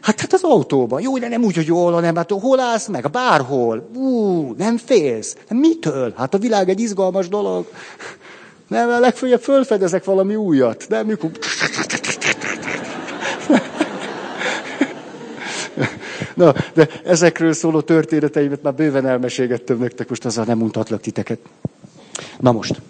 Hát, 0.00 0.20
hát 0.20 0.32
az 0.32 0.42
autóban. 0.42 1.00
Jó, 1.00 1.18
de 1.18 1.28
nem 1.28 1.44
úgy, 1.44 1.54
hogy 1.54 1.66
jól, 1.66 1.92
hanem 1.92 2.16
hát 2.16 2.30
hol 2.30 2.60
állsz 2.60 2.86
meg? 2.86 3.10
Bárhol. 3.10 3.88
Ú, 3.94 4.54
nem 4.58 4.76
félsz. 4.76 5.36
Mitől? 5.48 6.12
Hát 6.16 6.34
a 6.34 6.38
világ 6.38 6.68
egy 6.68 6.80
izgalmas 6.80 7.28
dolog. 7.28 7.66
Nem, 8.68 9.00
legfeljebb 9.00 9.40
fölfedezek 9.40 10.04
valami 10.04 10.36
újat. 10.36 10.86
Nem, 10.88 11.06
mikor... 11.06 11.30
Na, 16.36 16.54
de 16.74 16.88
ezekről 17.04 17.52
szóló 17.52 17.80
történeteimet 17.80 18.62
már 18.62 18.74
bőven 18.74 19.06
elmesélgettem 19.06 19.78
nektek, 19.78 20.08
most 20.08 20.24
azzal 20.24 20.44
nem 20.44 20.58
mutatlak 20.58 21.00
titeket. 21.00 21.38
Na 22.40 22.52
most. 22.52 22.80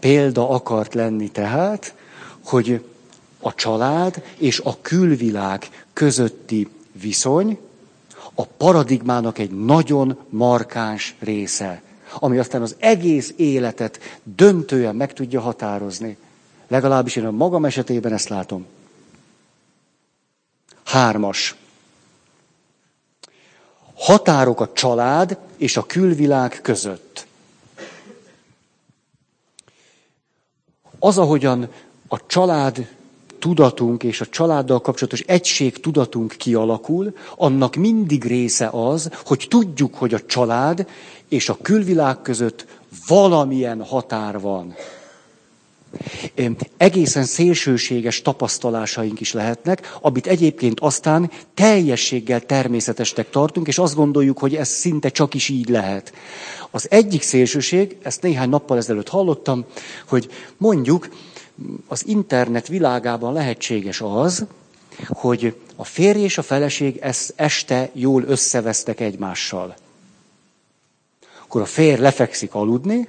Példa 0.00 0.48
akart 0.48 0.94
lenni 0.94 1.28
tehát, 1.28 1.94
hogy 2.44 2.84
a 3.40 3.54
család 3.54 4.22
és 4.36 4.60
a 4.64 4.76
külvilág 4.80 5.68
közötti 5.92 6.68
viszony 7.00 7.58
a 8.34 8.44
paradigmának 8.44 9.38
egy 9.38 9.50
nagyon 9.50 10.18
markáns 10.28 11.14
része, 11.18 11.82
ami 12.18 12.38
aztán 12.38 12.62
az 12.62 12.76
egész 12.78 13.34
életet 13.36 13.98
döntően 14.22 14.96
meg 14.96 15.12
tudja 15.12 15.40
határozni. 15.40 16.16
Legalábbis 16.68 17.16
én 17.16 17.24
a 17.24 17.30
magam 17.30 17.64
esetében 17.64 18.12
ezt 18.12 18.28
látom. 18.28 18.66
Hármas. 20.92 21.54
Határok 23.94 24.60
a 24.60 24.72
család 24.72 25.38
és 25.56 25.76
a 25.76 25.86
külvilág 25.86 26.58
között. 26.62 27.26
Az, 30.98 31.18
ahogyan 31.18 31.68
a 32.08 32.26
család 32.26 32.88
tudatunk 33.38 34.02
és 34.02 34.20
a 34.20 34.26
családdal 34.26 34.80
kapcsolatos 34.80 35.20
egység 35.20 35.80
tudatunk 35.80 36.32
kialakul, 36.32 37.16
annak 37.36 37.74
mindig 37.74 38.24
része 38.24 38.68
az, 38.68 39.10
hogy 39.24 39.46
tudjuk, 39.50 39.94
hogy 39.94 40.14
a 40.14 40.26
család 40.26 40.86
és 41.28 41.48
a 41.48 41.58
külvilág 41.62 42.22
között 42.22 42.66
valamilyen 43.06 43.84
határ 43.84 44.40
van. 44.40 44.74
Egészen 46.76 47.24
szélsőséges 47.24 48.22
tapasztalásaink 48.22 49.20
is 49.20 49.32
lehetnek, 49.32 49.96
amit 50.00 50.26
egyébként 50.26 50.80
aztán 50.80 51.30
teljességgel 51.54 52.40
természetesnek 52.40 53.30
tartunk, 53.30 53.66
és 53.66 53.78
azt 53.78 53.94
gondoljuk, 53.94 54.38
hogy 54.38 54.54
ez 54.54 54.68
szinte 54.68 55.08
csak 55.08 55.34
is 55.34 55.48
így 55.48 55.68
lehet. 55.68 56.12
Az 56.70 56.86
egyik 56.90 57.22
szélsőség, 57.22 57.96
ezt 58.02 58.22
néhány 58.22 58.48
nappal 58.48 58.76
ezelőtt 58.76 59.08
hallottam, 59.08 59.64
hogy 60.08 60.30
mondjuk 60.56 61.08
az 61.88 62.06
internet 62.06 62.68
világában 62.68 63.32
lehetséges 63.32 64.00
az, 64.00 64.44
hogy 65.08 65.56
a 65.76 65.84
férj 65.84 66.20
és 66.20 66.38
a 66.38 66.42
feleség 66.42 66.96
ezt 66.96 67.32
este 67.36 67.90
jól 67.92 68.22
összevesztek 68.22 69.00
egymással. 69.00 69.74
Akkor 71.42 71.60
a 71.60 71.66
férj 71.66 72.00
lefekszik 72.00 72.54
aludni, 72.54 73.08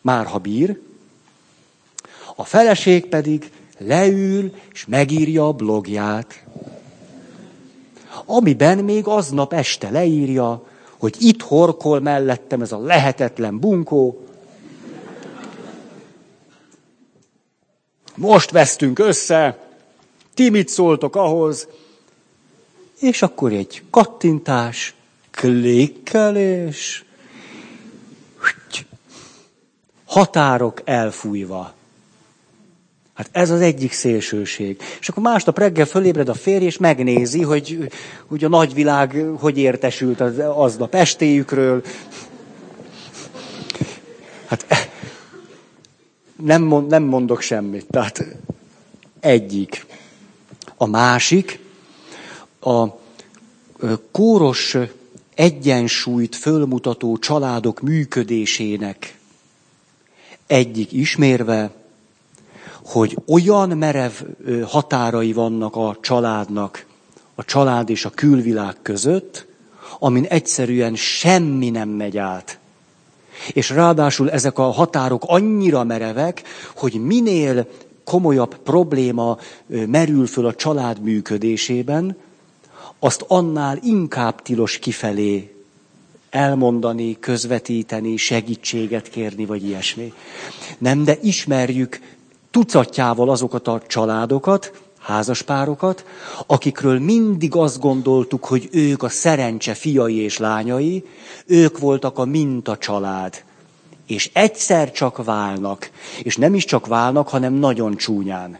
már 0.00 0.26
ha 0.26 0.38
bír, 0.38 0.78
a 2.40 2.44
feleség 2.44 3.06
pedig 3.06 3.50
leül 3.78 4.54
és 4.72 4.86
megírja 4.86 5.46
a 5.46 5.52
blogját, 5.52 6.44
amiben 8.26 8.78
még 8.78 9.06
aznap 9.06 9.52
este 9.52 9.90
leírja, 9.90 10.66
hogy 10.98 11.16
itt 11.18 11.42
horkol 11.42 12.00
mellettem 12.00 12.62
ez 12.62 12.72
a 12.72 12.78
lehetetlen 12.78 13.58
bunkó, 13.58 14.26
most 18.14 18.50
vesztünk 18.50 18.98
össze, 18.98 19.68
ti 20.34 20.50
mit 20.50 20.68
szóltok 20.68 21.16
ahhoz, 21.16 21.68
és 22.98 23.22
akkor 23.22 23.52
egy 23.52 23.82
kattintás, 23.90 24.94
klikkelés, 25.30 27.04
határok 30.04 30.80
elfújva. 30.84 31.76
Hát 33.18 33.28
ez 33.32 33.50
az 33.50 33.60
egyik 33.60 33.92
szélsőség. 33.92 34.80
És 35.00 35.08
akkor 35.08 35.22
másnap 35.22 35.58
reggel 35.58 35.86
fölébred 35.86 36.28
a 36.28 36.34
férj, 36.34 36.64
és 36.64 36.76
megnézi, 36.76 37.42
hogy, 37.42 37.90
hogy 38.26 38.44
a 38.44 38.48
nagyvilág 38.48 39.24
hogy 39.38 39.58
értesült 39.58 40.20
az, 40.20 40.38
aznap 40.38 40.94
estéjükről. 40.94 41.82
Hát 44.46 44.66
nem, 46.42 46.62
mond, 46.62 46.90
nem 46.90 47.02
mondok 47.02 47.40
semmit. 47.40 47.86
Tehát 47.90 48.24
egyik. 49.20 49.86
A 50.76 50.86
másik, 50.86 51.60
a 52.60 52.86
kóros 54.10 54.76
egyensúlyt 55.34 56.36
fölmutató 56.36 57.16
családok 57.16 57.80
működésének 57.80 59.18
egyik 60.46 60.92
ismérve, 60.92 61.77
hogy 62.88 63.16
olyan 63.26 63.68
merev 63.68 64.12
határai 64.66 65.32
vannak 65.32 65.76
a 65.76 65.96
családnak, 66.00 66.86
a 67.34 67.44
család 67.44 67.90
és 67.90 68.04
a 68.04 68.10
külvilág 68.10 68.76
között, 68.82 69.46
amin 69.98 70.24
egyszerűen 70.24 70.94
semmi 70.94 71.70
nem 71.70 71.88
megy 71.88 72.18
át. 72.18 72.58
És 73.52 73.70
ráadásul 73.70 74.30
ezek 74.30 74.58
a 74.58 74.70
határok 74.70 75.22
annyira 75.26 75.84
merevek, 75.84 76.42
hogy 76.76 76.92
minél 77.04 77.66
komolyabb 78.04 78.56
probléma 78.56 79.38
merül 79.66 80.26
föl 80.26 80.46
a 80.46 80.54
család 80.54 81.00
működésében, 81.00 82.16
azt 82.98 83.24
annál 83.28 83.78
inkább 83.82 84.42
tilos 84.42 84.78
kifelé 84.78 85.54
elmondani, 86.30 87.16
közvetíteni, 87.20 88.16
segítséget 88.16 89.08
kérni, 89.08 89.44
vagy 89.44 89.64
ilyesmi. 89.64 90.12
Nem, 90.78 91.04
de 91.04 91.18
ismerjük 91.22 92.00
tucatjával 92.50 93.30
azokat 93.30 93.68
a 93.68 93.82
családokat, 93.86 94.72
házaspárokat, 94.98 96.04
akikről 96.46 96.98
mindig 96.98 97.54
azt 97.54 97.80
gondoltuk, 97.80 98.44
hogy 98.44 98.68
ők 98.72 99.02
a 99.02 99.08
szerencse 99.08 99.74
fiai 99.74 100.16
és 100.16 100.38
lányai, 100.38 101.04
ők 101.46 101.78
voltak 101.78 102.18
a 102.18 102.24
minta 102.24 102.76
család. 102.76 103.44
És 104.06 104.30
egyszer 104.32 104.92
csak 104.92 105.24
válnak, 105.24 105.90
és 106.22 106.36
nem 106.36 106.54
is 106.54 106.64
csak 106.64 106.86
válnak, 106.86 107.28
hanem 107.28 107.52
nagyon 107.52 107.96
csúnyán. 107.96 108.58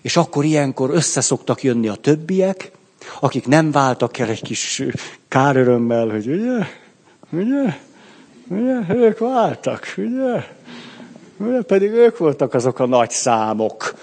És 0.00 0.16
akkor 0.16 0.44
ilyenkor 0.44 0.90
összeszoktak 0.90 1.62
jönni 1.62 1.88
a 1.88 1.94
többiek, 1.94 2.72
akik 3.20 3.46
nem 3.46 3.70
váltak 3.70 4.18
el 4.18 4.28
egy 4.28 4.42
kis 4.42 4.82
kárörömmel, 5.28 6.08
hogy 6.08 6.26
ugye, 6.26 6.66
ugye, 7.30 7.78
ugye, 8.48 8.94
ők 8.94 9.18
váltak, 9.18 9.94
ugye, 9.96 10.46
pedig 11.66 11.90
ők 11.90 12.18
voltak 12.18 12.54
azok 12.54 12.78
a 12.78 12.86
nagy 12.86 13.10
számok. 13.10 13.94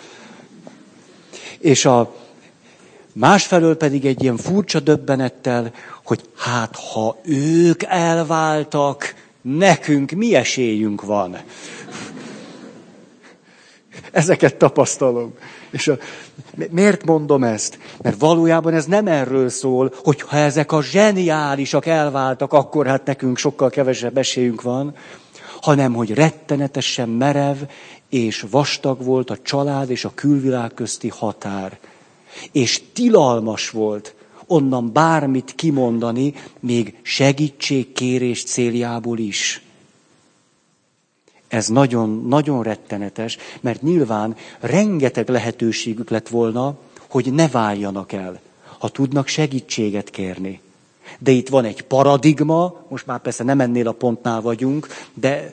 És 1.60 1.86
a 1.86 2.14
másfelől 3.14 3.78
pedig 3.78 4.06
egy 4.06 4.24
ilyen 4.24 4.38
furcsa 4.38 4.80
döbbenettel, 4.80 5.72
hogy 6.04 6.22
hát 6.38 6.76
ha 6.76 7.18
ők 7.24 7.84
elváltak, 7.84 9.16
nekünk 9.42 10.12
mi 10.12 10.36
esélyünk 10.36 11.02
van. 11.02 11.38
Ezeket 14.12 14.56
tapasztalom. 14.56 15.34
És 15.70 15.88
a, 15.88 15.98
miért 16.70 17.06
mondom 17.06 17.44
ezt? 17.44 17.80
Mert 18.02 18.20
valójában 18.20 18.74
ez 18.74 18.86
nem 18.86 19.08
erről 19.08 19.50
szól, 19.50 19.94
hogy 20.04 20.22
ha 20.22 20.38
ezek 20.38 20.72
a 20.72 20.82
zseniálisak 20.82 21.86
elváltak, 21.86 22.54
akkor 22.54 22.88
hát 22.88 23.06
nekünk 23.06 23.38
sokkal 23.38 23.70
kevesebb 23.70 24.18
esélyünk 24.18 24.62
van, 24.62 24.96
hanem 25.62 25.94
hogy 25.94 26.14
rettenetesen 26.14 27.10
merev 27.10 27.58
és 28.10 28.46
vastag 28.50 29.04
volt 29.04 29.30
a 29.30 29.42
család 29.42 29.90
és 29.90 30.06
a 30.06 30.12
külvilág 30.16 30.74
közti 30.74 31.08
határ. 31.08 31.80
És 32.52 32.82
tilalmas 32.94 33.70
volt 33.70 34.16
onnan 34.46 34.92
bármit 34.94 35.56
kimondani, 35.56 36.34
még 36.60 36.96
segítségkérés 37.02 38.44
céljából 38.44 39.18
is. 39.18 39.62
Ez 41.48 41.68
nagyon, 41.68 42.26
nagyon 42.28 42.64
rettenetes, 42.64 43.38
mert 43.62 43.82
nyilván 43.82 44.36
rengeteg 44.60 45.30
lehetőségük 45.30 46.10
lett 46.10 46.28
volna, 46.28 46.78
hogy 47.10 47.34
ne 47.34 47.48
váljanak 47.48 48.12
el, 48.12 48.40
ha 48.78 48.90
tudnak 48.90 49.28
segítséget 49.28 50.10
kérni. 50.10 50.62
De 51.20 51.32
itt 51.32 51.50
van 51.50 51.66
egy 51.66 51.82
paradigma, 51.82 52.86
most 52.88 53.06
már 53.06 53.20
persze 53.20 53.44
nem 53.44 53.60
ennél 53.60 53.88
a 53.88 53.92
pontnál 53.92 54.42
vagyunk, 54.42 54.88
de 55.14 55.52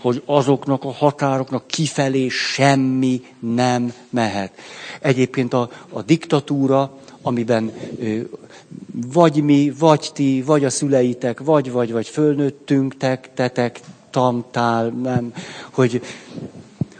hogy 0.00 0.22
azoknak 0.24 0.84
a 0.84 0.92
határoknak 0.92 1.66
kifelé 1.66 2.28
semmi 2.28 3.22
nem 3.38 3.92
mehet. 4.10 4.52
Egyébként 5.00 5.54
a, 5.54 5.70
a 5.88 6.02
diktatúra, 6.02 6.98
amiben 7.22 7.72
ö, 8.00 8.20
vagy 9.12 9.42
mi, 9.42 9.72
vagy 9.78 10.10
ti, 10.14 10.42
vagy 10.42 10.64
a 10.64 10.70
szüleitek, 10.70 11.40
vagy, 11.40 11.70
vagy, 11.70 11.92
vagy 11.92 12.08
fölnőttünk, 12.08 12.96
tek, 12.96 13.34
tetek, 13.34 13.80
tamtál, 14.10 14.88
nem, 14.88 15.32
hogy, 15.70 16.02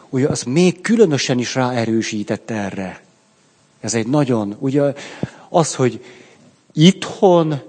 hogy 0.09 0.23
az 0.23 0.43
még 0.43 0.81
különösen 0.81 1.39
is 1.39 1.55
ráerősített 1.55 2.51
erre. 2.51 3.01
Ez 3.81 3.95
egy 3.95 4.07
nagyon, 4.07 4.57
ugye 4.59 4.83
az, 5.49 5.75
hogy 5.75 6.05
itthon 6.73 7.61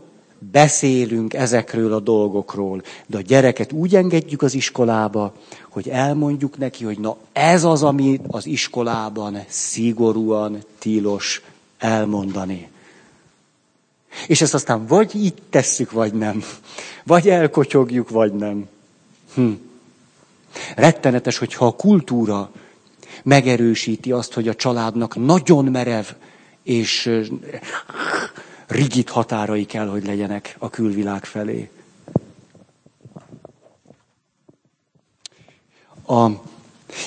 beszélünk 0.51 1.33
ezekről 1.33 1.93
a 1.93 1.99
dolgokról, 1.99 2.81
de 3.07 3.17
a 3.17 3.21
gyereket 3.21 3.71
úgy 3.71 3.95
engedjük 3.95 4.41
az 4.41 4.53
iskolába, 4.53 5.33
hogy 5.69 5.89
elmondjuk 5.89 6.57
neki, 6.57 6.83
hogy 6.83 6.99
na 6.99 7.17
ez 7.33 7.63
az, 7.63 7.83
ami 7.83 8.19
az 8.27 8.45
iskolában 8.45 9.37
szigorúan 9.47 10.63
tilos 10.79 11.41
elmondani. 11.77 12.69
És 14.27 14.41
ezt 14.41 14.53
aztán 14.53 14.85
vagy 14.85 15.15
így 15.15 15.33
tesszük, 15.49 15.91
vagy 15.91 16.13
nem. 16.13 16.43
Vagy 17.03 17.29
elkotyogjuk, 17.29 18.09
vagy 18.09 18.33
nem. 18.33 18.67
Hm. 19.33 19.51
Rettenetes, 20.75 21.37
hogyha 21.37 21.65
a 21.65 21.75
kultúra 21.75 22.51
megerősíti 23.23 24.11
azt, 24.11 24.33
hogy 24.33 24.47
a 24.47 24.55
családnak 24.55 25.15
nagyon 25.15 25.65
merev 25.65 26.05
és 26.63 27.09
rigid 28.71 29.09
határai 29.09 29.65
kell, 29.65 29.87
hogy 29.87 30.05
legyenek 30.05 30.55
a 30.59 30.69
külvilág 30.69 31.25
felé. 31.25 31.69
A, 36.07 36.29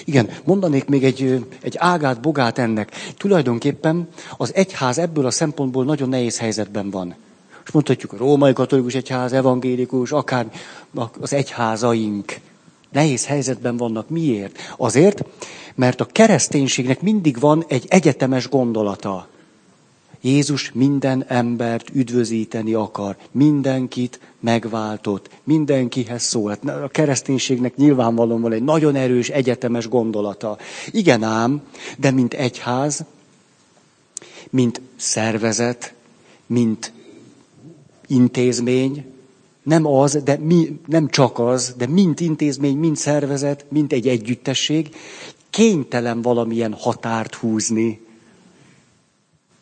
igen, 0.04 0.30
mondanék 0.44 0.84
még 0.84 1.04
egy, 1.04 1.46
egy 1.62 1.74
ágát, 1.78 2.20
bogát 2.20 2.58
ennek. 2.58 2.90
Tulajdonképpen 3.16 4.08
az 4.36 4.54
egyház 4.54 4.98
ebből 4.98 5.26
a 5.26 5.30
szempontból 5.30 5.84
nagyon 5.84 6.08
nehéz 6.08 6.38
helyzetben 6.38 6.90
van. 6.90 7.14
És 7.64 7.70
mondhatjuk 7.70 8.12
a 8.12 8.16
római 8.16 8.52
katolikus 8.52 8.94
egyház, 8.94 9.32
evangélikus, 9.32 10.12
akár 10.12 10.50
az 11.20 11.32
egyházaink 11.32 12.40
nehéz 12.90 13.26
helyzetben 13.26 13.76
vannak. 13.76 14.08
Miért? 14.08 14.58
Azért, 14.76 15.24
mert 15.74 16.00
a 16.00 16.04
kereszténységnek 16.04 17.00
mindig 17.00 17.38
van 17.38 17.64
egy 17.68 17.86
egyetemes 17.88 18.48
gondolata. 18.48 19.28
Jézus 20.24 20.72
minden 20.72 21.24
embert 21.28 21.90
üdvözíteni 21.92 22.74
akar, 22.74 23.16
mindenkit 23.30 24.20
megváltott, 24.40 25.30
mindenkihez 25.42 26.22
szól. 26.22 26.50
Hát 26.50 26.82
a 26.82 26.88
kereszténységnek 26.88 27.76
nyilvánvalóan 27.76 28.40
van 28.40 28.52
egy 28.52 28.62
nagyon 28.62 28.94
erős 28.94 29.28
egyetemes 29.28 29.88
gondolata. 29.88 30.58
Igen 30.90 31.22
ám, 31.22 31.62
de 31.98 32.10
mint 32.10 32.34
egyház, 32.34 33.04
mint 34.50 34.80
szervezet, 34.96 35.94
mint 36.46 36.92
intézmény, 38.06 39.04
nem 39.62 39.86
az, 39.86 40.22
de 40.24 40.36
mi, 40.36 40.80
nem 40.86 41.08
csak 41.08 41.38
az, 41.38 41.74
de 41.78 41.86
mint 41.86 42.20
intézmény, 42.20 42.76
mint 42.76 42.96
szervezet, 42.96 43.64
mint 43.68 43.92
egy 43.92 44.08
együttesség, 44.08 44.94
kénytelen 45.50 46.22
valamilyen 46.22 46.72
határt 46.72 47.34
húzni 47.34 48.03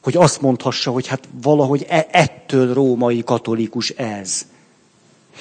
hogy 0.03 0.17
azt 0.17 0.41
mondhassa, 0.41 0.91
hogy 0.91 1.07
hát 1.07 1.29
valahogy 1.43 1.87
e- 1.89 2.07
ettől 2.11 2.75
római 2.75 3.23
katolikus 3.25 3.91
ez. 3.91 4.47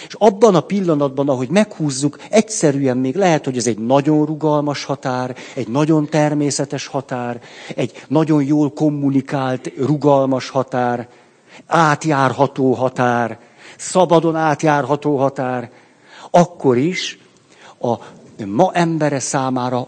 És 0.08 0.16
abban 0.18 0.56
a 0.56 0.62
pillanatban, 0.62 1.30
ahogy 1.30 1.50
meghúzzuk, 1.50 2.20
egyszerűen 2.30 2.98
még 2.98 3.16
lehet, 3.16 3.46
hogy 3.46 3.58
ez 3.58 3.68
egy 3.68 3.78
nagyon 3.78 4.26
rugalmas 4.26 4.84
határ, 4.84 5.36
egy 5.56 5.68
nagyon 5.68 6.10
természetes 6.10 6.88
határ, 6.88 7.42
egy 7.76 8.06
nagyon 8.08 8.44
jól 8.44 8.72
kommunikált, 8.74 9.72
rugalmas 9.78 10.50
határ, 10.50 11.08
átjárható 11.66 12.74
határ, 12.74 13.40
szabadon 13.78 14.36
átjárható 14.36 15.18
határ, 15.18 15.72
akkor 16.32 16.78
is 16.78 17.20
a 17.80 17.96
ma 18.46 18.72
embere 18.74 19.20
számára 19.20 19.88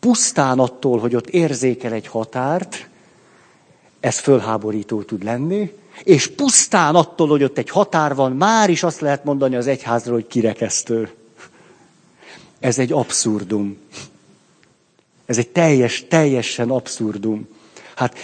pusztán 0.00 0.58
attól, 0.58 0.98
hogy 0.98 1.14
ott 1.14 1.28
érzékel 1.28 1.92
egy 1.92 2.06
határt, 2.06 2.88
ez 4.02 4.18
fölháborító 4.18 5.02
tud 5.02 5.24
lenni, 5.24 5.72
és 6.02 6.26
pusztán 6.26 6.94
attól, 6.94 7.28
hogy 7.28 7.42
ott 7.42 7.58
egy 7.58 7.70
határ 7.70 8.14
van, 8.14 8.32
már 8.32 8.70
is 8.70 8.82
azt 8.82 9.00
lehet 9.00 9.24
mondani 9.24 9.56
az 9.56 9.66
egyházról, 9.66 10.14
hogy 10.14 10.26
kirekesztő. 10.26 11.10
Ez 12.60 12.78
egy 12.78 12.92
abszurdum. 12.92 13.76
Ez 15.26 15.38
egy 15.38 15.48
teljes, 15.48 16.04
teljesen 16.08 16.70
abszurdum. 16.70 17.48
Hát 17.94 18.18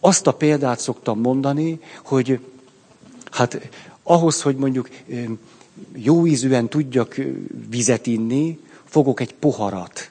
azt 0.00 0.26
a 0.26 0.32
példát 0.32 0.80
szoktam 0.80 1.20
mondani, 1.20 1.80
hogy 2.04 2.40
hát 3.30 3.68
ahhoz, 4.02 4.42
hogy 4.42 4.56
mondjuk 4.56 4.88
jó 5.92 6.26
ízűen 6.26 6.68
tudjak 6.68 7.16
vizet 7.68 8.06
inni, 8.06 8.58
fogok 8.84 9.20
egy 9.20 9.34
poharat. 9.34 10.10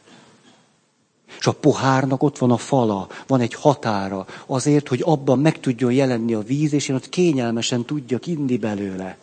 És 1.44 1.50
pohárnak 1.62 2.24
ott 2.24 2.38
van 2.38 2.52
a 2.52 2.58
fala, 2.58 3.08
van 3.28 3.40
egy 3.40 3.54
határa, 3.54 4.26
azért, 4.46 4.88
hogy 4.88 5.02
abban 5.06 5.40
meg 5.40 5.60
tudjon 5.60 5.92
jelenni 5.92 6.34
a 6.34 6.40
víz, 6.40 6.74
és 6.74 6.88
én 6.88 6.96
ott 6.96 7.10
kényelmesen 7.10 7.86
tudjak 7.86 8.28
inni 8.28 8.58
belőle. 8.58 9.18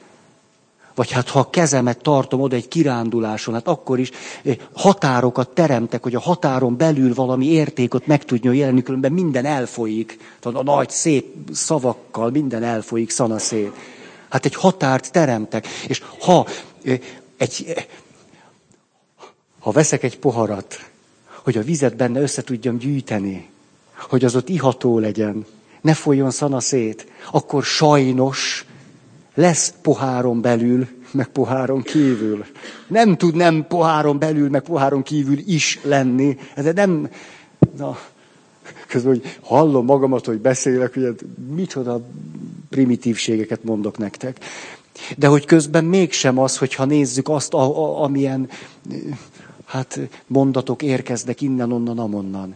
Vagy 0.94 1.10
hát 1.10 1.28
ha 1.28 1.38
a 1.38 1.50
kezemet 1.50 2.02
tartom 2.02 2.40
oda 2.40 2.56
egy 2.56 2.68
kiránduláson, 2.68 3.54
hát 3.54 3.68
akkor 3.68 3.98
is 3.98 4.10
eh, 4.44 4.56
határokat 4.72 5.48
teremtek, 5.48 6.02
hogy 6.02 6.14
a 6.14 6.20
határon 6.20 6.76
belül 6.76 7.14
valami 7.14 7.46
értékot 7.46 8.06
meg 8.06 8.24
tudjon 8.24 8.54
jelenni, 8.54 8.82
különben 8.82 9.12
minden 9.12 9.44
elfolyik. 9.44 10.18
A 10.42 10.62
nagy, 10.62 10.90
szép 10.90 11.34
szavakkal 11.52 12.30
minden 12.30 12.62
elfolyik 12.62 13.10
szanaszét. 13.10 13.72
Hát 14.28 14.44
egy 14.44 14.54
határt 14.54 15.12
teremtek. 15.12 15.66
És 15.86 16.02
ha 16.20 16.46
eh, 16.84 16.98
egy, 17.36 17.64
eh, 17.76 17.84
ha 19.58 19.70
veszek 19.70 20.02
egy 20.02 20.18
poharat, 20.18 20.89
hogy 21.42 21.58
a 21.58 21.62
vizet 21.62 21.96
benne 21.96 22.20
össze 22.20 22.42
tudjam 22.42 22.78
gyűjteni, 22.78 23.48
hogy 24.08 24.24
az 24.24 24.36
ott 24.36 24.48
iható 24.48 24.98
legyen, 24.98 25.46
ne 25.80 25.94
folyjon 25.94 26.30
szana 26.30 26.60
szét, 26.60 27.06
akkor 27.30 27.64
sajnos 27.64 28.64
lesz 29.34 29.74
poháron 29.82 30.40
belül, 30.40 30.88
meg 31.10 31.26
poháron 31.26 31.82
kívül. 31.82 32.44
Nem 32.86 33.16
tud 33.16 33.34
nem 33.34 33.66
poháron 33.68 34.18
belül, 34.18 34.48
meg 34.48 34.62
poháron 34.62 35.02
kívül 35.02 35.38
is 35.46 35.78
lenni. 35.82 36.38
Ez 36.54 36.74
nem... 36.74 37.08
Na, 37.76 37.98
közben, 38.86 39.12
hogy 39.12 39.38
hallom 39.40 39.84
magamat, 39.84 40.26
hogy 40.26 40.38
beszélek, 40.38 40.94
hogy 40.94 41.14
micsoda 41.54 42.00
primitívségeket 42.70 43.64
mondok 43.64 43.98
nektek. 43.98 44.38
De 45.16 45.26
hogy 45.26 45.44
közben 45.44 45.84
mégsem 45.84 46.38
az, 46.38 46.56
hogyha 46.56 46.84
nézzük 46.84 47.28
azt, 47.28 47.54
a, 47.54 47.60
a, 47.60 48.02
amilyen 48.02 48.48
hát 49.70 49.98
mondatok 50.26 50.82
érkeznek 50.82 51.40
innen, 51.40 51.72
onnan, 51.72 51.98
amonnan. 51.98 52.54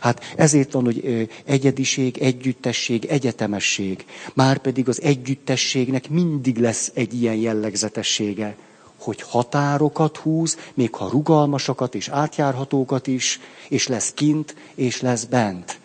Hát 0.00 0.20
ezért 0.36 0.72
van, 0.72 0.84
hogy 0.84 1.28
egyediség, 1.44 2.18
együttesség, 2.18 3.04
egyetemesség. 3.04 4.04
Márpedig 4.34 4.88
az 4.88 5.02
együttességnek 5.02 6.10
mindig 6.10 6.58
lesz 6.58 6.90
egy 6.94 7.22
ilyen 7.22 7.34
jellegzetessége, 7.34 8.56
hogy 8.96 9.22
határokat 9.22 10.16
húz, 10.16 10.58
még 10.74 10.94
ha 10.94 11.08
rugalmasakat 11.08 11.94
és 11.94 12.08
átjárhatókat 12.08 13.06
is, 13.06 13.40
és 13.68 13.86
lesz 13.88 14.12
kint, 14.12 14.54
és 14.74 15.00
lesz 15.00 15.24
bent. 15.24 15.80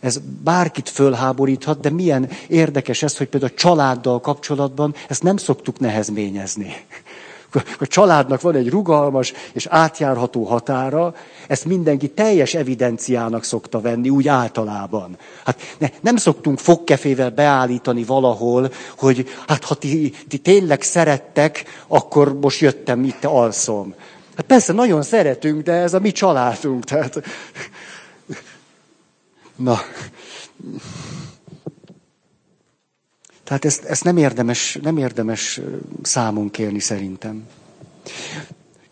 Ez 0.00 0.20
bárkit 0.42 0.88
fölháboríthat, 0.88 1.80
de 1.80 1.90
milyen 1.90 2.30
érdekes 2.48 3.02
ez, 3.02 3.16
hogy 3.16 3.28
például 3.28 3.52
a 3.52 3.58
családdal 3.58 4.20
kapcsolatban 4.20 4.94
ezt 5.08 5.22
nem 5.22 5.36
szoktuk 5.36 5.78
nehezményezni. 5.78 6.74
A 7.54 7.86
családnak 7.86 8.40
van 8.40 8.54
egy 8.54 8.70
rugalmas 8.70 9.32
és 9.52 9.66
átjárható 9.66 10.44
határa, 10.44 11.14
ezt 11.46 11.64
mindenki 11.64 12.08
teljes 12.08 12.54
evidenciának 12.54 13.44
szokta 13.44 13.80
venni, 13.80 14.08
úgy 14.08 14.28
általában. 14.28 15.16
Hát 15.44 15.60
ne, 15.78 15.88
nem 16.00 16.16
szoktunk 16.16 16.58
fogkefével 16.58 17.30
beállítani 17.30 18.04
valahol, 18.04 18.72
hogy 18.98 19.28
hát 19.46 19.64
ha 19.64 19.74
ti, 19.74 20.14
ti 20.28 20.38
tényleg 20.38 20.82
szerettek, 20.82 21.64
akkor 21.86 22.38
most 22.40 22.60
jöttem, 22.60 23.04
itt 23.04 23.24
alszom. 23.24 23.94
Hát 24.36 24.46
persze, 24.46 24.72
nagyon 24.72 25.02
szeretünk, 25.02 25.62
de 25.62 25.72
ez 25.72 25.94
a 25.94 25.98
mi 25.98 26.12
családunk. 26.12 26.84
Tehát... 26.84 27.22
Na. 29.56 29.80
Tehát 33.52 33.66
ezt, 33.66 33.84
ezt 33.84 34.04
nem, 34.04 34.16
érdemes, 34.16 34.78
nem 34.82 34.96
érdemes 34.96 35.60
számon 36.02 36.50
kérni 36.50 36.78
szerintem. 36.78 37.42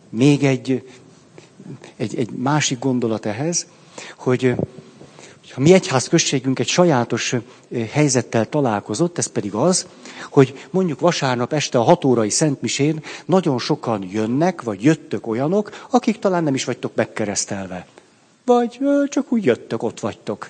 Még 0.09 0.43
egy, 0.43 0.89
egy, 1.95 2.15
egy 2.15 2.31
másik 2.31 2.79
gondolat 2.79 3.25
ehhez, 3.25 3.65
hogy 4.15 4.55
ha 5.53 5.61
mi 5.61 5.73
egyház 5.73 6.07
községünk 6.07 6.59
egy 6.59 6.67
sajátos 6.67 7.35
helyzettel 7.91 8.49
találkozott, 8.49 9.17
ez 9.17 9.27
pedig 9.27 9.53
az, 9.53 9.87
hogy 10.29 10.67
mondjuk 10.69 10.99
vasárnap 10.99 11.53
este 11.53 11.77
a 11.77 11.83
hatórai 11.83 12.29
szentmisén 12.29 13.03
nagyon 13.25 13.59
sokan 13.59 14.07
jönnek, 14.11 14.61
vagy 14.61 14.83
jöttök 14.83 15.27
olyanok, 15.27 15.87
akik 15.89 16.19
talán 16.19 16.43
nem 16.43 16.55
is 16.55 16.63
vagytok 16.63 16.95
megkeresztelve. 16.95 17.87
Vagy 18.45 18.79
csak 19.09 19.31
úgy 19.31 19.45
jöttök, 19.45 19.83
ott 19.83 19.99
vagytok. 19.99 20.49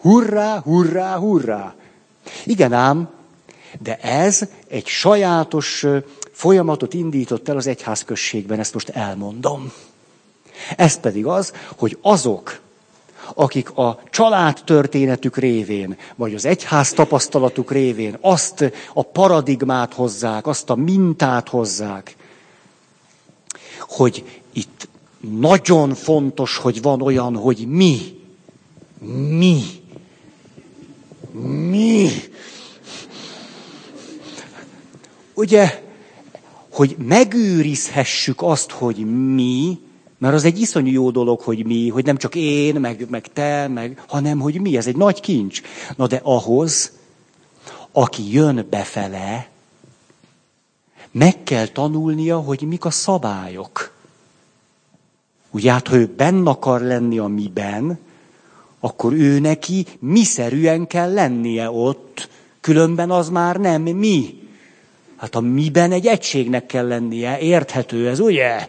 Hurrá, 0.00 0.60
hurrá, 0.60 1.16
hurrá! 1.16 1.74
Igen 2.44 2.72
ám, 2.72 3.16
de 3.82 3.96
ez 3.96 4.40
egy 4.68 4.86
sajátos 4.86 5.86
folyamatot 6.32 6.94
indított 6.94 7.48
el 7.48 7.56
az 7.56 7.66
egyházközségben, 7.66 8.58
ezt 8.58 8.74
most 8.74 8.88
elmondom. 8.88 9.72
Ez 10.76 11.00
pedig 11.00 11.26
az, 11.26 11.52
hogy 11.76 11.98
azok, 12.00 12.60
akik 13.34 13.70
a 13.70 14.00
család 14.10 14.60
történetük 14.64 15.36
révén, 15.36 15.96
vagy 16.16 16.34
az 16.34 16.44
egyház 16.44 16.92
tapasztalatuk 16.92 17.72
révén 17.72 18.16
azt 18.20 18.72
a 18.94 19.02
paradigmát 19.02 19.94
hozzák, 19.94 20.46
azt 20.46 20.70
a 20.70 20.74
mintát 20.74 21.48
hozzák, 21.48 22.16
hogy 23.80 24.40
itt 24.52 24.88
nagyon 25.38 25.94
fontos, 25.94 26.56
hogy 26.56 26.82
van 26.82 27.02
olyan, 27.02 27.36
hogy 27.36 27.66
mi, 27.68 27.98
mi, 29.28 29.62
mi. 31.70 32.08
Ugye, 35.38 35.82
hogy 36.70 36.96
megőrizhessük 36.98 38.42
azt, 38.42 38.70
hogy 38.70 38.96
mi, 39.34 39.78
mert 40.18 40.34
az 40.34 40.44
egy 40.44 40.60
iszonyú 40.60 40.92
jó 40.92 41.10
dolog, 41.10 41.40
hogy 41.40 41.66
mi, 41.66 41.88
hogy 41.88 42.04
nem 42.04 42.16
csak 42.16 42.34
én, 42.34 42.74
meg, 42.74 43.06
meg 43.10 43.26
te, 43.32 43.68
meg, 43.68 44.02
hanem 44.08 44.38
hogy 44.38 44.60
mi, 44.60 44.76
ez 44.76 44.86
egy 44.86 44.96
nagy 44.96 45.20
kincs. 45.20 45.60
Na 45.96 46.06
de 46.06 46.20
ahhoz, 46.22 46.92
aki 47.92 48.32
jön 48.32 48.66
befele, 48.70 49.48
meg 51.10 51.42
kell 51.42 51.66
tanulnia, 51.66 52.38
hogy 52.38 52.62
mik 52.62 52.84
a 52.84 52.90
szabályok. 52.90 53.92
Ugye 55.50 55.72
hát, 55.72 55.88
ha 55.88 55.96
ő 55.96 56.06
benn 56.16 56.46
akar 56.46 56.80
lenni 56.80 57.18
a 57.18 57.26
miben, 57.26 57.98
akkor 58.80 59.12
ő 59.12 59.38
neki 59.38 59.86
miszerűen 59.98 60.86
kell 60.86 61.12
lennie 61.12 61.70
ott, 61.70 62.28
különben 62.60 63.10
az 63.10 63.28
már 63.28 63.56
nem 63.56 63.82
mi. 63.82 64.46
Hát 65.18 65.34
a 65.34 65.40
miben 65.40 65.92
egy 65.92 66.06
egységnek 66.06 66.66
kell 66.66 66.86
lennie, 66.86 67.38
érthető 67.38 68.08
ez, 68.08 68.20
ugye? 68.20 68.68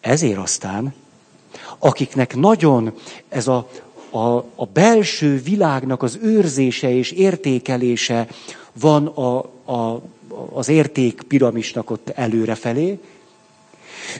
Ezért 0.00 0.38
aztán, 0.38 0.94
akiknek 1.78 2.36
nagyon 2.36 2.94
ez 3.28 3.48
a, 3.48 3.68
a, 4.10 4.36
a 4.36 4.66
belső 4.72 5.40
világnak 5.40 6.02
az 6.02 6.18
őrzése 6.22 6.90
és 6.90 7.10
értékelése 7.10 8.28
van 8.72 9.06
a, 9.06 9.38
a, 9.72 10.02
az 10.52 10.68
értékpiramisnak 10.68 11.90
ott 11.90 12.08
előrefelé, 12.08 12.98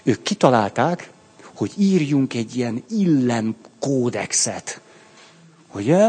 ők 0.02 0.22
kitalálták, 0.22 1.10
hogy 1.54 1.72
írjunk 1.76 2.34
egy 2.34 2.56
ilyen 2.56 2.84
illem 2.90 3.56
kódexet. 3.78 4.80
Ugye? 5.74 6.08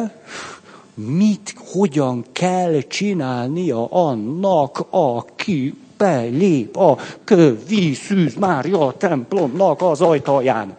Mit, 1.07 1.53
hogyan 1.71 2.25
kell 2.31 2.81
csinálnia 2.81 3.85
annak, 3.85 4.85
aki 4.89 5.73
belép 5.97 6.77
a 6.77 6.97
kövi 7.23 7.93
Szűz 7.93 8.35
Mária 8.35 8.93
templomnak 8.97 9.81
az 9.81 10.01
ajtaján. 10.01 10.77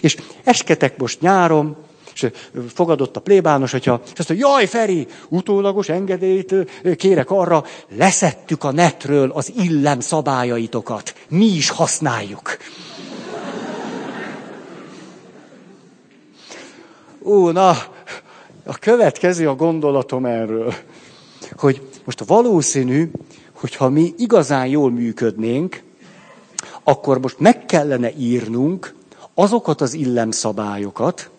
És 0.00 0.16
esketek 0.44 0.98
most 0.98 1.20
nyáron, 1.20 1.76
és 2.14 2.30
fogadott 2.68 3.16
a 3.16 3.20
plébános, 3.20 3.72
hogyha 3.72 4.00
azt 4.16 4.28
mondja, 4.28 4.48
jaj 4.48 4.66
Feri, 4.66 5.06
utólagos 5.28 5.88
engedélyt 5.88 6.54
kérek 6.96 7.30
arra, 7.30 7.64
leszettük 7.88 8.64
a 8.64 8.72
netről 8.72 9.30
az 9.30 9.52
illem 9.56 10.00
szabályaitokat. 10.00 11.14
Mi 11.28 11.46
is 11.46 11.70
használjuk. 11.70 12.56
Ó, 17.26 17.50
na, 17.50 17.70
a 18.64 18.78
következő 18.80 19.48
a 19.48 19.54
gondolatom 19.54 20.24
erről, 20.24 20.74
hogy 21.56 21.82
most 22.04 22.24
valószínű, 22.24 23.10
hogyha 23.52 23.88
mi 23.88 24.14
igazán 24.16 24.66
jól 24.66 24.90
működnénk, 24.90 25.82
akkor 26.82 27.20
most 27.20 27.38
meg 27.38 27.66
kellene 27.66 28.12
írnunk 28.16 28.94
azokat 29.34 29.80
az 29.80 29.94
illemszabályokat, 29.94 31.30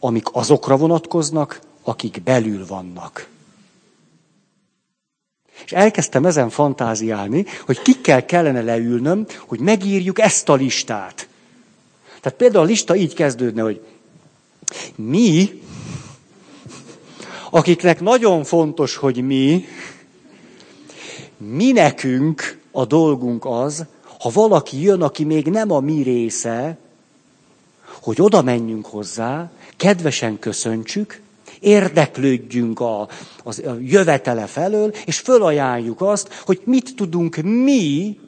amik 0.00 0.26
azokra 0.32 0.76
vonatkoznak, 0.76 1.60
akik 1.82 2.22
belül 2.22 2.66
vannak. 2.66 3.28
És 5.64 5.72
elkezdtem 5.72 6.26
ezen 6.26 6.50
fantáziálni, 6.50 7.46
hogy 7.66 7.82
kikkel 7.82 8.24
kellene 8.24 8.62
leülnöm, 8.62 9.26
hogy 9.46 9.60
megírjuk 9.60 10.18
ezt 10.18 10.48
a 10.48 10.54
listát. 10.54 11.28
Tehát 12.20 12.38
például 12.38 12.64
a 12.64 12.66
lista 12.66 12.96
így 12.96 13.14
kezdődne, 13.14 13.62
hogy 13.62 13.80
mi, 14.94 15.60
akiknek 17.50 18.00
nagyon 18.00 18.44
fontos, 18.44 18.96
hogy 18.96 19.24
mi, 19.24 19.64
mi 21.36 21.72
nekünk 21.72 22.60
a 22.70 22.84
dolgunk 22.84 23.44
az, 23.44 23.84
ha 24.20 24.30
valaki 24.30 24.82
jön, 24.82 25.02
aki 25.02 25.24
még 25.24 25.46
nem 25.46 25.70
a 25.70 25.80
mi 25.80 26.02
része, 26.02 26.78
hogy 28.02 28.20
oda 28.20 28.42
menjünk 28.42 28.86
hozzá, 28.86 29.50
kedvesen 29.76 30.38
köszöntsük, 30.38 31.20
érdeklődjünk 31.60 32.80
a, 32.80 33.00
a, 33.00 33.08
a 33.44 33.76
jövetele 33.80 34.46
felől, 34.46 34.94
és 35.04 35.18
fölajánljuk 35.18 36.00
azt, 36.00 36.34
hogy 36.44 36.60
mit 36.64 36.96
tudunk 36.96 37.36
mi 37.36 38.18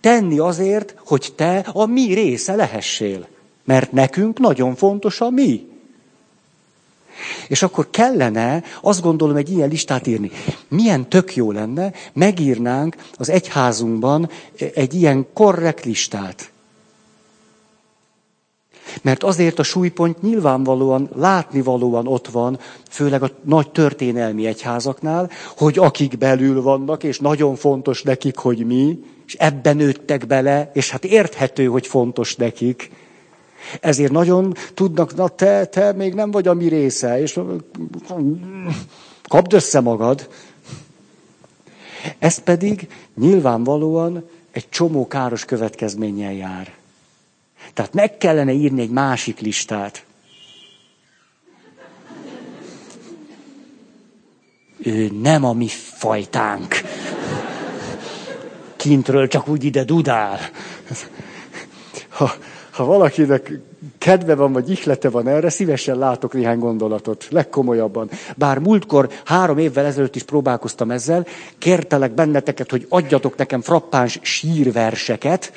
tenni 0.00 0.38
azért, 0.38 0.94
hogy 1.04 1.32
te 1.36 1.58
a 1.72 1.86
mi 1.86 2.14
része 2.14 2.54
lehessél. 2.54 3.28
Mert 3.68 3.92
nekünk 3.92 4.38
nagyon 4.38 4.74
fontos 4.74 5.20
a 5.20 5.30
mi. 5.30 5.68
És 7.48 7.62
akkor 7.62 7.90
kellene, 7.90 8.62
azt 8.80 9.02
gondolom, 9.02 9.36
egy 9.36 9.50
ilyen 9.50 9.68
listát 9.68 10.06
írni. 10.06 10.30
Milyen 10.68 11.08
tök 11.08 11.36
jó 11.36 11.52
lenne, 11.52 11.92
megírnánk 12.12 12.96
az 13.16 13.28
egyházunkban 13.28 14.30
egy 14.74 14.94
ilyen 14.94 15.26
korrekt 15.32 15.84
listát. 15.84 16.50
Mert 19.02 19.22
azért 19.22 19.58
a 19.58 19.62
súlypont 19.62 20.22
nyilvánvalóan, 20.22 21.08
látnivalóan 21.14 22.06
ott 22.06 22.28
van, 22.28 22.58
főleg 22.90 23.22
a 23.22 23.30
nagy 23.44 23.70
történelmi 23.70 24.46
egyházaknál, 24.46 25.30
hogy 25.56 25.78
akik 25.78 26.18
belül 26.18 26.62
vannak, 26.62 27.04
és 27.04 27.18
nagyon 27.18 27.56
fontos 27.56 28.02
nekik, 28.02 28.36
hogy 28.36 28.66
mi, 28.66 28.98
és 29.26 29.34
ebben 29.34 29.76
nőttek 29.76 30.26
bele, 30.26 30.70
és 30.74 30.90
hát 30.90 31.04
érthető, 31.04 31.66
hogy 31.66 31.86
fontos 31.86 32.36
nekik. 32.36 32.90
Ezért 33.80 34.12
nagyon 34.12 34.54
tudnak, 34.74 35.14
na 35.14 35.28
te, 35.28 35.64
te 35.64 35.92
még 35.92 36.14
nem 36.14 36.30
vagy 36.30 36.48
a 36.48 36.54
mi 36.54 36.68
része, 36.68 37.20
és 37.20 37.40
kapd 39.28 39.52
össze 39.52 39.80
magad. 39.80 40.28
Ez 42.18 42.38
pedig 42.38 42.88
nyilvánvalóan 43.14 44.28
egy 44.50 44.68
csomó 44.68 45.06
káros 45.06 45.44
következménnyel 45.44 46.32
jár. 46.32 46.72
Tehát 47.74 47.92
meg 47.92 48.16
kellene 48.16 48.52
írni 48.52 48.80
egy 48.80 48.90
másik 48.90 49.40
listát. 49.40 50.04
Ő 54.78 55.10
nem 55.22 55.44
a 55.44 55.52
mi 55.52 55.68
fajtánk. 55.68 56.74
Kintről 58.76 59.28
csak 59.28 59.48
úgy 59.48 59.64
ide 59.64 59.84
dudál. 59.84 60.38
Ha, 62.08 62.32
ha 62.78 62.84
valakinek 62.84 63.60
kedve 63.98 64.34
van, 64.34 64.52
vagy 64.52 64.70
ihlete 64.70 65.10
van 65.10 65.28
erre, 65.28 65.50
szívesen 65.50 65.98
látok 65.98 66.32
néhány 66.32 66.58
gondolatot, 66.58 67.26
legkomolyabban. 67.30 68.10
Bár 68.36 68.58
múltkor, 68.58 69.08
három 69.24 69.58
évvel 69.58 69.84
ezelőtt 69.84 70.16
is 70.16 70.22
próbálkoztam 70.22 70.90
ezzel, 70.90 71.26
kértelek 71.58 72.12
benneteket, 72.12 72.70
hogy 72.70 72.86
adjatok 72.88 73.36
nekem 73.36 73.60
frappáns 73.60 74.18
sírverseket, 74.22 75.52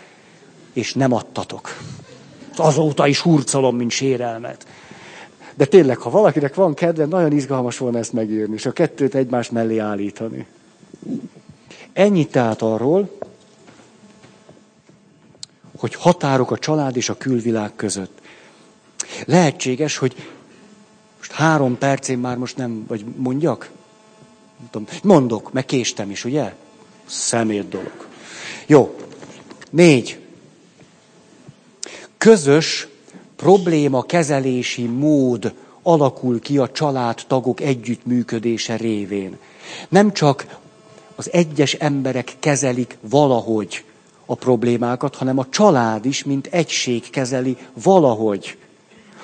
és 0.73 0.93
nem 0.93 1.13
adtatok. 1.13 1.75
Azóta 2.55 3.07
is 3.07 3.19
hurcolom, 3.19 3.75
mint 3.75 3.91
sérelmet. 3.91 4.65
De 5.55 5.65
tényleg, 5.65 5.97
ha 5.97 6.09
valakinek 6.09 6.55
van 6.55 6.73
kedve, 6.73 7.05
nagyon 7.05 7.31
izgalmas 7.31 7.77
volna 7.77 7.97
ezt 7.97 8.13
megírni, 8.13 8.53
és 8.53 8.65
a 8.65 8.71
kettőt 8.71 9.15
egymás 9.15 9.49
mellé 9.49 9.77
állítani. 9.77 10.45
Ennyit 11.93 12.31
tehát 12.31 12.61
arról, 12.61 13.09
hogy 15.81 15.95
határok 15.95 16.51
a 16.51 16.57
család 16.57 16.97
és 16.97 17.09
a 17.09 17.17
külvilág 17.17 17.75
között. 17.75 18.19
Lehetséges, 19.25 19.97
hogy 19.97 20.15
most 21.17 21.31
három 21.31 21.77
percén 21.77 22.17
már 22.17 22.37
most 22.37 22.57
nem, 22.57 22.85
vagy 22.87 23.05
mondjak? 23.15 23.69
Nem 24.59 24.67
tudom. 24.71 24.87
Mondok, 25.03 25.53
meg 25.53 25.65
késtem 25.65 26.11
is, 26.11 26.25
ugye? 26.25 26.53
Szemét 27.05 27.69
dolog. 27.69 28.07
Jó. 28.65 28.95
Négy. 29.69 30.19
Közös 32.17 32.87
probléma 33.35 34.01
kezelési 34.01 34.85
mód 34.85 35.53
alakul 35.81 36.39
ki 36.39 36.57
a 36.57 36.71
családtagok 36.71 37.61
együttműködése 37.61 38.75
révén. 38.75 39.37
Nem 39.89 40.13
csak 40.13 40.59
az 41.15 41.31
egyes 41.31 41.73
emberek 41.73 42.33
kezelik 42.39 42.97
valahogy 43.01 43.83
a 44.31 44.35
problémákat, 44.35 45.15
hanem 45.15 45.37
a 45.37 45.49
család 45.49 46.05
is, 46.05 46.23
mint 46.23 46.47
egység 46.47 47.09
kezeli 47.09 47.57
valahogy 47.73 48.57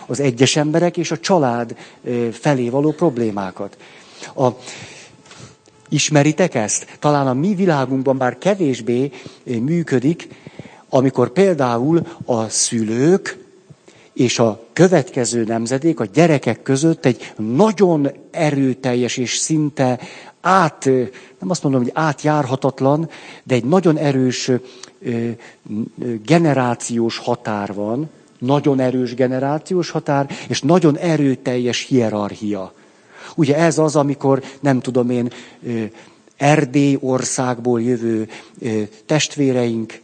az 0.05 0.19
egyes 0.19 0.55
emberek 0.55 0.97
és 0.97 1.11
a 1.11 1.19
család 1.19 1.75
felé 2.31 2.69
való 2.69 2.91
problémákat. 2.91 3.77
A, 4.35 4.47
ismeritek 5.89 6.55
ezt? 6.55 6.97
Talán 6.99 7.27
a 7.27 7.33
mi 7.33 7.55
világunkban 7.55 8.17
bár 8.17 8.37
kevésbé 8.37 9.11
működik, 9.43 10.27
amikor 10.89 11.29
például 11.29 12.01
a 12.25 12.49
szülők 12.49 13.45
és 14.13 14.39
a 14.39 14.63
következő 14.73 15.43
nemzedék 15.43 15.99
a 15.99 16.05
gyerekek 16.05 16.61
között 16.61 17.05
egy 17.05 17.33
nagyon 17.37 18.11
erőteljes 18.31 19.17
és 19.17 19.35
szinte 19.37 19.99
át, 20.47 20.85
nem 21.39 21.49
azt 21.49 21.63
mondom, 21.63 21.81
hogy 21.81 21.91
átjárhatatlan, 21.93 23.09
de 23.43 23.55
egy 23.55 23.65
nagyon 23.65 23.97
erős 23.97 24.51
generációs 26.25 27.17
határ 27.17 27.73
van, 27.73 28.09
nagyon 28.39 28.79
erős 28.79 29.13
generációs 29.13 29.89
határ, 29.89 30.29
és 30.47 30.61
nagyon 30.61 30.97
erőteljes 30.97 31.85
hierarchia. 31.85 32.73
Ugye 33.35 33.55
ez 33.55 33.77
az, 33.77 33.95
amikor, 33.95 34.43
nem 34.59 34.79
tudom 34.79 35.09
én, 35.09 35.31
Erdély 36.37 36.97
országból 37.01 37.81
jövő 37.81 38.29
testvéreink 39.05 40.01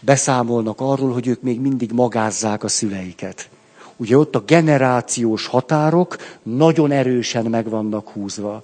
beszámolnak 0.00 0.80
arról, 0.80 1.12
hogy 1.12 1.26
ők 1.26 1.42
még 1.42 1.60
mindig 1.60 1.92
magázzák 1.92 2.64
a 2.64 2.68
szüleiket. 2.68 3.48
Ugye 3.96 4.18
ott 4.18 4.34
a 4.34 4.42
generációs 4.46 5.46
határok 5.46 6.16
nagyon 6.42 6.90
erősen 6.90 7.44
meg 7.44 7.68
vannak 7.68 8.08
húzva 8.08 8.62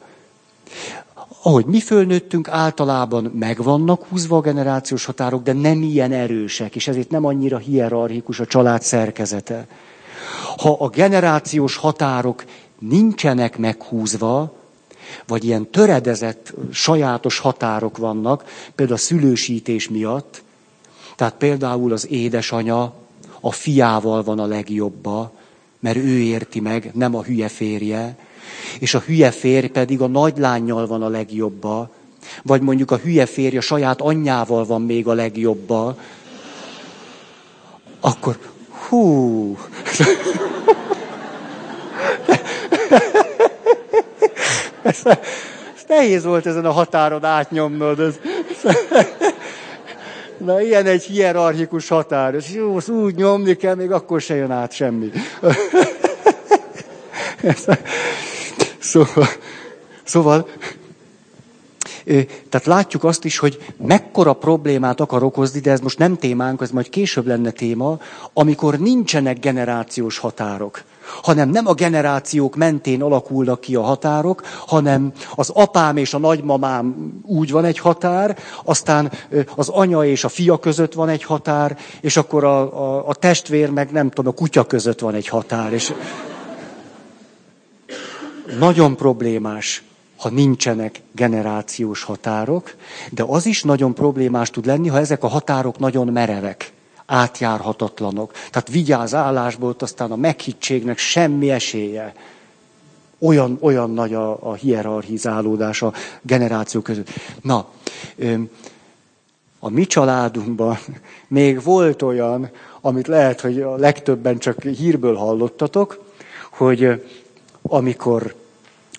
ahogy 1.43 1.65
mi 1.65 1.81
fölnőttünk, 1.81 2.49
általában 2.49 3.25
megvannak 3.35 4.05
húzva 4.09 4.37
a 4.37 4.41
generációs 4.41 5.05
határok, 5.05 5.43
de 5.43 5.53
nem 5.53 5.83
ilyen 5.83 6.13
erősek, 6.13 6.77
és 6.77 6.89
ezért 6.89 7.11
nem 7.11 7.25
annyira 7.25 7.59
hierarchikus 7.59 8.41
a 8.41 8.47
család 8.47 8.83
szerkezete. 8.83 9.67
Ha 10.57 10.77
a 10.79 10.89
generációs 10.89 11.77
határok 11.77 12.45
nincsenek 12.79 13.59
meghúzva, 13.59 14.53
vagy 15.27 15.45
ilyen 15.45 15.71
töredezett, 15.71 16.53
sajátos 16.73 17.39
határok 17.39 17.97
vannak, 17.97 18.45
például 18.75 18.99
a 18.99 19.03
szülősítés 19.03 19.89
miatt, 19.89 20.43
tehát 21.17 21.35
például 21.35 21.93
az 21.93 22.11
édesanya 22.11 22.95
a 23.41 23.53
fiával 23.53 24.23
van 24.23 24.39
a 24.39 24.47
legjobba, 24.47 25.33
mert 25.81 25.97
ő 25.97 26.19
érti 26.19 26.61
meg, 26.61 26.91
nem 26.95 27.15
a 27.15 27.23
hülye 27.23 27.49
férje, 27.49 28.17
és 28.79 28.95
a 28.95 29.03
hülye 29.07 29.31
férj 29.31 29.67
pedig 29.67 30.01
a 30.01 30.07
nagylányjal 30.07 30.87
van 30.87 31.03
a 31.03 31.09
legjobba, 31.09 31.91
vagy 32.43 32.61
mondjuk 32.61 32.91
a 32.91 32.97
hülye 32.97 33.27
férj 33.27 33.57
a 33.57 33.61
saját 33.61 34.01
anyjával 34.01 34.65
van 34.65 34.83
még 34.83 35.07
a 35.07 35.13
legjobba, 35.13 35.97
akkor 38.01 38.39
hú. 38.89 39.57
ez, 44.83 45.01
ez 45.05 45.83
nehéz 45.89 46.25
volt 46.25 46.47
ezen 46.47 46.65
a 46.65 46.71
határon 46.71 47.25
átnyomnod. 47.25 48.01
Ez, 48.01 48.15
na, 50.39 50.61
ilyen 50.61 50.87
egy 50.87 51.03
hierarchikus 51.03 51.89
határ. 51.89 52.35
És 52.35 52.51
jó, 52.51 52.79
úgy 52.89 53.15
nyomni 53.15 53.57
kell, 53.57 53.75
még 53.75 53.91
akkor 53.91 54.21
se 54.21 54.35
jön 54.35 54.51
át 54.51 54.73
semmi. 54.73 55.11
Szóval, 58.83 59.27
szóval 60.05 60.49
tehát 62.49 62.67
látjuk 62.67 63.05
azt 63.05 63.25
is, 63.25 63.39
hogy 63.39 63.65
mekkora 63.77 64.33
problémát 64.33 65.01
akar 65.01 65.23
okozni, 65.23 65.61
de 65.61 65.71
ez 65.71 65.81
most 65.81 65.99
nem 65.99 66.17
témánk, 66.17 66.61
ez 66.61 66.71
majd 66.71 66.89
később 66.89 67.27
lenne 67.27 67.51
téma, 67.51 67.99
amikor 68.33 68.79
nincsenek 68.79 69.39
generációs 69.39 70.19
határok. 70.19 70.83
Hanem 71.23 71.49
nem 71.49 71.67
a 71.67 71.75
generációk 71.75 72.57
mentén 72.57 73.03
alakulnak 73.03 73.61
ki 73.61 73.75
a 73.75 73.83
határok, 73.83 74.43
hanem 74.67 75.13
az 75.35 75.51
apám 75.51 75.97
és 75.97 76.15
a 76.15 76.19
nagymamám 76.19 77.13
úgy 77.27 77.51
van 77.51 77.65
egy 77.65 77.79
határ, 77.79 78.39
aztán 78.65 79.13
az 79.57 79.69
anya 79.69 80.05
és 80.05 80.25
a 80.25 80.29
fia 80.29 80.59
között 80.59 80.93
van 80.93 81.09
egy 81.09 81.25
határ, 81.25 81.79
és 82.01 82.17
akkor 82.17 82.45
a, 82.45 82.61
a, 82.61 83.09
a 83.09 83.15
testvér 83.15 83.71
meg 83.71 83.91
nem 83.91 84.11
tudom, 84.11 84.33
a 84.37 84.41
kutya 84.41 84.65
között 84.65 85.01
van 85.01 85.15
egy 85.15 85.29
határ. 85.29 85.73
És 85.73 85.93
nagyon 88.59 88.97
problémás, 88.97 89.83
ha 90.17 90.29
nincsenek 90.29 91.01
generációs 91.13 92.03
határok, 92.03 92.75
de 93.11 93.25
az 93.27 93.47
is 93.47 93.63
nagyon 93.63 93.95
problémás 93.95 94.51
tud 94.51 94.67
lenni, 94.67 94.89
ha 94.89 94.99
ezek 94.99 95.25
a 95.25 95.29
határok 95.29 95.79
nagyon 95.79 96.07
merevek, 96.07 96.73
átjárhatatlanok. 97.07 98.33
Tehát 98.33 98.69
vigyáz 98.69 99.15
állásból, 99.15 99.75
aztán 99.79 100.11
a 100.11 100.17
meghittségnek 100.17 100.99
semmi 100.99 101.51
esélye. 101.51 102.15
Olyan, 103.19 103.59
olyan 103.61 103.91
nagy 103.91 104.15
a, 104.15 104.51
a 104.51 104.55
hierarchizálódás 104.55 105.83
a 105.83 105.93
generáció 106.23 106.81
között. 106.81 107.09
Na, 107.43 107.69
a 109.59 109.69
mi 109.69 109.87
családunkban 109.87 110.79
még 111.29 111.63
volt 111.63 112.03
olyan, 112.03 112.51
amit 112.81 113.07
lehet, 113.07 113.41
hogy 113.41 113.61
a 113.61 113.77
legtöbben 113.77 114.39
csak 114.39 114.63
hírből 114.63 115.15
hallottatok, 115.15 116.05
hogy 116.51 117.03
amikor 117.63 118.35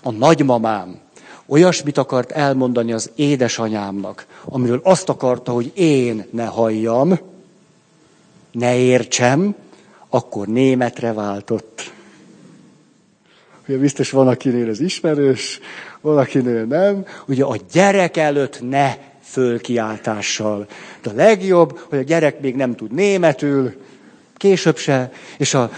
a 0.03 0.11
nagymamám 0.11 0.99
olyasmit 1.45 1.97
akart 1.97 2.31
elmondani 2.31 2.93
az 2.93 3.11
édesanyámnak, 3.15 4.25
amiről 4.45 4.81
azt 4.83 5.09
akarta, 5.09 5.51
hogy 5.51 5.71
én 5.73 6.25
ne 6.31 6.45
halljam, 6.45 7.19
ne 8.51 8.75
értsem, 8.75 9.55
akkor 10.09 10.47
németre 10.47 11.13
váltott. 11.13 11.91
Ugye 13.67 13.77
biztos 13.77 14.11
van, 14.11 14.27
akinél 14.27 14.69
ez 14.69 14.79
ismerős, 14.79 15.59
van, 16.01 16.17
akinél 16.17 16.63
nem. 16.63 17.05
Ugye 17.27 17.43
a 17.43 17.55
gyerek 17.71 18.17
előtt 18.17 18.69
ne 18.69 18.97
fölkiáltással. 19.21 20.67
De 21.01 21.09
a 21.09 21.13
legjobb, 21.13 21.79
hogy 21.89 21.97
a 21.97 22.03
gyerek 22.03 22.41
még 22.41 22.55
nem 22.55 22.75
tud 22.75 22.91
németül, 22.91 23.73
Később 24.43 24.77
se. 24.77 25.11
És 25.37 25.53
a... 25.53 25.71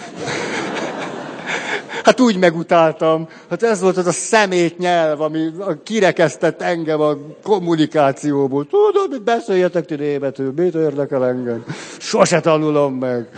Hát 2.06 2.20
úgy 2.20 2.38
megutáltam. 2.38 3.28
Hát 3.50 3.64
ez 3.64 3.82
volt 3.82 3.98
az 3.98 4.08
a 4.08 4.12
szemét 4.12 4.78
nyelv, 4.78 5.22
ami 5.22 5.52
kirekesztett 5.84 6.62
engem 6.62 7.02
a 7.02 7.18
kommunikációból. 7.44 8.68
Tudod, 8.68 9.10
mit 9.10 9.22
beszéljetek 9.22 9.86
ti 9.86 9.96
németül, 9.96 10.54
mit 10.56 10.76
érdekel 10.76 11.26
engem? 11.26 11.66
Sose 12.00 12.40
tanulom 12.40 12.94
meg. 12.94 13.30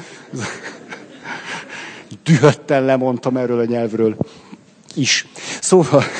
Dühötten 2.23 2.85
lemondtam 2.85 3.37
erről 3.37 3.59
a 3.59 3.65
nyelvről. 3.65 4.15
Is. 4.93 5.27
Szóval... 5.61 6.03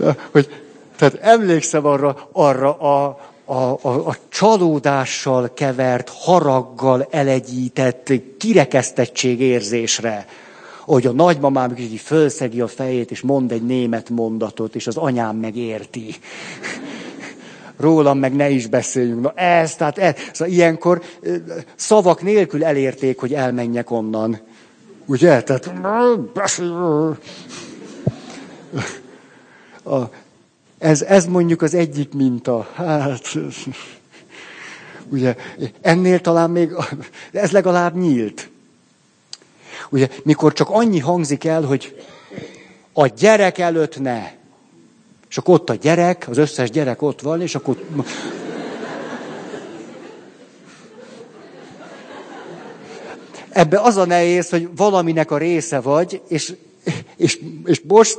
Na, 0.00 0.16
hogy, 0.30 0.48
tehát 0.96 1.14
emlékszem 1.14 1.86
arra, 1.86 2.28
arra 2.32 2.72
a, 2.72 3.20
a, 3.50 3.78
a, 3.82 4.08
a 4.08 4.16
csalódással 4.28 5.50
kevert, 5.54 6.08
haraggal 6.08 7.06
elegyített 7.10 8.12
kirekesztettség 8.38 9.40
érzésre, 9.40 10.26
hogy 10.80 11.06
a 11.06 11.12
nagymamám 11.12 11.74
így 11.78 12.00
fölszegi 12.00 12.60
a 12.60 12.66
fejét, 12.66 13.10
és 13.10 13.20
mond 13.20 13.52
egy 13.52 13.62
német 13.62 14.08
mondatot, 14.08 14.74
és 14.74 14.86
az 14.86 14.96
anyám 14.96 15.36
megérti. 15.36 16.14
Rólam 17.76 18.18
meg 18.18 18.36
ne 18.36 18.48
is 18.48 18.66
beszéljünk. 18.66 19.20
Na 19.20 19.32
ez, 19.34 19.74
tehát 19.74 19.98
ez. 19.98 20.14
Szóval 20.32 20.54
ilyenkor 20.54 21.02
szavak 21.74 22.22
nélkül 22.22 22.64
elérték, 22.64 23.18
hogy 23.18 23.34
elmenjek 23.34 23.90
onnan. 23.90 24.40
Ugye? 25.06 25.42
Tehát... 25.42 25.72
A, 29.84 30.10
ez, 30.80 31.02
ez 31.02 31.26
mondjuk 31.26 31.62
az 31.62 31.74
egyik 31.74 32.12
minta. 32.12 32.68
Hát, 32.74 33.36
ugye, 35.08 35.36
ennél 35.80 36.20
talán 36.20 36.50
még, 36.50 36.70
ez 37.32 37.50
legalább 37.50 37.96
nyílt. 37.96 38.48
Ugye, 39.90 40.08
mikor 40.22 40.52
csak 40.52 40.70
annyi 40.70 40.98
hangzik 40.98 41.44
el, 41.44 41.62
hogy 41.62 42.02
a 42.92 43.06
gyerek 43.06 43.58
előtt 43.58 44.00
ne. 44.00 44.30
És 45.28 45.38
akkor 45.38 45.54
ott 45.54 45.70
a 45.70 45.74
gyerek, 45.74 46.26
az 46.28 46.38
összes 46.38 46.70
gyerek 46.70 47.02
ott 47.02 47.20
van, 47.20 47.40
és 47.40 47.54
akkor... 47.54 47.84
Ebbe 53.48 53.80
az 53.80 53.96
a 53.96 54.06
nehéz, 54.06 54.50
hogy 54.50 54.68
valaminek 54.76 55.30
a 55.30 55.38
része 55.38 55.80
vagy, 55.80 56.22
és, 56.28 56.54
és, 57.16 57.40
és 57.64 57.82
most 57.86 58.18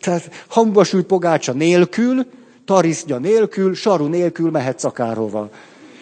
tehát 0.00 0.44
hangba 0.48 0.84
sült 0.84 1.06
pogácsa 1.06 1.52
nélkül, 1.52 2.26
tarisznya 2.64 3.18
nélkül, 3.18 3.74
saru 3.74 4.06
nélkül 4.06 4.50
mehetsz 4.50 4.84
akárhova. 4.84 5.50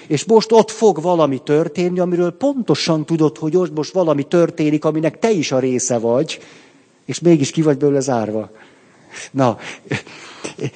És 0.06 0.24
most 0.24 0.52
ott 0.52 0.70
fog 0.70 1.02
valami 1.02 1.38
történni, 1.38 1.98
amiről 1.98 2.30
pontosan 2.32 3.04
tudod, 3.04 3.38
hogy 3.38 3.56
ott 3.56 3.74
most 3.74 3.92
valami 3.92 4.22
történik, 4.22 4.84
aminek 4.84 5.18
te 5.18 5.30
is 5.30 5.52
a 5.52 5.58
része 5.58 5.98
vagy, 5.98 6.40
és 7.04 7.20
mégis 7.20 7.50
ki 7.50 7.62
vagy 7.62 7.76
belőle 7.76 8.00
zárva. 8.00 8.50
Na, 9.30 9.58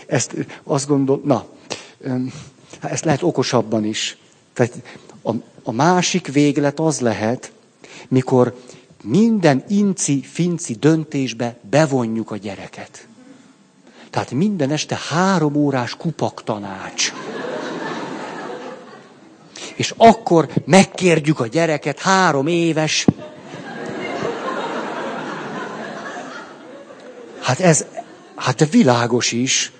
ezt 0.06 0.34
azt 0.64 0.86
gondol, 0.86 1.20
na, 1.24 1.46
ezt 2.80 3.04
lehet 3.04 3.22
okosabban 3.22 3.84
is. 3.84 4.16
Tehát 4.52 4.72
a, 5.22 5.32
a 5.62 5.72
másik 5.72 6.32
véglet 6.32 6.80
az 6.80 7.00
lehet, 7.00 7.52
mikor 8.08 8.54
minden 9.02 9.64
inci-finci 9.68 10.74
döntésbe 10.74 11.56
bevonjuk 11.70 12.30
a 12.30 12.36
gyereket. 12.36 13.06
Tehát 14.10 14.30
minden 14.30 14.70
este 14.70 14.98
három 15.08 15.54
órás 15.54 15.96
kupak 15.96 16.44
tanács. 16.44 17.12
És 19.74 19.94
akkor 19.96 20.48
megkérjük 20.64 21.40
a 21.40 21.46
gyereket, 21.46 21.98
három 21.98 22.46
éves. 22.46 23.06
Hát 27.40 27.60
ez, 27.60 27.84
hát 28.34 28.70
világos 28.70 29.32
is. 29.32 29.72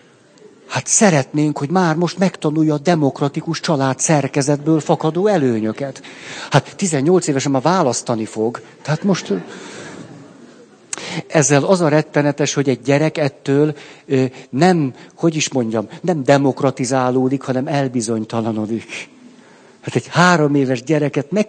Hát 0.69 0.87
szeretnénk, 0.87 1.59
hogy 1.59 1.71
már 1.71 1.97
most 1.97 2.19
megtanulja 2.19 2.75
a 2.75 2.79
demokratikus 2.79 3.61
család 3.61 3.99
szerkezetből 3.99 4.81
fakadó 4.81 5.27
előnyöket. 5.27 6.03
Hát 6.51 6.77
18 6.77 7.27
évesen 7.27 7.53
már 7.53 7.63
választani 7.63 8.25
fog. 8.25 8.61
Tehát 8.83 9.03
most 9.03 9.33
ezzel 11.27 11.65
az 11.65 11.81
a 11.81 11.89
rettenetes, 11.89 12.55
hogy 12.55 12.69
egy 12.69 12.81
gyerek 12.81 13.19
ettől 13.19 13.75
nem, 14.51 14.95
hogy 15.17 15.37
is 15.37 15.53
mondjam, 15.53 15.89
nem 16.01 16.23
demokratizálódik, 16.23 17.43
hanem 17.43 17.67
elbizonytalanodik. 17.67 19.09
Hát 19.81 19.95
egy 19.95 20.07
három 20.09 20.55
éves 20.55 20.83
gyereket 20.83 21.31
ne 21.31 21.43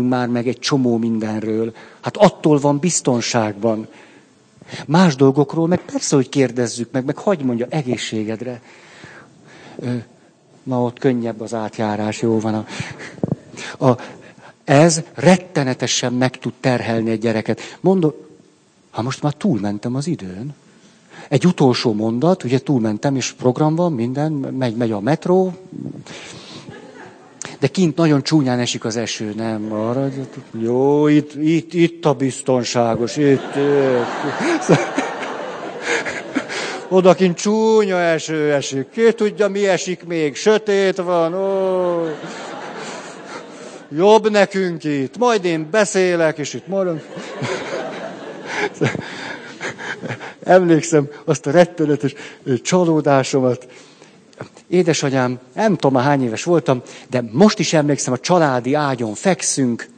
már 0.00 0.28
meg 0.28 0.48
egy 0.48 0.58
csomó 0.58 0.96
mindenről. 0.96 1.72
Hát 2.00 2.16
attól 2.16 2.58
van 2.58 2.78
biztonságban. 2.78 3.88
Más 4.86 5.16
dolgokról 5.16 5.66
meg 5.66 5.80
persze, 5.80 6.16
hogy 6.16 6.28
kérdezzük 6.28 6.92
meg, 6.92 7.04
meg 7.04 7.16
hagyd 7.16 7.42
mondja 7.42 7.66
egészségedre. 7.68 8.60
Na, 10.62 10.82
ott 10.82 10.98
könnyebb 10.98 11.40
az 11.40 11.54
átjárás, 11.54 12.20
jó 12.20 12.40
van. 12.40 12.54
A, 12.54 12.66
a, 13.86 13.98
ez 14.64 15.02
rettenetesen 15.14 16.12
meg 16.12 16.38
tud 16.38 16.52
terhelni 16.60 17.10
egy 17.10 17.20
gyereket. 17.20 17.60
Mondom, 17.80 18.12
ha 18.90 19.02
most 19.02 19.22
már 19.22 19.32
túlmentem 19.32 19.94
az 19.94 20.06
időn. 20.06 20.54
Egy 21.28 21.46
utolsó 21.46 21.92
mondat, 21.92 22.44
ugye 22.44 22.58
túlmentem, 22.58 23.16
és 23.16 23.32
program 23.32 23.74
van, 23.74 23.92
minden, 23.92 24.32
megy, 24.32 24.76
megy 24.76 24.90
a 24.90 25.00
metró, 25.00 25.54
de 27.58 27.66
kint 27.66 27.96
nagyon 27.96 28.22
csúnyán 28.22 28.58
esik 28.58 28.84
az 28.84 28.96
eső, 28.96 29.32
nem? 29.36 29.62
Maradjatok. 29.62 30.44
Jó, 30.60 31.06
itt, 31.06 31.34
itt, 31.34 31.72
itt 31.74 32.04
a 32.04 32.12
biztonságos, 32.12 33.16
itt. 33.16 33.54
itt. 33.56 34.78
Odakint 36.88 37.36
csúnya 37.36 37.98
eső 37.98 38.52
esik. 38.52 38.88
Ki 38.90 39.12
tudja, 39.12 39.48
mi 39.48 39.66
esik 39.68 40.04
még? 40.04 40.36
Sötét 40.36 40.96
van, 40.96 41.34
ó. 41.34 42.06
Jobb 43.96 44.30
nekünk 44.30 44.84
itt. 44.84 45.18
Majd 45.18 45.44
én 45.44 45.68
beszélek, 45.70 46.38
és 46.38 46.54
itt 46.54 46.66
maradunk. 46.66 47.04
Emlékszem 50.44 51.08
azt 51.24 51.46
a 51.46 51.50
rettenetes 51.50 52.14
csalódásomat, 52.62 53.66
édesanyám, 54.68 55.38
nem 55.54 55.76
tudom 55.76 56.02
hány 56.02 56.22
éves 56.22 56.44
voltam, 56.44 56.82
de 57.10 57.24
most 57.32 57.58
is 57.58 57.72
emlékszem, 57.72 58.12
a 58.12 58.18
családi 58.18 58.74
ágyon 58.74 59.14
fekszünk, 59.14 59.88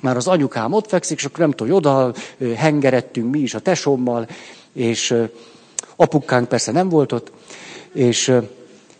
már 0.00 0.16
az 0.16 0.26
anyukám 0.26 0.72
ott 0.72 0.88
fekszik, 0.88 1.18
és 1.18 1.24
akkor 1.24 1.38
nem 1.38 1.50
tudom, 1.50 1.74
oda 1.74 2.12
hengerettünk 2.56 3.30
mi 3.30 3.38
is 3.38 3.54
a 3.54 3.60
tesómmal, 3.60 4.28
és 4.72 5.14
apukánk 5.96 6.48
persze 6.48 6.72
nem 6.72 6.88
volt 6.88 7.12
ott, 7.12 7.32
és 7.92 8.32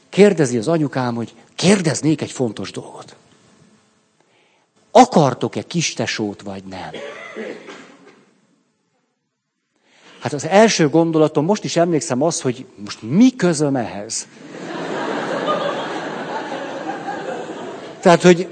kérdezi 0.08 0.58
az 0.58 0.68
anyukám, 0.68 1.14
hogy 1.14 1.34
kérdeznék 1.54 2.20
egy 2.20 2.30
fontos 2.30 2.70
dolgot. 2.70 3.16
Akartok-e 4.90 5.62
kistesót, 5.62 6.42
vagy 6.42 6.64
nem? 6.64 6.90
Hát 10.20 10.32
az 10.32 10.46
első 10.46 10.88
gondolatom, 10.88 11.44
most 11.44 11.64
is 11.64 11.76
emlékszem 11.76 12.22
az, 12.22 12.40
hogy 12.40 12.66
most 12.76 13.02
mi 13.02 13.36
közöm 13.36 13.76
ehhez? 13.76 14.26
Tehát, 18.02 18.22
hogy 18.22 18.48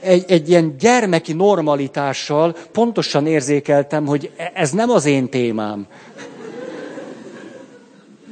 egy, 0.00 0.24
egy 0.30 0.48
ilyen 0.48 0.76
gyermeki 0.78 1.32
normalitással 1.32 2.56
pontosan 2.72 3.26
érzékeltem, 3.26 4.06
hogy 4.06 4.30
e, 4.36 4.52
ez 4.54 4.70
nem 4.70 4.90
az 4.90 5.04
én 5.04 5.28
témám. 5.28 5.86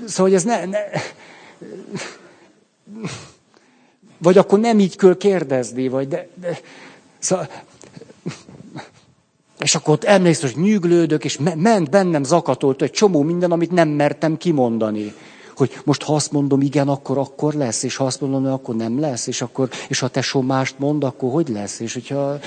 Szóval, 0.06 0.26
hogy 0.26 0.34
ez 0.34 0.44
ne, 0.44 0.64
ne... 0.64 0.78
Vagy 4.18 4.38
akkor 4.38 4.58
nem 4.58 4.78
így 4.78 4.96
kell 4.96 5.16
kérdezni, 5.16 5.88
vagy 5.88 6.08
de... 6.08 6.28
de... 6.34 6.58
Szóval... 7.18 7.48
És 9.58 9.74
akkor 9.74 9.94
ott 9.94 10.04
emlékszem, 10.04 10.50
hogy 10.52 10.62
nyűglődök, 10.62 11.24
és 11.24 11.38
ment 11.54 11.90
bennem 11.90 12.22
zakatolt 12.22 12.82
egy 12.82 12.90
csomó 12.90 13.22
minden, 13.22 13.52
amit 13.52 13.70
nem 13.70 13.88
mertem 13.88 14.36
kimondani 14.36 15.14
hogy 15.60 15.80
most 15.84 16.02
ha 16.02 16.14
azt 16.14 16.32
mondom 16.32 16.60
igen, 16.60 16.88
akkor 16.88 17.18
akkor 17.18 17.54
lesz, 17.54 17.82
és 17.82 17.96
ha 17.96 18.04
azt 18.04 18.20
mondom, 18.20 18.46
akkor 18.46 18.74
nem 18.76 19.00
lesz, 19.00 19.26
és 19.26 19.42
akkor, 19.42 19.68
és 19.88 19.98
ha 19.98 20.08
tesó 20.08 20.40
mást 20.40 20.78
mond, 20.78 21.04
akkor 21.04 21.30
hogy 21.30 21.48
lesz, 21.48 21.80
és 21.80 21.92
hogyha, 21.92 22.38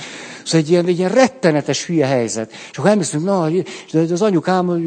szóval 0.44 0.60
egy 0.60 0.70
ilyen, 0.70 0.86
egy 0.86 0.98
ilyen 0.98 1.10
rettenetes 1.10 1.86
hülye 1.86 2.06
helyzet. 2.06 2.52
És 2.70 2.78
akkor 2.78 2.90
elmészünk, 2.90 3.24
na, 3.24 3.50
az 3.92 4.22
anyukám, 4.22 4.82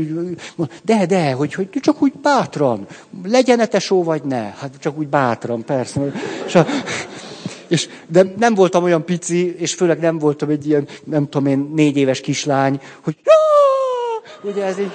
de, 0.84 1.06
de, 1.06 1.32
hogy, 1.32 1.54
hogy 1.54 1.70
csak 1.72 2.02
úgy 2.02 2.14
bátran, 2.22 2.88
legyen-e 3.24 3.66
tesó, 3.66 4.04
vagy 4.04 4.24
ne? 4.24 4.41
Hát 4.41 4.72
csak 4.80 4.98
úgy 4.98 5.08
bátran, 5.08 5.64
persze. 5.66 6.02
És, 6.45 6.56
a, 6.56 6.66
és, 7.68 7.90
de 8.08 8.34
nem 8.38 8.54
voltam 8.54 8.84
olyan 8.84 9.06
pici, 9.06 9.56
és 9.56 9.74
főleg 9.74 9.99
nem 9.99 10.18
voltam 10.20 10.49
egy 10.49 10.68
ilyen, 10.68 10.88
nem 11.04 11.30
tudom 11.30 11.48
én, 11.48 11.72
négy 11.76 11.98
éves 11.98 12.22
kislány, 12.22 12.82
hogy 13.02 13.16
ugye 14.44 14.64
ez 14.64 14.80
így... 14.80 14.91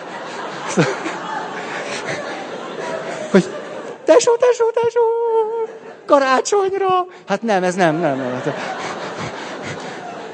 Hogy 3.33 3.45
tesó, 4.05 4.37
tesó, 4.37 4.65
tesó! 4.71 5.01
Karácsonyra! 6.07 7.07
Hát 7.27 7.43
nem, 7.43 7.65
ez 7.65 7.75
nem, 7.75 7.97
nem. 7.97 8.17
nem. 8.17 8.43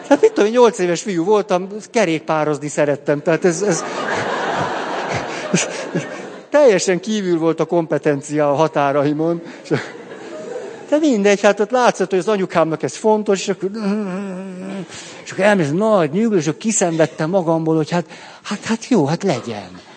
Hát 0.08 0.20
mit 0.20 0.32
tudom, 0.32 0.50
nyolc 0.50 0.78
éves 0.78 1.02
fiú 1.02 1.24
voltam, 1.24 1.68
kerékpározni 1.90 2.68
szerettem. 2.68 3.22
Tehát 3.22 3.44
ez, 3.44 3.62
ez, 3.62 3.84
ez, 5.52 5.66
teljesen 6.50 7.00
kívül 7.00 7.38
volt 7.38 7.60
a 7.60 7.64
kompetencia 7.64 8.50
a 8.50 8.54
határaimon. 8.54 9.42
De 10.88 10.98
mindegy, 10.98 11.40
hát 11.40 11.60
ott 11.60 11.70
látszott, 11.70 12.10
hogy 12.10 12.18
az 12.18 12.28
anyukámnak 12.28 12.82
ez 12.82 12.96
fontos, 12.96 13.40
és 13.40 13.48
akkor, 13.48 13.70
és 15.24 15.32
akkor 15.32 15.44
elmész 15.44 15.70
nagy 15.70 16.10
nyugodás, 16.10 16.40
és 16.40 16.46
akkor 16.46 16.60
kiszenvedtem 16.60 17.30
magamból, 17.30 17.76
hogy 17.76 17.90
hát, 17.90 18.06
hát, 18.42 18.64
hát 18.64 18.88
jó, 18.88 19.06
hát 19.06 19.22
legyen. 19.22 19.87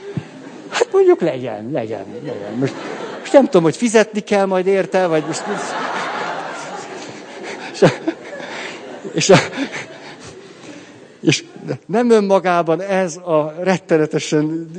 Hát 0.82 0.92
mondjuk 0.92 1.22
legyen, 1.22 1.70
legyen, 1.72 2.06
legyen. 2.24 2.54
Most, 2.60 2.74
most 3.20 3.34
nem 3.34 3.46
tudom, 3.46 3.64
hogy 3.64 3.78
fizetni 3.78 4.20
kell 4.20 4.46
majd 4.46 4.68
érte, 4.68 5.08
vagy 5.08 5.24
most... 5.28 5.44
És, 7.72 7.82
és, 9.14 9.30
és, 9.30 9.34
és 11.22 11.44
nem 11.86 12.10
önmagában 12.10 12.82
ez 12.82 13.16
a 13.16 13.54
rettenetesen 13.60 14.70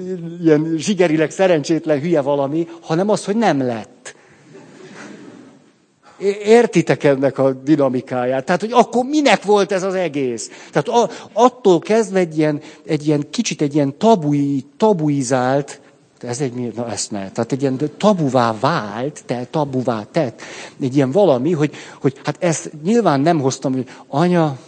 ilyen 0.42 0.74
zsigerileg 0.76 1.30
szerencsétlen 1.30 2.00
hülye 2.00 2.20
valami, 2.20 2.68
hanem 2.80 3.08
az, 3.08 3.24
hogy 3.24 3.36
nem 3.36 3.62
lett. 3.62 4.14
Értitek 6.44 7.04
ennek 7.04 7.38
a 7.38 7.52
dinamikáját? 7.52 8.44
Tehát, 8.44 8.60
hogy 8.60 8.72
akkor 8.72 9.04
minek 9.04 9.42
volt 9.42 9.72
ez 9.72 9.82
az 9.82 9.94
egész? 9.94 10.50
Tehát 10.72 10.88
a, 10.88 11.10
attól 11.32 11.78
kezdve 11.78 12.18
egy 12.18 12.38
ilyen, 12.38 12.60
egy 12.86 13.06
ilyen 13.06 13.30
kicsit 13.30 13.62
egy 13.62 13.74
ilyen 13.74 13.98
tabui, 13.98 14.64
tabuizált, 14.76 15.80
ez 16.22 16.40
egy, 16.40 16.72
na 16.74 16.90
ezt 16.90 17.10
ne, 17.10 17.30
tehát 17.30 17.52
egy 17.52 17.60
ilyen 17.60 17.80
tabuvá 17.96 18.54
vált, 18.60 19.22
te 19.26 19.46
tabuvá 19.50 20.06
tett, 20.10 20.40
egy 20.80 20.96
ilyen 20.96 21.10
valami, 21.10 21.52
hogy, 21.52 21.74
hogy 22.00 22.20
hát 22.24 22.36
ezt 22.38 22.70
nyilván 22.82 23.20
nem 23.20 23.40
hoztam, 23.40 23.72
hogy 23.72 23.88
anya, 24.06 24.58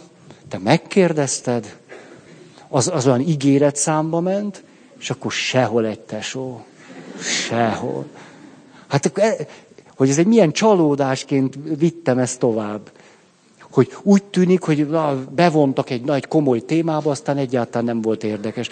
te 0.49 0.57
megkérdezted, 0.57 1.77
az, 2.67 2.87
az 2.87 3.07
olyan 3.07 3.21
ígéret 3.21 3.75
számba 3.75 4.19
ment, 4.19 4.63
és 4.99 5.09
akkor 5.09 5.31
sehol 5.31 5.85
egy 5.85 5.99
tesó. 5.99 6.65
Sehol. 7.19 8.05
Hát 8.87 9.11
e, 9.17 9.35
hogy 9.95 10.09
ez 10.09 10.17
egy 10.17 10.27
milyen 10.27 10.51
csalódásként 10.51 11.57
vittem 11.77 12.17
ezt 12.17 12.39
tovább. 12.39 12.91
Hogy 13.71 13.93
úgy 14.01 14.23
tűnik, 14.23 14.61
hogy 14.61 14.89
na, 14.89 15.25
bevontak 15.35 15.89
egy 15.89 16.03
nagy 16.03 16.27
komoly 16.27 16.59
témába, 16.59 17.11
aztán 17.11 17.37
egyáltalán 17.37 17.85
nem 17.85 18.01
volt 18.01 18.23
érdekes. 18.23 18.69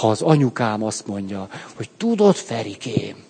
Ha 0.00 0.10
az 0.10 0.22
anyukám 0.22 0.82
azt 0.82 1.06
mondja, 1.06 1.48
hogy 1.74 1.90
tudod, 1.96 2.34
Ferikém, 2.34 3.24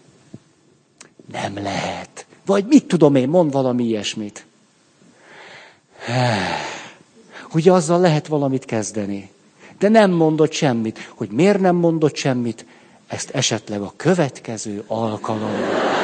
nem 1.33 1.55
lehet. 1.55 2.27
Vagy 2.47 2.65
mit 2.67 2.85
tudom 2.85 3.15
én, 3.15 3.29
mond 3.29 3.53
valami 3.53 3.85
ilyesmit. 3.85 4.47
Hogy 7.51 7.69
azzal 7.69 8.01
lehet 8.01 8.27
valamit 8.27 8.65
kezdeni. 8.65 9.31
De 9.79 9.89
nem 9.89 10.11
mondott 10.11 10.53
semmit. 10.53 10.99
Hogy 11.15 11.31
miért 11.31 11.61
nem 11.61 11.77
mondott 11.77 12.17
semmit, 12.17 12.67
ezt 13.07 13.31
esetleg 13.31 13.81
a 13.81 13.93
következő 13.97 14.85
alkalommal 14.87 16.04